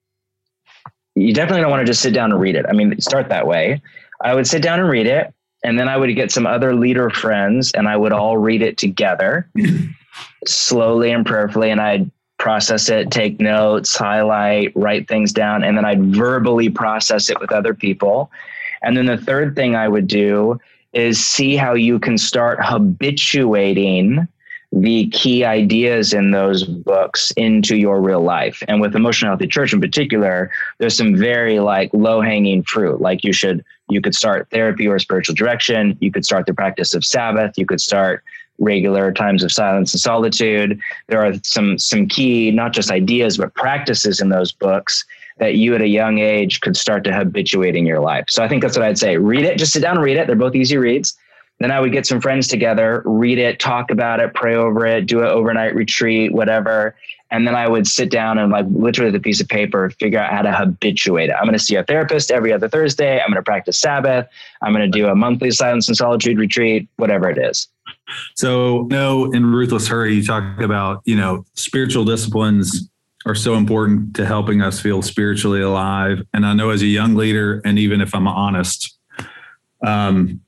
you 1.16 1.35
definitely 1.35 1.62
don't 1.62 1.70
want 1.70 1.80
to 1.80 1.87
just 1.87 2.02
sit 2.02 2.14
down 2.14 2.30
and 2.30 2.40
read 2.40 2.54
it. 2.54 2.64
I 2.68 2.72
mean, 2.72 2.98
start 3.00 3.28
that 3.30 3.46
way. 3.46 3.83
I 4.22 4.35
would 4.35 4.46
sit 4.46 4.62
down 4.62 4.78
and 4.78 4.88
read 4.88 5.06
it 5.06 5.35
and 5.62 5.79
then 5.79 5.88
I 5.88 5.96
would 5.96 6.14
get 6.14 6.31
some 6.31 6.46
other 6.46 6.75
leader 6.75 7.11
friends 7.11 7.73
and 7.73 7.88
I 7.88 7.96
would 7.96 8.12
all 8.12 8.38
read 8.38 8.62
it 8.62 8.79
together 8.79 9.49
slowly 10.46 11.11
and 11.11 11.25
prayerfully. 11.25 11.70
And 11.70 11.81
I'd 11.81 12.11
process 12.38 12.88
it, 12.88 13.11
take 13.11 13.38
notes, 13.38 13.94
highlight, 13.94 14.73
write 14.75 15.07
things 15.07 15.33
down, 15.33 15.62
and 15.62 15.77
then 15.77 15.85
I'd 15.85 16.03
verbally 16.14 16.70
process 16.70 17.29
it 17.29 17.38
with 17.38 17.53
other 17.53 17.75
people. 17.75 18.31
And 18.83 18.96
then 18.96 19.07
the 19.07 19.18
third 19.18 19.55
thing 19.55 19.77
I 19.77 19.88
would 19.88 20.07
do 20.07 20.59
is 20.92 21.25
see 21.25 21.55
how 21.55 21.75
you 21.75 21.99
can 21.99 22.16
start 22.16 22.59
habituating 22.62 24.27
the 24.73 25.09
key 25.09 25.44
ideas 25.44 26.12
in 26.12 26.31
those 26.31 26.64
books 26.64 27.33
into 27.33 27.77
your 27.77 28.01
real 28.01 28.23
life. 28.23 28.62
And 28.68 28.81
with 28.81 28.94
Emotional 28.94 29.33
Healthy 29.33 29.49
Church 29.49 29.73
in 29.73 29.81
particular, 29.81 30.51
there's 30.79 30.96
some 30.96 31.16
very 31.16 31.59
like 31.59 31.90
low 31.92 32.20
hanging 32.20 32.62
fruit. 32.62 33.01
Like 33.01 33.25
you 33.25 33.33
should, 33.33 33.64
you 33.90 34.00
could 34.00 34.14
start 34.14 34.48
therapy 34.50 34.87
or 34.87 34.98
spiritual 34.98 35.35
direction. 35.35 35.96
You 36.00 36.11
could 36.12 36.24
start 36.24 36.46
the 36.46 36.55
practice 36.55 36.94
of 36.94 37.05
Sabbath. 37.05 37.55
You 37.57 37.66
could 37.66 37.81
start 37.81 38.22
regular 38.59 39.11
times 39.12 39.42
of 39.42 39.50
silence 39.50 39.92
and 39.94 40.00
solitude. 40.00 40.79
There 41.09 41.24
are 41.24 41.33
some 41.42 41.79
some 41.79 42.07
key, 42.07 42.50
not 42.50 42.72
just 42.72 42.90
ideas, 42.90 43.38
but 43.38 43.55
practices 43.55 44.20
in 44.20 44.29
those 44.29 44.53
books 44.53 45.05
that 45.38 45.57
you 45.57 45.74
at 45.74 45.81
a 45.81 45.88
young 45.88 46.18
age 46.18 46.61
could 46.61 46.76
start 46.76 47.03
to 47.05 47.12
habituate 47.14 47.74
in 47.74 47.87
your 47.87 48.00
life. 48.00 48.26
So 48.29 48.44
I 48.44 48.48
think 48.48 48.62
that's 48.62 48.76
what 48.76 48.87
I'd 48.87 48.98
say. 48.98 49.16
Read 49.16 49.44
it, 49.44 49.59
just 49.59 49.72
sit 49.72 49.81
down 49.81 49.96
and 49.96 50.05
read 50.05 50.18
it. 50.18 50.26
They're 50.26 50.37
both 50.37 50.55
easy 50.55 50.76
reads 50.76 51.16
then 51.61 51.70
I 51.70 51.79
would 51.79 51.92
get 51.92 52.07
some 52.07 52.20
friends 52.20 52.48
together, 52.48 53.03
read 53.05 53.38
it, 53.38 53.61
talk 53.61 53.90
about 53.90 54.18
it, 54.18 54.33
pray 54.35 54.55
over 54.55 54.87
it, 54.87 55.07
do 55.07 55.20
an 55.20 55.26
overnight 55.26 55.74
retreat, 55.74 56.33
whatever. 56.33 56.96
And 57.31 57.47
then 57.47 57.55
I 57.55 57.69
would 57.69 57.87
sit 57.87 58.11
down 58.11 58.38
and 58.38 58.51
like 58.51 58.66
literally 58.71 59.12
the 59.12 59.21
piece 59.21 59.40
of 59.40 59.49
paper, 59.49 59.90
figure 59.90 60.19
out 60.19 60.33
how 60.33 60.43
to 60.43 60.53
habituate 60.53 61.31
it. 61.31 61.35
I'm 61.35 61.45
going 61.45 61.53
to 61.53 61.64
see 61.64 61.77
a 61.77 61.85
therapist 61.85 62.31
every 62.31 62.53
other 62.53 62.69
Thursday. 62.69 63.21
I'm 63.21 63.29
going 63.29 63.37
to 63.37 63.43
practice 63.43 63.79
Sabbath. 63.79 64.27
I'm 64.62 64.73
going 64.73 64.90
to 64.90 64.99
do 64.99 65.07
a 65.07 65.14
monthly 65.14 65.51
silence 65.51 65.87
and 65.88 65.97
solitude 65.97 66.38
retreat, 66.38 66.88
whatever 66.97 67.31
it 67.31 67.38
is. 67.38 67.69
So, 68.35 68.83
no, 68.90 69.31
in 69.33 69.47
Ruthless 69.47 69.87
Hurry, 69.87 70.14
you 70.14 70.25
talk 70.25 70.61
about, 70.61 71.03
you 71.05 71.16
know, 71.16 71.45
spiritual 71.55 72.05
disciplines 72.05 72.88
are 73.27 73.35
so 73.35 73.55
important 73.55 74.16
to 74.16 74.27
helping 74.27 74.62
us 74.62 74.81
feel 74.81 75.03
spiritually 75.03 75.61
alive. 75.61 76.23
And 76.35 76.45
I 76.45 76.55
know 76.55 76.71
as 76.71 76.83
a 76.83 76.87
young 76.87 77.14
leader, 77.14 77.61
and 77.64 77.79
even 77.79 78.01
if 78.01 78.14
I'm 78.14 78.27
honest, 78.27 78.99
um, 79.87 80.40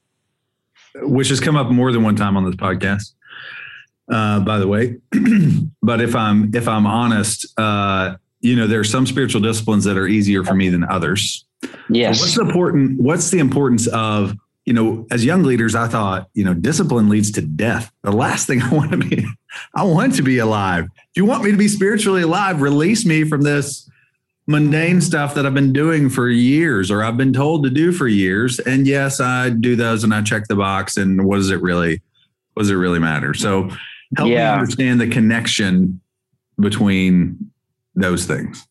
which 0.97 1.29
has 1.29 1.41
come 1.41 1.57
up 1.57 1.71
more 1.71 1.93
than 1.93 2.03
one 2.03 2.17
time 2.17 2.37
on 2.37 2.45
this 2.45 2.57
podcast. 2.57 3.13
Uh, 4.13 4.41
by 4.41 4.59
the 4.59 4.69
way. 4.69 4.99
but 5.83 6.01
if 6.01 6.15
I'm 6.15 6.55
if 6.55 6.69
I'm 6.69 6.87
honest, 6.87 7.47
uh, 7.59 8.17
you 8.41 8.55
know, 8.55 8.67
there 8.67 8.81
are 8.81 8.85
some 8.85 9.07
spiritual 9.07 9.41
disciplines 9.41 9.85
that 9.85 9.97
are 9.97 10.07
easier 10.07 10.45
for 10.45 10.55
me 10.55 10.69
than 10.69 10.85
others. 10.85 11.45
Yes. 11.89 12.19
So 12.19 12.23
what's 12.23 12.35
the 12.35 12.43
important? 12.43 13.01
What's 13.01 13.31
the 13.31 13.39
importance 13.39 13.87
of 13.89 14.37
you 14.65 14.73
know, 14.73 15.07
as 15.11 15.25
young 15.25 15.43
leaders, 15.43 15.75
I 15.75 15.89
thought, 15.89 16.29
you 16.35 16.45
know, 16.45 16.55
discipline 16.55 17.09
leads 17.09 17.33
to 17.33 17.43
death. 17.43 17.91
The 18.03 18.13
last 18.13 18.47
thing 18.47 18.63
I 18.63 18.73
want 18.73 18.93
to 18.93 18.97
be, 18.97 19.27
I 19.75 19.83
want 19.83 20.15
to 20.17 20.23
be 20.23 20.39
alive. 20.39 20.85
If 20.85 21.17
you 21.17 21.25
want 21.25 21.45
me 21.45 21.51
to 21.51 21.57
be 21.57 21.69
spiritually 21.69 22.23
alive, 22.23 22.63
release 22.63 23.05
me 23.05 23.25
from 23.25 23.43
this 23.43 23.91
mundane 24.47 25.01
stuff 25.01 25.35
that 25.35 25.47
I've 25.47 25.55
been 25.55 25.73
doing 25.73 26.09
for 26.09 26.29
years 26.29 26.91
or 26.91 27.03
I've 27.03 27.17
been 27.17 27.33
told 27.33 27.65
to 27.65 27.71
do 27.71 27.93
for 27.93 28.09
years. 28.09 28.59
And 28.61 28.87
yes, 28.87 29.21
I 29.21 29.51
do 29.51 29.77
those 29.77 30.05
and 30.05 30.15
I 30.15 30.23
check 30.23 30.47
the 30.49 30.57
box. 30.57 30.97
And 30.97 31.25
what 31.25 31.37
does 31.37 31.51
it 31.51 31.61
really, 31.61 32.01
what 32.55 32.63
does 32.63 32.71
it 32.71 32.75
really 32.75 32.99
matter? 32.99 33.35
So 33.35 33.71
help 34.17 34.29
yeah. 34.29 34.55
me 34.55 34.61
understand 34.61 35.01
the 35.01 35.09
connection 35.09 36.01
between 36.59 37.51
those 37.95 38.27
things. 38.27 38.67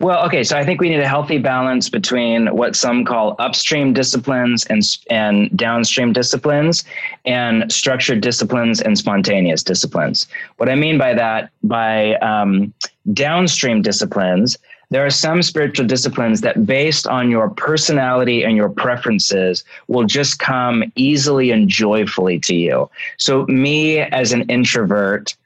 Well, 0.00 0.24
okay, 0.24 0.42
so 0.42 0.56
I 0.56 0.64
think 0.64 0.80
we 0.80 0.88
need 0.88 1.00
a 1.00 1.08
healthy 1.08 1.36
balance 1.36 1.90
between 1.90 2.46
what 2.46 2.74
some 2.74 3.04
call 3.04 3.36
upstream 3.38 3.92
disciplines 3.92 4.64
and 4.66 4.82
and 5.10 5.54
downstream 5.54 6.14
disciplines, 6.14 6.82
and 7.26 7.70
structured 7.70 8.22
disciplines 8.22 8.80
and 8.80 8.96
spontaneous 8.96 9.62
disciplines. 9.62 10.26
What 10.56 10.70
I 10.70 10.76
mean 10.76 10.96
by 10.96 11.12
that, 11.12 11.50
by 11.62 12.14
um, 12.16 12.72
downstream 13.12 13.82
disciplines, 13.82 14.56
there 14.90 15.06
are 15.06 15.10
some 15.10 15.42
spiritual 15.42 15.86
disciplines 15.86 16.40
that, 16.40 16.66
based 16.66 17.06
on 17.06 17.30
your 17.30 17.50
personality 17.50 18.42
and 18.42 18.56
your 18.56 18.68
preferences, 18.68 19.64
will 19.88 20.04
just 20.04 20.38
come 20.38 20.84
easily 20.96 21.50
and 21.50 21.68
joyfully 21.68 22.38
to 22.40 22.54
you. 22.54 22.90
So, 23.16 23.46
me 23.46 24.00
as 24.00 24.32
an 24.32 24.42
introvert, 24.42 25.36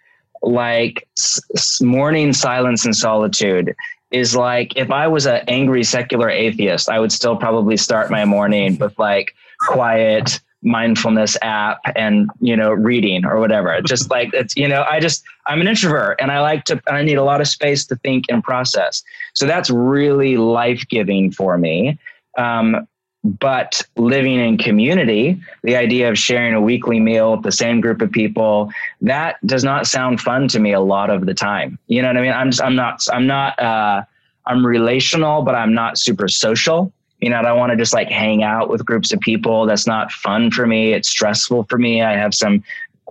like 0.42 1.06
s- 1.18 1.80
morning 1.80 2.32
silence 2.32 2.84
and 2.84 2.96
solitude 2.96 3.74
is 4.10 4.36
like 4.36 4.76
if 4.76 4.90
I 4.90 5.08
was 5.08 5.26
an 5.26 5.42
angry 5.48 5.84
secular 5.84 6.30
atheist, 6.30 6.88
I 6.88 7.00
would 7.00 7.12
still 7.12 7.36
probably 7.36 7.76
start 7.76 8.10
my 8.10 8.24
morning 8.24 8.78
with 8.78 8.98
like 8.98 9.34
quiet 9.68 10.40
mindfulness 10.64 11.36
app 11.42 11.80
and 11.94 12.30
you 12.40 12.56
know 12.56 12.72
reading 12.72 13.24
or 13.24 13.38
whatever. 13.38 13.80
Just 13.84 14.10
like 14.10 14.30
it's 14.32 14.56
you 14.56 14.66
know 14.66 14.84
i 14.88 14.98
just 14.98 15.22
i'm 15.46 15.60
an 15.60 15.68
introvert 15.68 16.18
and 16.20 16.32
i 16.32 16.40
like 16.40 16.64
to 16.64 16.80
i 16.88 17.02
need 17.02 17.16
a 17.16 17.24
lot 17.24 17.40
of 17.40 17.48
space 17.48 17.84
to 17.86 17.96
think 17.96 18.24
and 18.28 18.42
process. 18.42 19.02
So 19.34 19.46
that's 19.46 19.70
really 19.70 20.36
life-giving 20.36 21.32
for 21.32 21.58
me. 21.58 21.98
Um, 22.38 22.88
but 23.24 23.80
living 23.96 24.38
in 24.38 24.58
community 24.58 25.40
the 25.62 25.76
idea 25.76 26.10
of 26.10 26.18
sharing 26.18 26.52
a 26.54 26.60
weekly 26.60 27.00
meal 27.00 27.32
with 27.32 27.42
the 27.42 27.52
same 27.52 27.80
group 27.80 28.02
of 28.02 28.10
people 28.10 28.70
that 29.00 29.36
does 29.46 29.64
not 29.64 29.86
sound 29.86 30.20
fun 30.20 30.46
to 30.48 30.58
me 30.58 30.72
a 30.72 30.80
lot 30.80 31.10
of 31.10 31.26
the 31.26 31.34
time. 31.34 31.78
You 31.86 32.02
know 32.02 32.08
what 32.08 32.16
i 32.16 32.22
mean? 32.22 32.32
I'm 32.32 32.50
just 32.50 32.62
i'm 32.62 32.76
not 32.76 33.06
i'm 33.12 33.26
not 33.26 33.58
uh 33.60 34.02
i'm 34.46 34.64
relational 34.64 35.42
but 35.42 35.54
i'm 35.54 35.74
not 35.74 35.98
super 35.98 36.28
social 36.28 36.92
you 37.20 37.30
know 37.30 37.38
i 37.38 37.42
don't 37.42 37.58
want 37.58 37.70
to 37.70 37.76
just 37.76 37.94
like 37.94 38.08
hang 38.08 38.42
out 38.42 38.68
with 38.68 38.84
groups 38.84 39.12
of 39.12 39.20
people 39.20 39.66
that's 39.66 39.86
not 39.86 40.12
fun 40.12 40.50
for 40.50 40.66
me 40.66 40.92
it's 40.92 41.08
stressful 41.08 41.64
for 41.64 41.78
me 41.78 42.02
i 42.02 42.16
have 42.16 42.34
some 42.34 42.62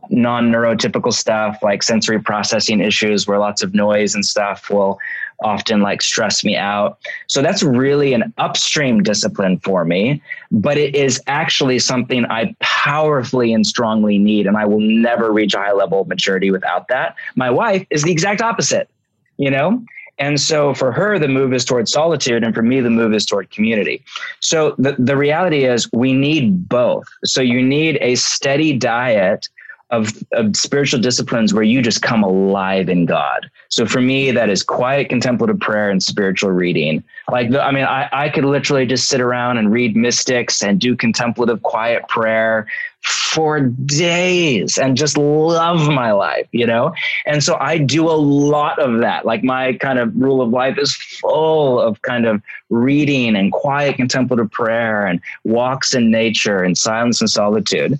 non-neurotypical 0.09 1.13
stuff 1.13 1.57
like 1.61 1.81
sensory 1.81 2.19
processing 2.19 2.81
issues 2.81 3.27
where 3.27 3.39
lots 3.39 3.63
of 3.63 3.73
noise 3.73 4.15
and 4.15 4.25
stuff 4.25 4.69
will 4.69 4.99
often 5.43 5.81
like 5.81 6.01
stress 6.01 6.43
me 6.43 6.55
out. 6.55 6.97
So 7.27 7.41
that's 7.41 7.63
really 7.63 8.13
an 8.13 8.33
upstream 8.37 9.03
discipline 9.03 9.59
for 9.59 9.85
me, 9.85 10.21
but 10.51 10.77
it 10.77 10.95
is 10.95 11.21
actually 11.27 11.79
something 11.79 12.25
I 12.25 12.55
powerfully 12.59 13.53
and 13.53 13.65
strongly 13.65 14.17
need. 14.17 14.47
And 14.47 14.57
I 14.57 14.65
will 14.65 14.79
never 14.79 15.31
reach 15.31 15.53
a 15.53 15.59
high 15.59 15.73
level 15.73 16.01
of 16.01 16.07
maturity 16.07 16.51
without 16.51 16.87
that. 16.87 17.15
My 17.35 17.49
wife 17.49 17.85
is 17.89 18.03
the 18.03 18.11
exact 18.11 18.41
opposite, 18.41 18.89
you 19.37 19.51
know? 19.51 19.83
And 20.19 20.39
so 20.39 20.73
for 20.73 20.91
her, 20.91 21.17
the 21.17 21.27
move 21.27 21.53
is 21.53 21.65
toward 21.65 21.89
solitude. 21.89 22.43
And 22.43 22.53
for 22.53 22.61
me, 22.61 22.81
the 22.81 22.89
move 22.89 23.13
is 23.13 23.25
toward 23.25 23.49
community. 23.49 24.03
So 24.39 24.75
the, 24.77 24.95
the 24.99 25.17
reality 25.17 25.65
is 25.65 25.89
we 25.91 26.13
need 26.13 26.69
both. 26.69 27.05
So 27.25 27.41
you 27.41 27.61
need 27.63 27.97
a 28.01 28.15
steady 28.15 28.77
diet 28.77 29.49
of, 29.89 30.11
of 30.33 30.55
spiritual 30.55 30.99
disciplines 31.01 31.53
where 31.53 31.63
you 31.63 31.81
just 31.81 32.01
come 32.01 32.23
alive 32.23 32.89
in 32.89 33.05
God. 33.05 33.49
So 33.73 33.87
for 33.87 33.99
me, 33.99 34.29
that 34.29 34.51
is 34.51 34.61
quiet 34.61 35.09
contemplative 35.09 35.59
prayer 35.59 35.89
and 35.89 36.01
spiritual 36.01 36.51
reading. 36.51 37.03
Like, 37.31 37.49
the, 37.49 37.59
I 37.59 37.71
mean, 37.71 37.85
I, 37.85 38.07
I 38.13 38.29
could 38.29 38.45
literally 38.45 38.85
just 38.85 39.07
sit 39.07 39.19
around 39.19 39.57
and 39.57 39.71
read 39.71 39.95
mystics 39.95 40.61
and 40.61 40.79
do 40.79 40.95
contemplative 40.95 41.63
quiet 41.63 42.07
prayer 42.07 42.67
for 43.01 43.61
days 43.61 44.77
and 44.77 44.95
just 44.95 45.17
love 45.17 45.89
my 45.89 46.11
life, 46.11 46.47
you 46.51 46.67
know? 46.67 46.93
And 47.25 47.43
so 47.43 47.57
I 47.59 47.79
do 47.79 48.07
a 48.07 48.13
lot 48.13 48.77
of 48.77 48.99
that. 48.99 49.25
Like 49.25 49.43
my 49.43 49.73
kind 49.73 49.97
of 49.97 50.15
rule 50.15 50.43
of 50.43 50.51
life 50.51 50.77
is 50.77 50.93
full 50.93 51.81
of 51.81 51.99
kind 52.03 52.27
of 52.27 52.43
reading 52.69 53.35
and 53.35 53.51
quiet 53.51 53.95
contemplative 53.95 54.51
prayer 54.51 55.07
and 55.07 55.19
walks 55.45 55.95
in 55.95 56.11
nature 56.11 56.61
and 56.61 56.77
silence 56.77 57.21
and 57.21 57.29
solitude. 57.29 57.99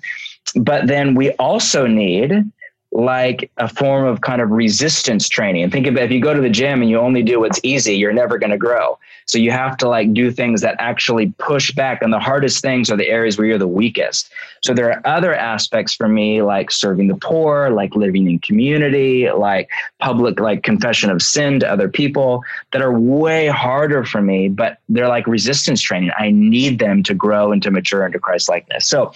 But 0.54 0.86
then 0.86 1.16
we 1.16 1.32
also 1.32 1.88
need 1.88 2.48
like 2.94 3.50
a 3.56 3.68
form 3.68 4.06
of 4.06 4.20
kind 4.20 4.40
of 4.40 4.50
resistance 4.50 5.28
training. 5.28 5.68
Think 5.68 5.88
of 5.88 5.96
if 5.96 6.12
you 6.12 6.20
go 6.20 6.32
to 6.32 6.40
the 6.40 6.48
gym 6.48 6.80
and 6.80 6.88
you 6.88 6.98
only 6.98 7.24
do 7.24 7.40
what's 7.40 7.58
easy, 7.64 7.96
you're 7.96 8.12
never 8.12 8.38
going 8.38 8.52
to 8.52 8.56
grow. 8.56 8.98
So 9.26 9.36
you 9.36 9.50
have 9.50 9.76
to 9.78 9.88
like 9.88 10.12
do 10.12 10.30
things 10.30 10.60
that 10.60 10.76
actually 10.78 11.32
push 11.38 11.72
back. 11.72 12.02
And 12.02 12.12
the 12.12 12.20
hardest 12.20 12.62
things 12.62 12.90
are 12.90 12.96
the 12.96 13.08
areas 13.08 13.36
where 13.36 13.48
you're 13.48 13.58
the 13.58 13.66
weakest. 13.66 14.30
So 14.62 14.74
there 14.74 14.92
are 14.92 15.02
other 15.04 15.34
aspects 15.34 15.92
for 15.92 16.08
me, 16.08 16.42
like 16.42 16.70
serving 16.70 17.08
the 17.08 17.16
poor, 17.16 17.70
like 17.70 17.96
living 17.96 18.30
in 18.30 18.38
community, 18.38 19.28
like 19.28 19.68
public, 19.98 20.38
like 20.38 20.62
confession 20.62 21.10
of 21.10 21.20
sin 21.20 21.58
to 21.60 21.70
other 21.70 21.88
people 21.88 22.44
that 22.70 22.80
are 22.80 22.96
way 22.96 23.48
harder 23.48 24.04
for 24.04 24.22
me, 24.22 24.48
but 24.48 24.78
they're 24.88 25.08
like 25.08 25.26
resistance 25.26 25.82
training. 25.82 26.12
I 26.16 26.30
need 26.30 26.78
them 26.78 27.02
to 27.04 27.14
grow 27.14 27.50
and 27.50 27.60
to 27.64 27.72
mature 27.72 28.06
into 28.06 28.20
Christ 28.20 28.48
likeness. 28.48 28.86
So 28.86 29.12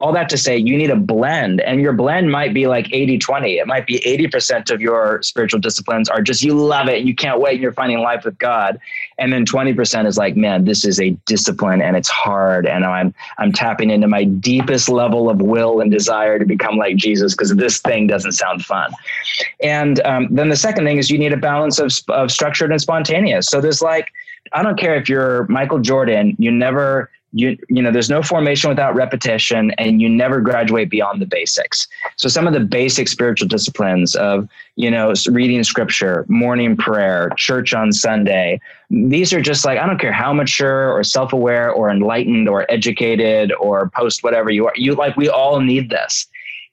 all 0.00 0.12
that 0.12 0.28
to 0.30 0.38
say 0.38 0.56
you 0.56 0.76
need 0.76 0.90
a 0.90 0.96
blend 0.96 1.60
and 1.60 1.80
your 1.80 1.92
blend 1.92 2.30
might 2.30 2.54
be 2.54 2.66
like 2.66 2.92
80 2.92 3.18
20 3.18 3.58
it 3.58 3.66
might 3.66 3.86
be 3.86 4.00
80% 4.00 4.70
of 4.70 4.80
your 4.80 5.22
spiritual 5.22 5.60
disciplines 5.60 6.08
are 6.08 6.22
just 6.22 6.42
you 6.42 6.54
love 6.54 6.88
it 6.88 7.04
you 7.04 7.14
can't 7.14 7.40
wait 7.40 7.54
and 7.54 7.62
you're 7.62 7.72
finding 7.72 8.00
life 8.00 8.24
with 8.24 8.38
god. 8.38 8.80
And 9.18 9.32
then 9.32 9.44
20% 9.44 10.06
is 10.06 10.16
like 10.16 10.36
man 10.36 10.64
this 10.64 10.84
is 10.84 10.98
a 11.00 11.10
discipline 11.26 11.82
and 11.82 11.96
it's 11.96 12.08
hard 12.08 12.66
and 12.66 12.84
i'm 12.84 13.14
i'm 13.38 13.52
tapping 13.52 13.90
into 13.90 14.08
my 14.08 14.24
deepest 14.24 14.88
level 14.88 15.28
of 15.28 15.42
will 15.42 15.80
and 15.80 15.90
desire 15.90 16.38
to 16.38 16.46
become 16.46 16.76
like 16.76 16.96
jesus 16.96 17.34
because 17.34 17.54
this 17.54 17.78
thing 17.78 18.06
doesn't 18.06 18.32
sound 18.32 18.64
fun. 18.64 18.92
And 19.62 20.00
um, 20.00 20.28
then 20.30 20.48
the 20.48 20.56
second 20.56 20.84
thing 20.84 20.96
is 20.96 21.10
you 21.10 21.18
need 21.18 21.32
a 21.32 21.36
balance 21.36 21.78
of, 21.78 21.92
of 22.08 22.30
structured 22.30 22.70
and 22.70 22.80
spontaneous. 22.80 23.46
So 23.46 23.60
there's 23.60 23.82
like 23.82 24.08
i 24.52 24.62
don't 24.62 24.78
care 24.78 24.94
if 24.94 25.08
you're 25.08 25.46
michael 25.48 25.78
jordan 25.78 26.34
you 26.38 26.50
never 26.50 27.10
you 27.32 27.56
you 27.68 27.82
know 27.82 27.92
there's 27.92 28.10
no 28.10 28.22
formation 28.22 28.68
without 28.68 28.94
repetition 28.94 29.70
and 29.72 30.00
you 30.00 30.08
never 30.08 30.40
graduate 30.40 30.90
beyond 30.90 31.20
the 31.20 31.26
basics 31.26 31.86
so 32.16 32.28
some 32.28 32.46
of 32.46 32.52
the 32.52 32.60
basic 32.60 33.08
spiritual 33.08 33.46
disciplines 33.46 34.16
of 34.16 34.48
you 34.76 34.90
know 34.90 35.12
reading 35.30 35.62
scripture 35.62 36.24
morning 36.28 36.76
prayer 36.76 37.30
church 37.36 37.72
on 37.72 37.92
sunday 37.92 38.60
these 38.90 39.32
are 39.32 39.40
just 39.40 39.64
like 39.64 39.78
i 39.78 39.86
don't 39.86 40.00
care 40.00 40.12
how 40.12 40.32
mature 40.32 40.90
or 40.90 41.04
self-aware 41.04 41.70
or 41.70 41.88
enlightened 41.90 42.48
or 42.48 42.70
educated 42.70 43.52
or 43.60 43.90
post 43.90 44.24
whatever 44.24 44.50
you 44.50 44.66
are 44.66 44.74
you 44.76 44.94
like 44.94 45.16
we 45.16 45.28
all 45.28 45.60
need 45.60 45.88
this 45.88 46.26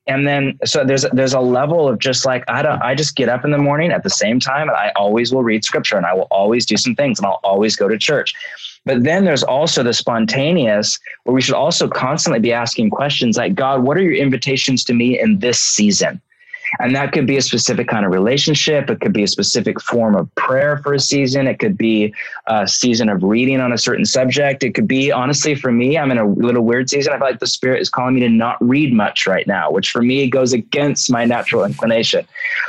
and 0.07 0.25
then 0.25 0.57
so 0.65 0.83
there's 0.83 1.05
there's 1.11 1.33
a 1.33 1.39
level 1.39 1.87
of 1.87 1.99
just 1.99 2.25
like 2.25 2.43
I 2.47 2.61
don't 2.61 2.81
I 2.81 2.95
just 2.95 3.15
get 3.15 3.29
up 3.29 3.43
in 3.43 3.51
the 3.51 3.57
morning 3.57 3.91
at 3.91 4.03
the 4.03 4.09
same 4.09 4.39
time 4.39 4.69
and 4.69 4.77
I 4.77 4.91
always 4.95 5.33
will 5.33 5.43
read 5.43 5.65
scripture 5.65 5.97
and 5.97 6.05
I 6.05 6.13
will 6.13 6.27
always 6.31 6.65
do 6.65 6.77
some 6.77 6.95
things 6.95 7.19
and 7.19 7.25
I'll 7.25 7.41
always 7.43 7.75
go 7.75 7.87
to 7.87 7.97
church. 7.97 8.33
But 8.87 9.03
then 9.03 9.25
there's 9.25 9.43
also 9.43 9.83
the 9.83 9.93
spontaneous 9.93 10.97
where 11.23 11.33
we 11.33 11.41
should 11.41 11.55
also 11.55 11.89
constantly 11.89 12.39
be 12.39 12.53
asking 12.53 12.89
questions 12.89 13.35
like, 13.35 13.53
God, 13.53 13.83
what 13.83 13.97
are 13.97 14.01
your 14.01 14.15
invitations 14.15 14.85
to 14.85 14.93
me 14.93 15.19
in 15.19 15.39
this 15.39 15.59
season? 15.59 16.21
And 16.79 16.95
that 16.95 17.11
could 17.11 17.27
be 17.27 17.37
a 17.37 17.41
specific 17.41 17.87
kind 17.87 18.05
of 18.05 18.11
relationship. 18.11 18.89
It 18.89 18.99
could 18.99 19.13
be 19.13 19.23
a 19.23 19.27
specific 19.27 19.81
form 19.81 20.15
of 20.15 20.33
prayer 20.35 20.77
for 20.77 20.93
a 20.93 20.99
season. 20.99 21.47
It 21.47 21.59
could 21.59 21.77
be 21.77 22.13
a 22.47 22.67
season 22.67 23.09
of 23.09 23.23
reading 23.23 23.59
on 23.61 23.71
a 23.71 23.77
certain 23.77 24.05
subject. 24.05 24.63
It 24.63 24.73
could 24.73 24.87
be, 24.87 25.11
honestly, 25.11 25.55
for 25.55 25.71
me, 25.71 25.97
I'm 25.97 26.11
in 26.11 26.17
a 26.17 26.27
little 26.27 26.63
weird 26.63 26.89
season. 26.89 27.13
I 27.13 27.17
feel 27.17 27.27
like 27.27 27.39
the 27.39 27.47
Spirit 27.47 27.81
is 27.81 27.89
calling 27.89 28.15
me 28.15 28.21
to 28.21 28.29
not 28.29 28.57
read 28.61 28.93
much 28.93 29.27
right 29.27 29.47
now, 29.47 29.71
which 29.71 29.91
for 29.91 30.01
me 30.01 30.29
goes 30.29 30.53
against 30.53 31.11
my 31.11 31.23
natural 31.25 31.63
inclination. 31.63 32.25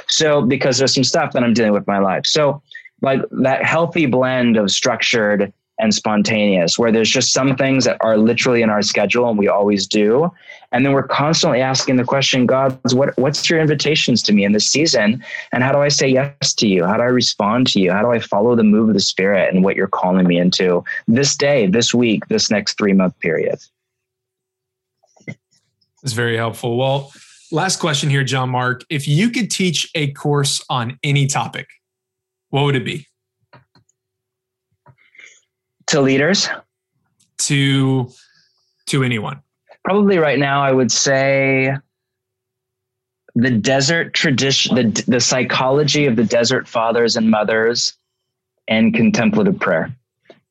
So, 0.07 0.43
because 0.43 0.79
there's 0.79 0.95
some 0.95 1.05
stuff 1.05 1.33
that 1.33 1.43
I'm 1.43 1.55
dealing 1.55 1.73
with 1.73 1.87
my 1.87 1.99
life. 1.99 2.27
So, 2.27 2.63
like 3.03 3.21
that 3.31 3.65
healthy 3.65 4.07
blend 4.07 4.57
of 4.57 4.71
structured 4.71 5.53
and 5.79 5.95
spontaneous, 5.95 6.79
where 6.79 6.91
there's 6.91 7.11
just 7.11 7.33
some 7.33 7.57
things 7.57 7.85
that 7.85 7.97
are 8.01 8.17
literally 8.17 8.63
in 8.63 8.71
our 8.71 8.83
schedule 8.83 9.29
and 9.29 9.39
we 9.39 9.49
always 9.49 9.87
do. 9.87 10.31
And 10.73 10.85
then 10.85 10.93
we're 10.93 11.07
constantly 11.07 11.61
asking 11.61 11.97
the 11.97 12.05
question, 12.05 12.47
God, 12.47 12.79
what, 12.93 13.17
what's 13.17 13.49
your 13.49 13.61
invitations 13.61 14.23
to 14.25 14.33
me 14.33 14.45
in 14.45 14.53
this 14.53 14.67
season? 14.67 15.25
And 15.53 15.63
how 15.63 15.73
do 15.73 15.79
I 15.79 15.89
say 15.89 16.09
yes 16.09 16.53
to 16.55 16.69
you? 16.69 16.85
How 16.85 16.97
do 16.97 17.03
I 17.03 17.07
respond 17.07 17.67
to 17.69 17.81
you? 17.81 17.93
How 17.93 18.03
do 18.03 18.11
I 18.11 18.19
follow 18.19 18.55
the 18.55 18.65
move 18.65 18.89
of 18.89 18.95
the 18.95 19.01
Spirit 19.01 19.55
and 19.55 19.65
what 19.65 19.77
you're 19.77 19.87
calling 19.87 20.27
me 20.27 20.39
into 20.39 20.85
this 21.07 21.37
day, 21.37 21.67
this 21.67 21.95
week, 21.95 22.27
this 22.29 22.51
next 22.51 22.77
three 22.77 22.93
month 22.93 23.19
period? 23.21 23.59
It's 26.03 26.13
very 26.13 26.37
helpful. 26.37 26.77
Well, 26.77 27.13
Last 27.51 27.81
question 27.81 28.11
here, 28.11 28.25
John 28.25 28.51
Mark. 28.51 28.85
If 28.91 29.09
you 29.09 29.31
could 29.31 29.51
teach 29.51 29.91
a 29.95 30.13
course 30.13 30.63
on 30.69 30.99
any 31.03 31.27
topic, 31.27 31.67
what 32.51 32.65
would 32.65 32.77
it 32.77 32.85
be? 32.85 33.07
To 35.89 36.01
leaders? 36.01 36.49
To 37.39 38.11
to 38.87 39.03
anyone. 39.03 39.41
Probably 39.85 40.19
right 40.19 40.39
now 40.39 40.63
I 40.63 40.73
would 40.73 40.93
say 40.93 41.73
the 43.35 43.51
desert 43.51 44.15
tradition 44.15 44.75
the 44.75 45.05
the 45.07 45.21
psychology 45.21 46.07
of 46.07 46.17
the 46.17 46.25
desert 46.25 46.69
fathers 46.69 47.17
and 47.17 47.31
mothers 47.31 47.95
and 48.69 48.95
contemplative 48.95 49.59
prayer 49.59 49.95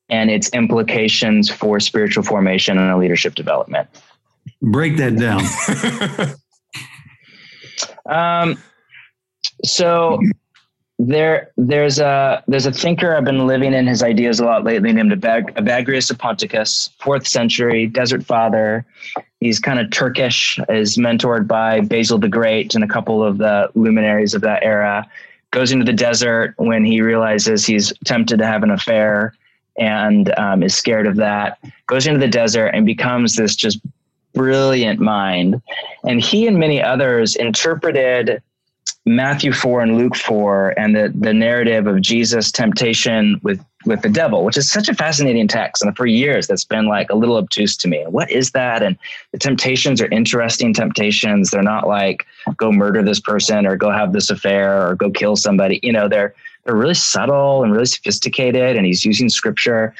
and 0.10 0.30
its 0.32 0.50
implications 0.50 1.50
for 1.50 1.80
spiritual 1.80 2.24
formation 2.24 2.78
and 2.78 3.00
leadership 3.00 3.36
development. 3.36 3.90
Break 4.62 4.98
that 4.98 5.18
down. 5.18 5.44
um, 8.10 8.58
so 9.64 10.20
there, 11.00 11.52
there's 11.58 12.00
a 12.00 12.44
there's 12.48 12.66
a 12.66 12.72
thinker 12.72 13.16
I've 13.16 13.24
been 13.24 13.46
living 13.46 13.74
in 13.74 13.86
his 13.86 14.02
ideas 14.02 14.40
a 14.40 14.46
lot 14.46 14.64
lately 14.64 14.92
named 14.92 15.12
Abag- 15.12 15.54
Evagrius 15.54 16.10
of 16.10 16.18
Ponticus, 16.18 16.90
fourth 17.00 17.28
century 17.28 17.86
desert 17.86 18.24
father. 18.24 18.86
He's 19.40 19.60
kind 19.60 19.80
of 19.80 19.92
Turkish, 19.92 20.60
is 20.70 20.98
mentored 20.98 21.48
by 21.48 21.82
Basil 21.82 22.18
the 22.18 22.28
Great 22.28 22.74
and 22.74 22.84
a 22.84 22.88
couple 22.88 23.24
of 23.24 23.38
the 23.38 23.70
luminaries 23.76 24.34
of 24.34 24.42
that 24.42 24.64
era. 24.64 25.08
Goes 25.52 25.72
into 25.72 25.86
the 25.86 25.94
desert 25.94 26.56
when 26.58 26.84
he 26.84 27.02
realizes 27.02 27.66
he's 27.66 27.94
tempted 28.04 28.40
to 28.40 28.46
have 28.46 28.64
an 28.64 28.72
affair 28.72 29.36
and 29.78 30.34
um, 30.40 30.64
is 30.64 30.76
scared 30.76 31.06
of 31.06 31.16
that. 31.18 31.60
Goes 31.86 32.08
into 32.08 32.20
the 32.20 32.28
desert 32.28 32.70
and 32.70 32.86
becomes 32.86 33.36
this 33.36 33.56
just 33.56 33.80
brilliant 34.34 35.00
mind. 35.00 35.62
And 36.04 36.22
he 36.22 36.48
and 36.48 36.58
many 36.58 36.82
others 36.82 37.36
interpreted 37.36 38.42
Matthew 39.08 39.54
4 39.54 39.82
and 39.82 39.98
Luke 39.98 40.16
4 40.16 40.78
and 40.78 40.96
the, 40.96 41.14
the 41.16 41.34
narrative 41.34 41.88
of 41.88 42.02
Jesus' 42.02 42.52
temptation 42.52 43.40
with, 43.42 43.64
with 43.86 44.02
the 44.02 44.10
devil, 44.10 44.44
which 44.44 44.58
is 44.58 44.70
such 44.70 44.90
a 44.90 44.94
fascinating 44.94 45.48
text. 45.48 45.82
And 45.82 45.96
for 45.96 46.06
years, 46.06 46.48
that's 46.48 46.66
been 46.66 46.88
like 46.88 47.10
a 47.10 47.16
little 47.16 47.38
obtuse 47.38 47.78
to 47.78 47.88
me. 47.88 48.04
What 48.08 48.30
is 48.30 48.52
that? 48.52 48.84
And 48.84 48.98
the 49.32 49.40
temptations 49.40 50.02
are 50.02 50.10
interesting 50.10 50.74
temptations. 50.74 51.52
They're 51.52 51.64
not 51.64 51.88
like 51.88 52.26
go 52.58 52.72
murder 52.72 53.02
this 53.02 53.22
person 53.22 53.66
or 53.66 53.78
go 53.78 53.92
have 53.92 54.12
this 54.12 54.30
affair 54.30 54.88
or 54.88 54.96
go 54.96 55.10
kill 55.10 55.38
somebody. 55.38 55.80
You 55.82 55.94
know, 55.94 56.10
they're 56.10 56.36
they're 56.66 56.76
really 56.76 56.94
subtle 56.94 57.64
and 57.64 57.72
really 57.72 57.86
sophisticated. 57.86 58.76
And 58.76 58.86
he's 58.86 59.06
using 59.06 59.30
scripture. 59.30 59.96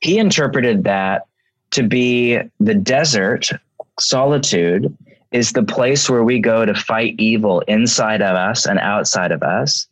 He 0.00 0.18
interpreted 0.18 0.84
that 0.84 1.26
to 1.70 1.82
be 1.82 2.38
the 2.60 2.74
desert, 2.74 3.48
solitude, 3.98 4.94
is 5.32 5.52
the 5.52 5.62
place 5.62 6.08
where 6.08 6.24
we 6.24 6.38
go 6.38 6.64
to 6.64 6.74
fight 6.74 7.14
evil 7.18 7.60
inside 7.68 8.22
of 8.22 8.36
us 8.36 8.66
and 8.66 8.78
outside 8.78 9.32
of 9.32 9.42
us. 9.42 9.86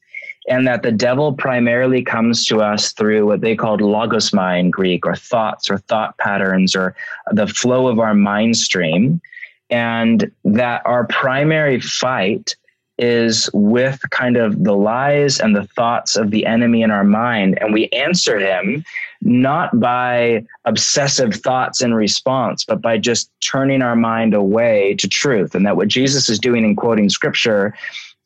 And 0.48 0.66
that 0.66 0.82
the 0.82 0.92
devil 0.92 1.34
primarily 1.34 2.02
comes 2.02 2.46
to 2.46 2.60
us 2.60 2.92
through 2.92 3.26
what 3.26 3.40
they 3.40 3.54
called 3.54 3.80
logismoi 3.80 4.58
in 4.58 4.70
Greek, 4.70 5.06
or 5.06 5.14
thoughts 5.14 5.70
or 5.70 5.78
thought 5.78 6.16
patterns, 6.18 6.74
or 6.74 6.96
the 7.30 7.46
flow 7.46 7.88
of 7.88 7.98
our 7.98 8.14
mind 8.14 8.56
stream. 8.56 9.20
And 9.68 10.30
that 10.44 10.82
our 10.84 11.06
primary 11.06 11.78
fight 11.80 12.56
is 13.00 13.48
with 13.54 13.98
kind 14.10 14.36
of 14.36 14.62
the 14.62 14.76
lies 14.76 15.40
and 15.40 15.56
the 15.56 15.66
thoughts 15.68 16.16
of 16.16 16.30
the 16.30 16.44
enemy 16.44 16.82
in 16.82 16.90
our 16.90 17.02
mind. 17.02 17.58
And 17.60 17.72
we 17.72 17.88
answer 17.88 18.38
him 18.38 18.84
not 19.22 19.80
by 19.80 20.44
obsessive 20.66 21.34
thoughts 21.34 21.82
in 21.82 21.94
response, 21.94 22.64
but 22.64 22.82
by 22.82 22.98
just 22.98 23.30
turning 23.40 23.80
our 23.80 23.96
mind 23.96 24.34
away 24.34 24.94
to 24.98 25.08
truth. 25.08 25.54
And 25.54 25.64
that 25.66 25.76
what 25.76 25.88
Jesus 25.88 26.28
is 26.28 26.38
doing 26.38 26.62
in 26.64 26.76
quoting 26.76 27.08
scripture 27.08 27.74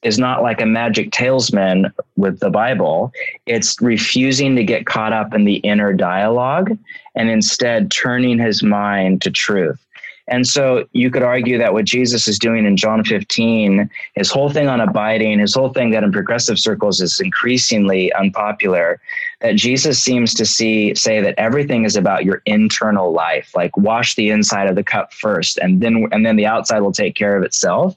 is 0.03 0.19
not 0.19 0.43
like 0.43 0.61
a 0.61 0.67
magic 0.67 1.11
talesman 1.11 1.93
with 2.17 2.41
the 2.41 2.51
Bible. 2.51 3.13
It's 3.47 3.81
refusing 3.81 4.57
to 4.57 4.65
get 4.65 4.87
caught 4.87 5.13
up 5.13 5.35
in 5.35 5.45
the 5.45 5.57
inner 5.57 5.93
dialogue 5.93 6.77
and 7.15 7.31
instead 7.31 7.91
turning 7.91 8.39
his 8.39 8.63
mind 8.63 9.23
to 9.23 9.31
truth. 9.31 9.84
And 10.27 10.47
so 10.47 10.87
you 10.93 11.11
could 11.11 11.23
argue 11.23 11.59
that 11.59 11.75
what 11.75 11.85
Jesus 11.85 12.27
is 12.29 12.39
doing 12.39 12.65
in 12.65 12.77
John 12.77 13.05
15, 13.05 13.91
his 14.15 14.31
whole 14.31 14.49
thing 14.49 14.69
on 14.69 14.81
abiding, 14.81 15.39
his 15.39 15.55
whole 15.55 15.69
thing 15.69 15.91
that 15.91 16.03
in 16.03 16.13
progressive 16.13 16.59
circles 16.59 17.01
is 17.01 17.21
increasingly 17.21 18.13
unpopular, 18.15 19.01
that 19.41 19.57
Jesus 19.57 20.03
seems 20.03 20.33
to 20.35 20.47
see 20.47 20.95
say 20.95 21.21
that 21.21 21.35
everything 21.37 21.85
is 21.85 21.95
about 21.95 22.25
your 22.25 22.41
internal 22.47 23.13
life, 23.13 23.53
like 23.55 23.77
wash 23.77 24.15
the 24.15 24.31
inside 24.31 24.67
of 24.67 24.77
the 24.77 24.83
cup 24.83 25.13
first 25.13 25.59
and 25.59 25.83
then 25.83 26.09
and 26.11 26.25
then 26.25 26.37
the 26.37 26.47
outside 26.47 26.81
will 26.81 26.93
take 26.93 27.15
care 27.15 27.37
of 27.37 27.43
itself. 27.43 27.95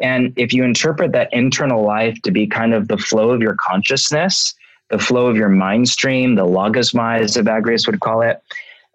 And 0.00 0.32
if 0.36 0.52
you 0.52 0.64
interpret 0.64 1.12
that 1.12 1.32
internal 1.32 1.82
life 1.82 2.20
to 2.22 2.30
be 2.30 2.46
kind 2.46 2.74
of 2.74 2.88
the 2.88 2.98
flow 2.98 3.30
of 3.30 3.40
your 3.40 3.54
consciousness, 3.54 4.54
the 4.90 4.98
flow 4.98 5.28
of 5.28 5.36
your 5.36 5.48
mind 5.48 5.88
stream, 5.88 6.34
the 6.34 6.44
logismoi, 6.44 7.20
as 7.20 7.36
Evagrius 7.36 7.86
would 7.86 8.00
call 8.00 8.20
it, 8.20 8.42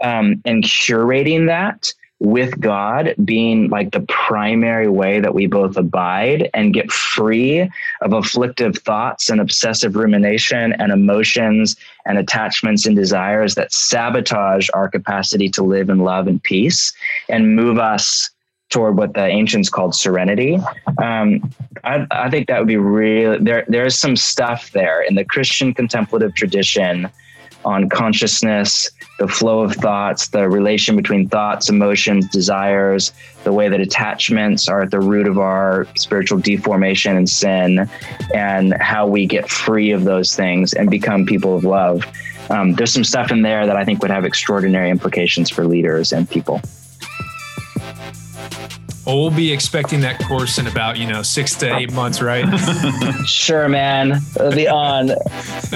um, 0.03 0.41
and 0.45 0.63
curating 0.63 1.47
that, 1.47 1.91
with 2.19 2.59
God 2.59 3.15
being 3.23 3.69
like 3.69 3.91
the 3.91 4.01
primary 4.01 4.89
way 4.89 5.21
that 5.21 5.33
we 5.33 5.47
both 5.47 5.77
abide 5.77 6.49
and 6.53 6.73
get 6.73 6.91
free 6.91 7.69
of 8.01 8.13
afflictive 8.13 8.77
thoughts 8.77 9.29
and 9.29 9.39
obsessive 9.39 9.95
rumination 9.95 10.73
and 10.73 10.91
emotions 10.91 11.77
and 12.05 12.17
attachments 12.17 12.85
and 12.85 12.95
desires 12.95 13.55
that 13.55 13.71
sabotage 13.71 14.69
our 14.73 14.89
capacity 14.89 15.47
to 15.49 15.63
live 15.63 15.89
in 15.89 15.99
love 15.99 16.27
and 16.27 16.43
peace 16.43 16.91
and 17.29 17.55
move 17.55 17.77
us 17.77 18.29
toward 18.69 18.97
what 18.97 19.13
the 19.13 19.25
ancients 19.25 19.69
called 19.69 19.95
serenity. 19.95 20.59
Um, 21.01 21.51
I, 21.83 22.05
I 22.11 22.29
think 22.29 22.47
that 22.47 22.59
would 22.59 22.67
be 22.67 22.77
really 22.77 23.37
there. 23.39 23.65
There's 23.67 23.97
some 23.97 24.15
stuff 24.15 24.71
there 24.73 25.01
in 25.01 25.15
the 25.15 25.25
Christian 25.25 25.73
contemplative 25.73 26.35
tradition 26.35 27.09
on 27.65 27.89
consciousness, 27.89 28.89
the 29.19 29.27
flow 29.27 29.61
of 29.61 29.73
thoughts, 29.73 30.29
the 30.29 30.49
relation 30.49 30.95
between 30.95 31.27
thoughts, 31.27 31.69
emotions, 31.69 32.27
desires, 32.29 33.11
the 33.43 33.51
way 33.51 33.67
that 33.67 33.81
attachments 33.81 34.67
are 34.69 34.81
at 34.81 34.91
the 34.91 34.99
root 34.99 35.27
of 35.27 35.37
our 35.37 35.87
spiritual 35.95 36.39
deformation 36.39 37.17
and 37.17 37.29
sin, 37.29 37.89
and 38.33 38.73
how 38.75 39.05
we 39.05 39.25
get 39.25 39.49
free 39.49 39.91
of 39.91 40.05
those 40.05 40.35
things 40.35 40.73
and 40.73 40.89
become 40.89 41.25
people 41.25 41.55
of 41.55 41.63
love. 41.63 42.03
Um, 42.49 42.73
there's 42.73 42.93
some 42.93 43.03
stuff 43.03 43.31
in 43.31 43.41
there 43.41 43.67
that 43.67 43.75
I 43.75 43.85
think 43.85 44.01
would 44.01 44.11
have 44.11 44.25
extraordinary 44.25 44.89
implications 44.89 45.49
for 45.49 45.67
leaders 45.67 46.11
and 46.11 46.29
people. 46.29 46.61
Well, 49.05 49.19
we'll 49.19 49.31
be 49.31 49.51
expecting 49.51 50.01
that 50.01 50.19
course 50.19 50.57
in 50.59 50.67
about, 50.67 50.97
you 50.97 51.07
know, 51.07 51.23
six 51.23 51.55
to 51.55 51.75
eight 51.75 51.91
months, 51.93 52.21
right? 52.21 52.45
sure, 53.25 53.67
man. 53.67 54.21
It'll 54.35 54.51
be 54.51 54.67
on. 54.67 55.11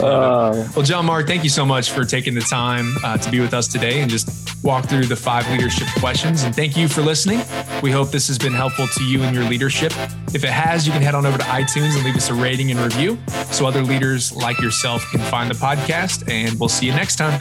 uh, 0.00 0.68
well, 0.74 0.82
John 0.82 1.04
Mark, 1.06 1.26
thank 1.26 1.44
you 1.44 1.50
so 1.50 1.66
much 1.66 1.90
for 1.90 2.04
taking 2.04 2.34
the 2.34 2.40
time 2.40 2.94
uh, 3.04 3.18
to 3.18 3.30
be 3.30 3.40
with 3.40 3.52
us 3.52 3.68
today 3.68 4.00
and 4.00 4.10
just 4.10 4.64
walk 4.64 4.86
through 4.86 5.06
the 5.06 5.16
five 5.16 5.48
leadership 5.50 5.88
questions. 5.98 6.42
And 6.42 6.54
thank 6.54 6.76
you 6.76 6.88
for 6.88 7.02
listening. 7.02 7.40
We 7.82 7.90
hope 7.90 8.10
this 8.10 8.28
has 8.28 8.38
been 8.38 8.52
helpful 8.54 8.86
to 8.86 9.04
you 9.04 9.22
and 9.22 9.34
your 9.34 9.44
leadership. 9.44 9.92
If 10.34 10.44
it 10.44 10.50
has, 10.50 10.86
you 10.86 10.92
can 10.92 11.02
head 11.02 11.14
on 11.14 11.26
over 11.26 11.38
to 11.38 11.44
iTunes 11.44 11.96
and 11.96 12.04
leave 12.04 12.16
us 12.16 12.30
a 12.30 12.34
rating 12.34 12.70
and 12.70 12.80
review 12.80 13.18
so 13.50 13.66
other 13.66 13.82
leaders 13.82 14.34
like 14.34 14.60
yourself 14.60 15.10
can 15.10 15.20
find 15.20 15.50
the 15.50 15.54
podcast. 15.54 16.30
And 16.30 16.58
we'll 16.58 16.68
see 16.68 16.86
you 16.86 16.92
next 16.92 17.16
time. 17.16 17.38